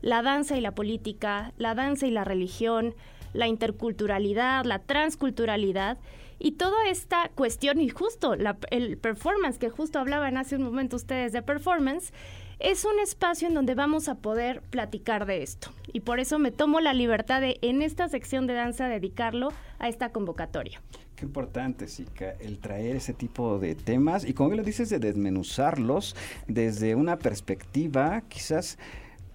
la 0.00 0.22
danza 0.22 0.56
y 0.56 0.60
la 0.60 0.72
política, 0.72 1.52
la 1.58 1.74
danza 1.74 2.06
y 2.06 2.10
la 2.10 2.24
religión, 2.24 2.94
la 3.32 3.46
interculturalidad, 3.48 4.64
la 4.64 4.78
transculturalidad 4.78 5.98
y 6.38 6.52
toda 6.52 6.88
esta 6.88 7.30
cuestión 7.34 7.80
y 7.80 7.88
justo 7.88 8.34
el 8.70 8.98
performance 8.98 9.58
que 9.58 9.70
justo 9.70 9.98
hablaban 9.98 10.36
hace 10.36 10.56
un 10.56 10.62
momento 10.62 10.96
ustedes 10.96 11.32
de 11.32 11.42
performance 11.42 12.12
es 12.60 12.84
un 12.84 12.98
espacio 13.00 13.48
en 13.48 13.54
donde 13.54 13.74
vamos 13.74 14.08
a 14.08 14.16
poder 14.16 14.62
platicar 14.62 15.26
de 15.26 15.42
esto. 15.42 15.70
Y 15.92 16.00
por 16.00 16.20
eso 16.20 16.38
me 16.38 16.50
tomo 16.50 16.80
la 16.80 16.94
libertad 16.94 17.40
de, 17.40 17.58
en 17.62 17.82
esta 17.82 18.08
sección 18.08 18.46
de 18.46 18.54
danza, 18.54 18.88
dedicarlo 18.88 19.52
a 19.78 19.88
esta 19.88 20.10
convocatoria. 20.10 20.80
Qué 21.16 21.24
importante, 21.24 21.88
Sica, 21.88 22.30
el 22.40 22.58
traer 22.58 22.96
ese 22.96 23.12
tipo 23.12 23.58
de 23.58 23.74
temas 23.74 24.24
y 24.24 24.34
como 24.34 24.50
bien 24.50 24.58
lo 24.58 24.64
dices, 24.64 24.90
de 24.90 24.98
desmenuzarlos 24.98 26.16
desde 26.48 26.94
una 26.94 27.18
perspectiva 27.18 28.22
quizás 28.28 28.78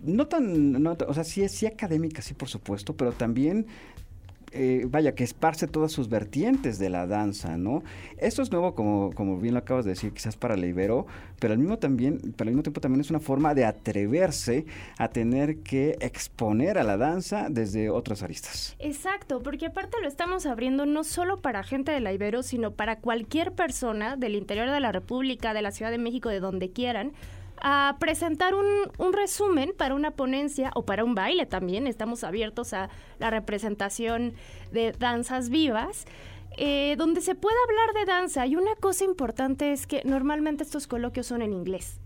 no 0.01 0.27
tan, 0.27 0.85
o 0.87 1.13
sea, 1.13 1.23
sí, 1.23 1.47
sí 1.49 1.65
académica, 1.65 2.21
sí, 2.21 2.33
por 2.33 2.47
supuesto, 2.49 2.95
pero 2.95 3.11
también 3.11 3.67
eh, 4.51 4.85
vaya, 4.89 5.15
que 5.15 5.23
esparce 5.23 5.67
todas 5.67 5.91
sus 5.91 6.09
vertientes 6.09 6.79
de 6.79 6.89
la 6.89 7.07
danza, 7.07 7.57
¿no? 7.57 7.83
Esto 8.17 8.41
es 8.41 8.51
nuevo, 8.51 8.75
como, 8.75 9.11
como 9.13 9.39
bien 9.39 9.53
lo 9.53 9.59
acabas 9.59 9.85
de 9.85 9.91
decir, 9.91 10.11
quizás 10.11 10.35
para 10.35 10.57
la 10.57 10.65
Ibero, 10.65 11.05
pero 11.39 11.53
al 11.53 11.59
mismo, 11.59 11.77
también, 11.77 12.19
pero 12.35 12.49
al 12.49 12.55
mismo 12.55 12.63
tiempo 12.63 12.81
también 12.81 13.01
es 13.01 13.09
una 13.09 13.19
forma 13.19 13.53
de 13.53 13.65
atreverse 13.65 14.65
a 14.97 15.09
tener 15.09 15.59
que 15.59 15.97
exponer 15.99 16.77
a 16.77 16.83
la 16.83 16.97
danza 16.97 17.47
desde 17.49 17.89
otras 17.89 18.23
aristas. 18.23 18.75
Exacto, 18.79 19.41
porque 19.41 19.67
aparte 19.67 19.97
lo 20.01 20.07
estamos 20.07 20.45
abriendo 20.45 20.85
no 20.85 21.03
solo 21.03 21.37
para 21.37 21.63
gente 21.63 21.91
de 21.91 21.99
la 21.99 22.13
Ibero, 22.13 22.43
sino 22.43 22.71
para 22.71 22.99
cualquier 22.99 23.53
persona 23.53 24.15
del 24.15 24.35
interior 24.35 24.71
de 24.71 24.79
la 24.79 24.91
República, 24.91 25.53
de 25.53 25.61
la 25.61 25.71
Ciudad 25.71 25.91
de 25.91 25.97
México, 25.97 26.29
de 26.29 26.39
donde 26.39 26.71
quieran, 26.71 27.13
a 27.61 27.97
presentar 27.99 28.53
un, 28.55 29.13
resumen 29.13 29.73
para 29.77 29.95
una 29.95 30.11
ponencia 30.11 30.71
o 30.75 30.85
para 30.85 31.03
un 31.03 31.15
baile 31.15 31.45
también. 31.45 31.87
Estamos 31.87 32.23
abiertos 32.23 32.73
a 32.73 32.89
la 33.19 33.29
representación 33.29 34.33
de 34.71 34.91
danzas 34.91 35.49
vivas. 35.49 36.05
Eh, 36.61 36.95
donde 36.97 37.21
se 37.21 37.35
pueda 37.35 37.55
hablar 37.69 37.93
de 37.93 38.11
danza. 38.11 38.45
Y 38.45 38.57
una 38.57 38.75
cosa 38.75 39.05
importante 39.05 39.71
es 39.71 39.87
que 39.87 40.01
normalmente 40.03 40.63
estos 40.63 40.87
coloquios 40.87 41.27
son 41.27 41.41
en 41.41 41.53
inglés. 41.53 42.01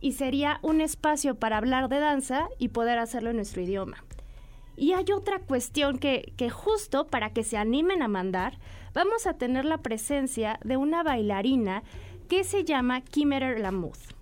Y 0.00 0.12
sería 0.12 0.60
un 0.62 0.80
espacio 0.80 1.34
para 1.34 1.58
hablar 1.58 1.90
de 1.90 1.98
danza 1.98 2.48
y 2.58 2.68
poder 2.68 2.98
hacerlo 2.98 3.30
en 3.30 3.36
nuestro 3.36 3.60
idioma. 3.60 4.02
Y 4.76 4.92
hay 4.92 5.06
otra 5.14 5.40
cuestión 5.40 5.98
que, 5.98 6.32
justo 6.50 7.06
para 7.06 7.30
que 7.30 7.42
se 7.42 7.56
animen 7.56 8.02
a 8.02 8.08
mandar, 8.08 8.58
vamos 8.92 9.26
a 9.26 9.34
tener 9.34 9.64
la 9.64 9.78
presencia 9.78 10.60
de 10.64 10.76
una 10.76 11.02
bailarina 11.02 11.82
que 12.28 12.44
se 12.44 12.64
llama 12.64 13.00
Kimmerer 13.00 13.58
Lamuth. 13.60 14.15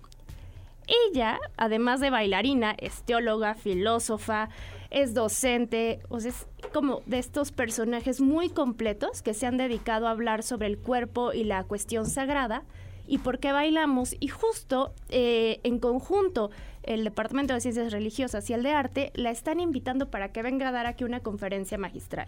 Ella, 0.87 1.39
además 1.57 1.99
de 1.99 2.09
bailarina, 2.09 2.75
es 2.77 3.03
teóloga, 3.03 3.55
filósofa, 3.55 4.49
es 4.91 5.13
docente, 5.13 5.99
es 6.17 6.47
como 6.73 7.01
de 7.05 7.19
estos 7.19 7.51
personajes 7.51 8.21
muy 8.21 8.49
completos 8.49 9.21
que 9.21 9.33
se 9.33 9.47
han 9.47 9.57
dedicado 9.57 10.07
a 10.07 10.11
hablar 10.11 10.43
sobre 10.43 10.67
el 10.67 10.77
cuerpo 10.77 11.33
y 11.33 11.43
la 11.43 11.63
cuestión 11.63 12.05
sagrada 12.05 12.63
y 13.07 13.17
por 13.19 13.39
qué 13.39 13.51
bailamos. 13.51 14.15
Y 14.19 14.27
justo 14.27 14.93
eh, 15.09 15.59
en 15.63 15.79
conjunto, 15.79 16.51
el 16.83 17.03
Departamento 17.03 17.53
de 17.53 17.61
Ciencias 17.61 17.91
Religiosas 17.91 18.49
y 18.49 18.53
el 18.53 18.63
de 18.63 18.71
Arte 18.71 19.11
la 19.15 19.31
están 19.31 19.59
invitando 19.59 20.09
para 20.09 20.31
que 20.31 20.43
venga 20.43 20.69
a 20.69 20.71
dar 20.71 20.85
aquí 20.85 21.03
una 21.03 21.21
conferencia 21.21 21.77
magistral. 21.77 22.27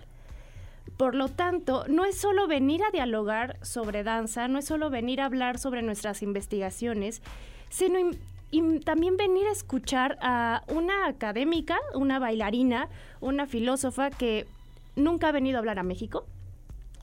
Por 0.95 1.15
lo 1.15 1.27
tanto, 1.27 1.85
no 1.87 2.05
es 2.05 2.17
solo 2.17 2.47
venir 2.47 2.81
a 2.83 2.91
dialogar 2.91 3.57
sobre 3.61 4.03
danza, 4.03 4.47
no 4.47 4.59
es 4.59 4.65
solo 4.65 4.89
venir 4.89 5.21
a 5.21 5.25
hablar 5.25 5.59
sobre 5.59 5.81
nuestras 5.81 6.23
investigaciones, 6.23 7.21
sino 7.69 7.99
y 8.51 8.79
también 8.79 9.17
venir 9.17 9.47
a 9.47 9.51
escuchar 9.51 10.17
a 10.21 10.63
una 10.67 11.07
académica, 11.07 11.77
una 11.93 12.19
bailarina, 12.19 12.87
una 13.19 13.45
filósofa 13.45 14.09
que 14.09 14.47
nunca 14.95 15.29
ha 15.29 15.31
venido 15.31 15.57
a 15.57 15.59
hablar 15.59 15.79
a 15.79 15.83
México 15.83 16.25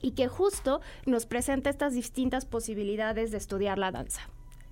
y 0.01 0.11
que 0.11 0.27
justo 0.27 0.81
nos 1.05 1.25
presenta 1.25 1.69
estas 1.69 1.93
distintas 1.93 2.45
posibilidades 2.45 3.31
de 3.31 3.37
estudiar 3.37 3.77
la 3.77 3.91
danza 3.91 4.21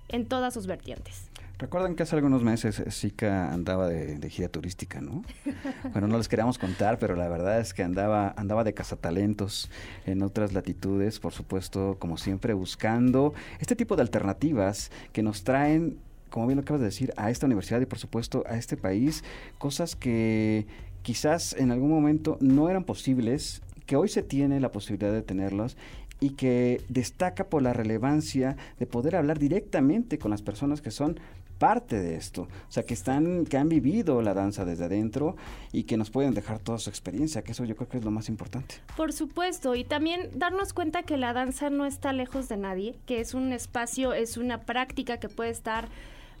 en 0.08 0.26
todas 0.26 0.54
sus 0.54 0.66
vertientes. 0.66 1.30
Recuerdan 1.58 1.94
que 1.94 2.02
hace 2.02 2.16
algunos 2.16 2.42
meses 2.42 2.82
Zika 2.90 3.52
andaba 3.52 3.88
de, 3.88 4.28
gira 4.28 4.48
turística, 4.48 5.00
¿no? 5.00 5.22
Bueno, 5.92 6.08
no 6.08 6.18
les 6.18 6.28
queríamos 6.28 6.58
contar, 6.58 6.98
pero 6.98 7.14
la 7.14 7.28
verdad 7.28 7.60
es 7.60 7.72
que 7.72 7.84
andaba, 7.84 8.34
andaba 8.36 8.64
de 8.64 8.74
cazatalentos 8.74 9.70
en 10.04 10.22
otras 10.22 10.52
latitudes, 10.52 11.20
por 11.20 11.32
supuesto, 11.32 11.96
como 12.00 12.16
siempre, 12.16 12.54
buscando 12.54 13.34
este 13.60 13.76
tipo 13.76 13.94
de 13.94 14.02
alternativas 14.02 14.90
que 15.12 15.22
nos 15.22 15.44
traen 15.44 15.98
como 16.34 16.48
bien 16.48 16.56
lo 16.56 16.62
acabas 16.62 16.80
de 16.80 16.86
decir, 16.86 17.14
a 17.16 17.30
esta 17.30 17.46
universidad 17.46 17.80
y 17.80 17.86
por 17.86 18.00
supuesto 18.00 18.42
a 18.48 18.56
este 18.56 18.76
país, 18.76 19.22
cosas 19.56 19.94
que 19.94 20.66
quizás 21.02 21.52
en 21.52 21.70
algún 21.70 21.90
momento 21.90 22.38
no 22.40 22.68
eran 22.68 22.82
posibles, 22.82 23.62
que 23.86 23.94
hoy 23.94 24.08
se 24.08 24.24
tiene 24.24 24.58
la 24.58 24.72
posibilidad 24.72 25.12
de 25.12 25.22
tenerlas 25.22 25.76
y 26.18 26.30
que 26.30 26.82
destaca 26.88 27.44
por 27.44 27.62
la 27.62 27.72
relevancia 27.72 28.56
de 28.80 28.86
poder 28.86 29.14
hablar 29.14 29.38
directamente 29.38 30.18
con 30.18 30.32
las 30.32 30.42
personas 30.42 30.82
que 30.82 30.90
son 30.90 31.20
parte 31.60 32.00
de 32.00 32.16
esto, 32.16 32.42
o 32.42 32.72
sea, 32.72 32.82
que 32.82 32.94
están 32.94 33.44
que 33.44 33.56
han 33.56 33.68
vivido 33.68 34.20
la 34.20 34.34
danza 34.34 34.64
desde 34.64 34.86
adentro 34.86 35.36
y 35.70 35.84
que 35.84 35.96
nos 35.96 36.10
pueden 36.10 36.34
dejar 36.34 36.58
toda 36.58 36.78
su 36.78 36.90
experiencia, 36.90 37.42
que 37.42 37.52
eso 37.52 37.64
yo 37.64 37.76
creo 37.76 37.88
que 37.88 37.98
es 37.98 38.04
lo 38.04 38.10
más 38.10 38.28
importante. 38.28 38.74
Por 38.96 39.12
supuesto, 39.12 39.76
y 39.76 39.84
también 39.84 40.30
darnos 40.34 40.72
cuenta 40.72 41.04
que 41.04 41.16
la 41.16 41.32
danza 41.32 41.70
no 41.70 41.86
está 41.86 42.12
lejos 42.12 42.48
de 42.48 42.56
nadie, 42.56 42.96
que 43.06 43.20
es 43.20 43.34
un 43.34 43.52
espacio, 43.52 44.14
es 44.14 44.36
una 44.36 44.62
práctica 44.62 45.18
que 45.18 45.28
puede 45.28 45.50
estar 45.50 45.86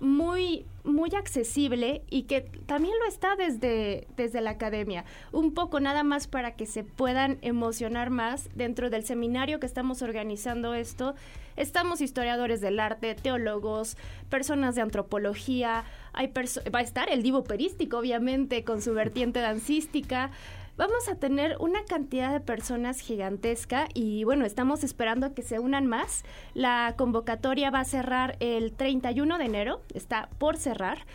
muy, 0.00 0.66
muy 0.84 1.10
accesible 1.14 2.02
y 2.10 2.24
que 2.24 2.42
también 2.66 2.94
lo 3.00 3.08
está 3.08 3.36
desde, 3.36 4.06
desde 4.16 4.40
la 4.40 4.50
academia. 4.50 5.04
Un 5.32 5.54
poco 5.54 5.80
nada 5.80 6.02
más 6.02 6.26
para 6.26 6.56
que 6.56 6.66
se 6.66 6.84
puedan 6.84 7.38
emocionar 7.42 8.10
más 8.10 8.48
dentro 8.54 8.90
del 8.90 9.04
seminario 9.04 9.60
que 9.60 9.66
estamos 9.66 10.02
organizando 10.02 10.74
esto. 10.74 11.14
Estamos 11.56 12.00
historiadores 12.00 12.60
del 12.60 12.80
arte, 12.80 13.14
teólogos, 13.14 13.96
personas 14.28 14.74
de 14.74 14.82
antropología, 14.82 15.84
hay 16.12 16.28
va 16.28 16.78
a 16.78 16.82
estar 16.82 17.10
el 17.10 17.22
divo 17.22 17.44
perístico, 17.44 17.98
obviamente, 17.98 18.64
con 18.64 18.82
su 18.82 18.92
vertiente 18.94 19.40
dancística 19.40 20.30
vamos 20.76 21.08
a 21.08 21.16
tener 21.16 21.56
una 21.60 21.84
cantidad 21.84 22.32
de 22.32 22.40
personas 22.40 23.00
gigantesca 23.00 23.88
y 23.94 24.24
bueno, 24.24 24.44
estamos 24.44 24.84
esperando 24.84 25.34
que 25.34 25.42
se 25.42 25.58
unan 25.58 25.86
más. 25.86 26.24
La 26.54 26.94
convocatoria 26.96 27.70
va 27.70 27.80
a 27.80 27.84
cerrar 27.84 28.36
el 28.40 28.72
31 28.72 29.38
de 29.38 29.44
enero, 29.44 29.80
está 29.94 30.28
por 30.38 30.56
cerrar. 30.56 31.06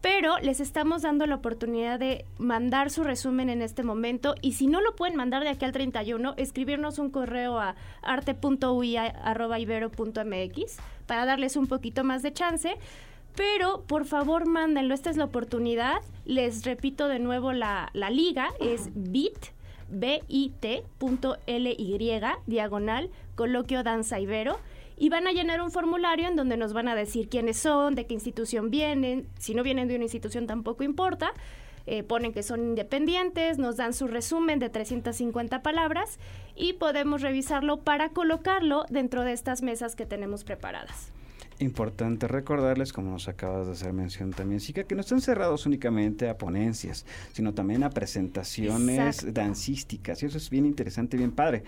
pero 0.00 0.38
les 0.38 0.60
estamos 0.60 1.02
dando 1.02 1.26
la 1.26 1.34
oportunidad 1.34 1.98
de 1.98 2.24
mandar 2.38 2.90
su 2.90 3.04
resumen 3.04 3.50
en 3.50 3.60
este 3.60 3.82
momento 3.82 4.34
y 4.40 4.52
si 4.52 4.66
no 4.66 4.80
lo 4.80 4.96
pueden 4.96 5.14
mandar 5.14 5.42
de 5.42 5.50
aquí 5.50 5.66
al 5.66 5.72
31, 5.72 6.32
escribirnos 6.38 6.98
un 6.98 7.10
correo 7.10 7.58
a 7.58 7.76
arte.ui.ibero.mx 8.00 10.76
para 11.06 11.26
darles 11.26 11.56
un 11.56 11.66
poquito 11.66 12.02
más 12.02 12.22
de 12.22 12.32
chance. 12.32 12.78
Pero 13.36 13.82
por 13.86 14.04
favor 14.04 14.46
mándenlo, 14.46 14.94
esta 14.94 15.10
es 15.10 15.16
la 15.16 15.24
oportunidad. 15.24 16.02
Les 16.24 16.64
repito 16.64 17.08
de 17.08 17.18
nuevo 17.18 17.52
la, 17.52 17.90
la 17.92 18.10
liga, 18.10 18.48
es 18.60 18.90
bit 18.94 19.52
bit.ly 19.90 21.36
diagonal 22.46 23.10
coloquio 23.34 23.82
danza 23.82 24.20
ibero 24.20 24.58
y 24.96 25.08
van 25.08 25.26
a 25.26 25.32
llenar 25.32 25.62
un 25.62 25.70
formulario 25.70 26.28
en 26.28 26.36
donde 26.36 26.56
nos 26.56 26.72
van 26.72 26.88
a 26.88 26.94
decir 26.94 27.28
quiénes 27.28 27.56
son, 27.56 27.94
de 27.94 28.06
qué 28.06 28.14
institución 28.14 28.70
vienen, 28.70 29.26
si 29.38 29.54
no 29.54 29.62
vienen 29.62 29.88
de 29.88 29.96
una 29.96 30.04
institución 30.04 30.46
tampoco 30.46 30.84
importa. 30.84 31.32
Eh, 31.86 32.02
ponen 32.02 32.32
que 32.32 32.42
son 32.42 32.60
independientes, 32.60 33.58
nos 33.58 33.78
dan 33.78 33.94
su 33.94 34.06
resumen 34.06 34.58
de 34.58 34.68
350 34.68 35.62
palabras 35.62 36.18
y 36.54 36.74
podemos 36.74 37.22
revisarlo 37.22 37.78
para 37.78 38.10
colocarlo 38.10 38.84
dentro 38.90 39.24
de 39.24 39.32
estas 39.32 39.62
mesas 39.62 39.96
que 39.96 40.04
tenemos 40.04 40.44
preparadas. 40.44 41.10
Importante 41.60 42.26
recordarles, 42.26 42.90
como 42.90 43.10
nos 43.10 43.28
acabas 43.28 43.66
de 43.66 43.72
hacer 43.74 43.92
mención 43.92 44.30
también, 44.30 44.60
Sica, 44.60 44.84
que 44.84 44.94
no 44.94 45.02
están 45.02 45.20
cerrados 45.20 45.66
únicamente 45.66 46.30
a 46.30 46.38
ponencias, 46.38 47.04
sino 47.34 47.52
también 47.52 47.84
a 47.84 47.90
presentaciones 47.90 49.32
dancísticas. 49.34 50.22
Y 50.22 50.26
eso 50.26 50.38
es 50.38 50.48
bien 50.48 50.64
interesante, 50.64 51.18
bien 51.18 51.32
padre. 51.32 51.62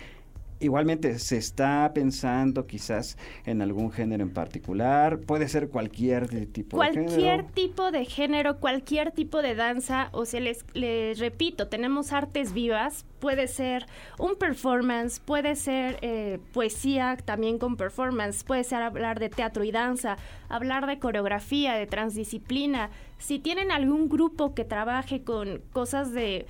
Igualmente, 0.62 1.18
se 1.18 1.38
está 1.38 1.90
pensando 1.92 2.68
quizás 2.68 3.18
en 3.44 3.62
algún 3.62 3.90
género 3.90 4.22
en 4.22 4.32
particular, 4.32 5.18
puede 5.18 5.48
ser 5.48 5.68
cualquier 5.68 6.28
tipo 6.46 6.80
de 6.80 6.86
género. 6.86 7.08
Cualquier 7.08 7.44
tipo 7.50 7.90
de 7.90 8.04
género, 8.04 8.60
cualquier 8.60 9.10
tipo 9.10 9.42
de 9.42 9.56
danza, 9.56 10.08
o 10.12 10.24
sea, 10.24 10.38
les, 10.38 10.64
les 10.72 11.18
repito, 11.18 11.66
tenemos 11.66 12.12
artes 12.12 12.52
vivas, 12.52 13.04
puede 13.18 13.48
ser 13.48 13.86
un 14.20 14.36
performance, 14.36 15.18
puede 15.18 15.56
ser 15.56 15.98
eh, 16.02 16.38
poesía 16.52 17.16
también 17.24 17.58
con 17.58 17.76
performance, 17.76 18.44
puede 18.44 18.62
ser 18.62 18.82
hablar 18.82 19.18
de 19.18 19.30
teatro 19.30 19.64
y 19.64 19.72
danza, 19.72 20.16
hablar 20.48 20.86
de 20.86 21.00
coreografía, 21.00 21.74
de 21.74 21.88
transdisciplina. 21.88 22.90
Si 23.18 23.40
tienen 23.40 23.72
algún 23.72 24.08
grupo 24.08 24.54
que 24.54 24.64
trabaje 24.64 25.24
con 25.24 25.60
cosas 25.72 26.12
de 26.12 26.46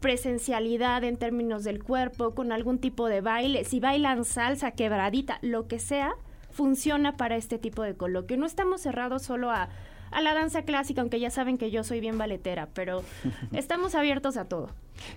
presencialidad 0.00 1.04
en 1.04 1.16
términos 1.16 1.64
del 1.64 1.82
cuerpo, 1.82 2.34
con 2.34 2.52
algún 2.52 2.78
tipo 2.78 3.08
de 3.08 3.20
baile, 3.20 3.64
si 3.64 3.80
bailan 3.80 4.24
salsa, 4.24 4.72
quebradita, 4.72 5.38
lo 5.42 5.68
que 5.68 5.78
sea, 5.78 6.14
funciona 6.50 7.16
para 7.16 7.36
este 7.36 7.58
tipo 7.58 7.82
de 7.82 7.94
coloquio. 7.94 8.36
No 8.36 8.46
estamos 8.46 8.80
cerrados 8.80 9.22
solo 9.22 9.50
a, 9.50 9.68
a 10.10 10.20
la 10.20 10.34
danza 10.34 10.62
clásica, 10.62 11.00
aunque 11.02 11.20
ya 11.20 11.30
saben 11.30 11.58
que 11.58 11.70
yo 11.70 11.84
soy 11.84 12.00
bien 12.00 12.18
balletera, 12.18 12.68
pero 12.74 13.02
estamos 13.52 13.94
abiertos 13.94 14.36
a 14.36 14.46
todo. 14.46 14.70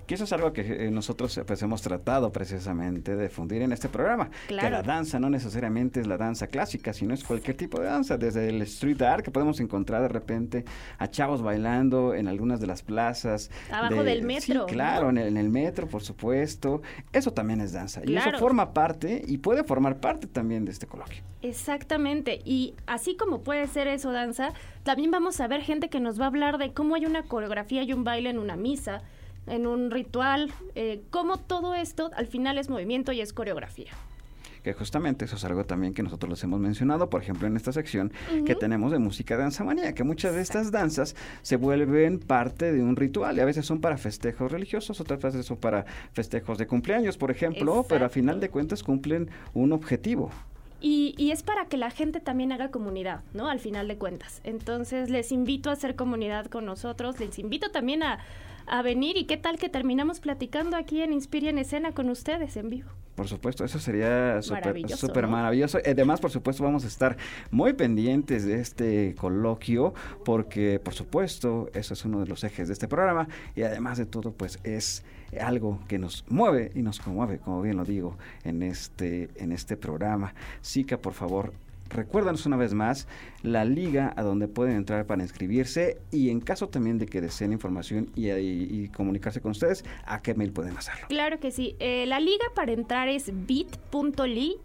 Que 0.06 0.16
eso 0.16 0.24
es 0.24 0.34
algo 0.34 0.54
que 0.54 0.62
eh, 0.88 0.92
nosotros 0.92 1.40
pues, 1.46 1.62
hemos 1.62 1.82
tratado 1.82 2.32
precisamente 2.32 3.16
de 3.16 3.24
difundir 3.24 3.62
en 3.62 3.72
este 3.72 3.90
programa. 3.90 4.30
Que 4.48 4.56
la 4.56 4.82
danza 4.82 5.20
no 5.20 5.30
necesariamente 5.30 6.00
es 6.00 6.08
la 6.08 6.18
danza 6.18 6.48
clásica, 6.48 6.94
sino 6.94 7.14
es 7.14 7.24
cualquier 7.24 7.58
tipo 7.58 7.80
de 7.80 7.88
danza, 7.88 8.18
desde 8.18 8.50
el 8.50 8.62
street 8.64 9.02
art 9.02 9.24
que 9.26 9.32
podemos 9.32 9.60
encontrar 9.60 10.02
de 10.02 10.08
repente 10.08 10.66
a 10.98 11.10
chavos 11.10 11.42
bailando 11.42 12.14
en 12.14 12.28
algunas 12.28 12.60
de 12.60 12.68
las 12.68 12.82
plazas. 12.82 13.52
Abajo 13.72 14.04
del 14.04 14.24
metro. 14.24 14.68
Sí, 14.68 14.74
claro, 14.74 15.10
en, 15.10 15.18
el, 15.18 15.50
metro, 15.50 15.88
por 15.88 16.04
supuesto. 16.04 16.82
Eso 17.12 17.32
también 17.32 17.62
es 17.62 17.74
danza. 17.74 18.02
Y 18.06 18.16
eso 18.16 18.32
forma 18.40 18.74
parte 18.74 19.22
y 19.26 19.38
puede 19.38 19.64
formar 19.64 20.00
parte 20.00 20.28
también 20.28 20.66
de 20.66 20.72
este 20.72 20.88
coloquio. 20.88 21.24
Exactamente. 21.42 22.40
Y 22.46 22.74
así 22.88 23.16
como 23.16 23.42
puede 23.42 23.68
ser 23.68 23.88
eso 23.88 24.12
danza, 24.12 24.54
también 24.84 25.12
vamos 25.12 25.40
a 25.40 25.48
ver 25.48 25.62
gente 25.62 25.90
que 25.90 26.00
nos 26.00 26.20
va 26.20 26.26
a 26.26 26.28
hablar 26.28 26.58
de 26.58 26.74
cómo 26.74 26.96
hay 26.96 27.06
una 27.06 27.24
coreografía 27.24 27.84
y 27.84 27.94
un 27.94 28.04
baile 28.04 28.30
en 28.30 28.40
una 28.40 28.56
misa 28.56 29.02
en 29.48 29.68
un 29.68 29.92
ritual, 29.92 30.52
eh, 30.76 31.02
cómo 31.10 31.38
todo 31.38 31.76
esto 31.76 32.12
al 32.16 32.28
final 32.28 32.58
es 32.58 32.70
movimiento 32.70 33.12
y 33.12 33.22
es 33.22 33.34
coreografía. 33.34 33.92
Que 34.64 34.74
justamente 34.74 35.26
eso 35.26 35.36
es 35.36 35.44
algo 35.44 35.66
también 35.66 35.94
que 35.94 36.04
nosotros 36.04 36.30
les 36.30 36.44
hemos 36.46 36.62
mencionado, 36.62 37.10
por 37.10 37.22
ejemplo, 37.22 37.48
en 37.48 37.58
esta 37.58 37.74
sección 37.74 38.14
que 38.46 38.56
tenemos 38.56 38.94
de 38.94 39.00
música 39.00 39.36
danza 39.36 39.66
manía, 39.66 39.94
que 39.94 40.06
muchas 40.06 40.34
de 40.36 40.42
estas 40.42 40.72
danzas 40.72 41.18
se 41.42 41.58
vuelven 41.58 42.20
parte 42.20 42.72
de 42.72 42.82
un 42.82 42.96
ritual 42.96 43.36
y 43.36 43.42
a 43.42 43.46
veces 43.46 43.66
son 43.66 43.82
para 43.82 43.98
festejos 43.98 44.50
religiosos, 44.50 45.02
otras 45.02 45.22
veces 45.22 45.46
son 45.46 45.58
para 45.58 45.86
festejos 46.14 46.58
de 46.58 46.66
cumpleaños, 46.66 47.18
por 47.18 47.30
ejemplo, 47.30 47.86
pero 47.90 48.06
a 48.06 48.10
final 48.10 48.40
de 48.40 48.50
cuentas 48.50 48.84
cumplen 48.84 49.30
un 49.54 49.74
objetivo. 49.74 50.32
Y, 50.86 51.16
y, 51.18 51.32
es 51.32 51.44
para 51.44 51.68
que 51.68 51.78
la 51.78 51.92
gente 51.92 52.20
también 52.20 52.52
haga 52.52 52.70
comunidad, 52.70 53.22
¿no? 53.34 53.48
Al 53.48 53.62
final 53.62 53.88
de 53.88 53.98
cuentas. 53.98 54.42
Entonces 54.44 55.10
les 55.10 55.32
invito 55.32 55.70
a 55.70 55.74
hacer 55.74 55.96
comunidad 55.96 56.48
con 56.48 56.66
nosotros, 56.66 57.22
les 57.22 57.40
invito 57.40 57.72
también 57.72 58.04
a, 58.04 58.20
venir 58.84 59.16
y 59.16 59.24
qué 59.24 59.38
tal 59.38 59.58
que 59.58 59.70
terminamos 59.70 60.20
platicando 60.20 60.76
aquí 60.76 61.02
en 61.02 61.14
Inspiria 61.14 61.52
en 61.52 61.58
Escena 61.58 61.94
con 61.94 62.10
ustedes 62.10 62.58
en 62.58 62.70
vivo. 62.70 62.90
Por 63.16 63.28
supuesto, 63.28 63.64
eso 63.64 63.80
sería 63.80 64.42
súper 64.42 65.28
maravilloso. 65.28 65.80
Además, 65.86 66.20
por 66.20 66.32
supuesto, 66.32 66.64
vamos 66.64 66.84
a 66.84 66.88
estar 66.88 67.18
muy 67.52 67.74
pendientes 67.74 68.46
de 68.46 68.60
este 68.60 69.16
coloquio 69.16 69.94
porque, 70.26 70.80
por 70.84 70.94
supuesto, 70.94 71.70
eso 71.74 71.94
es 71.94 72.06
uno 72.06 72.20
de 72.20 72.28
los 72.28 72.44
ejes 72.44 72.68
de 72.68 72.74
este 72.74 72.88
programa 72.88 73.28
y 73.56 73.62
además 73.64 73.98
de 73.98 74.06
todo, 74.06 74.32
pues 74.32 74.60
es 74.64 75.04
algo 75.40 75.80
que 75.88 76.00
nos 76.00 76.26
mueve 76.28 76.72
y 76.76 76.82
nos 76.82 77.00
conmueve, 77.00 77.40
como 77.40 77.62
bien 77.62 77.78
lo 77.78 77.86
digo, 77.86 78.18
en 78.44 78.64
este, 78.64 79.30
en 79.36 79.52
este 79.52 79.78
programa. 79.78 80.34
Sica, 80.62 80.98
por 80.98 81.14
favor, 81.14 81.54
Recuérdanos 81.94 82.46
una 82.46 82.58
vez 82.58 82.74
más 82.74 83.08
la 83.42 83.66
liga 83.66 84.14
a 84.16 84.24
donde 84.24 84.48
pueden 84.48 84.76
entrar 84.76 85.06
para 85.06 85.22
inscribirse 85.22 85.98
y 86.12 86.30
en 86.30 86.42
caso 86.42 86.70
también 86.70 86.98
de 86.98 87.06
que 87.06 87.22
deseen 87.22 87.54
información 87.54 88.10
y, 88.16 88.88
comunicarse 88.90 89.42
con 89.42 89.52
ustedes, 89.52 89.86
¿a 90.06 90.22
qué 90.22 90.34
mail 90.34 90.52
pueden 90.52 90.78
hacerlo? 90.78 91.08
Claro 91.08 91.40
que 91.40 91.52
sí. 91.52 91.76
Eh, 91.80 92.06
la 92.08 92.20
liga 92.20 92.46
para 92.56 92.72
entrar 92.72 93.08
es 93.08 93.32
bit.ly, 93.46 94.58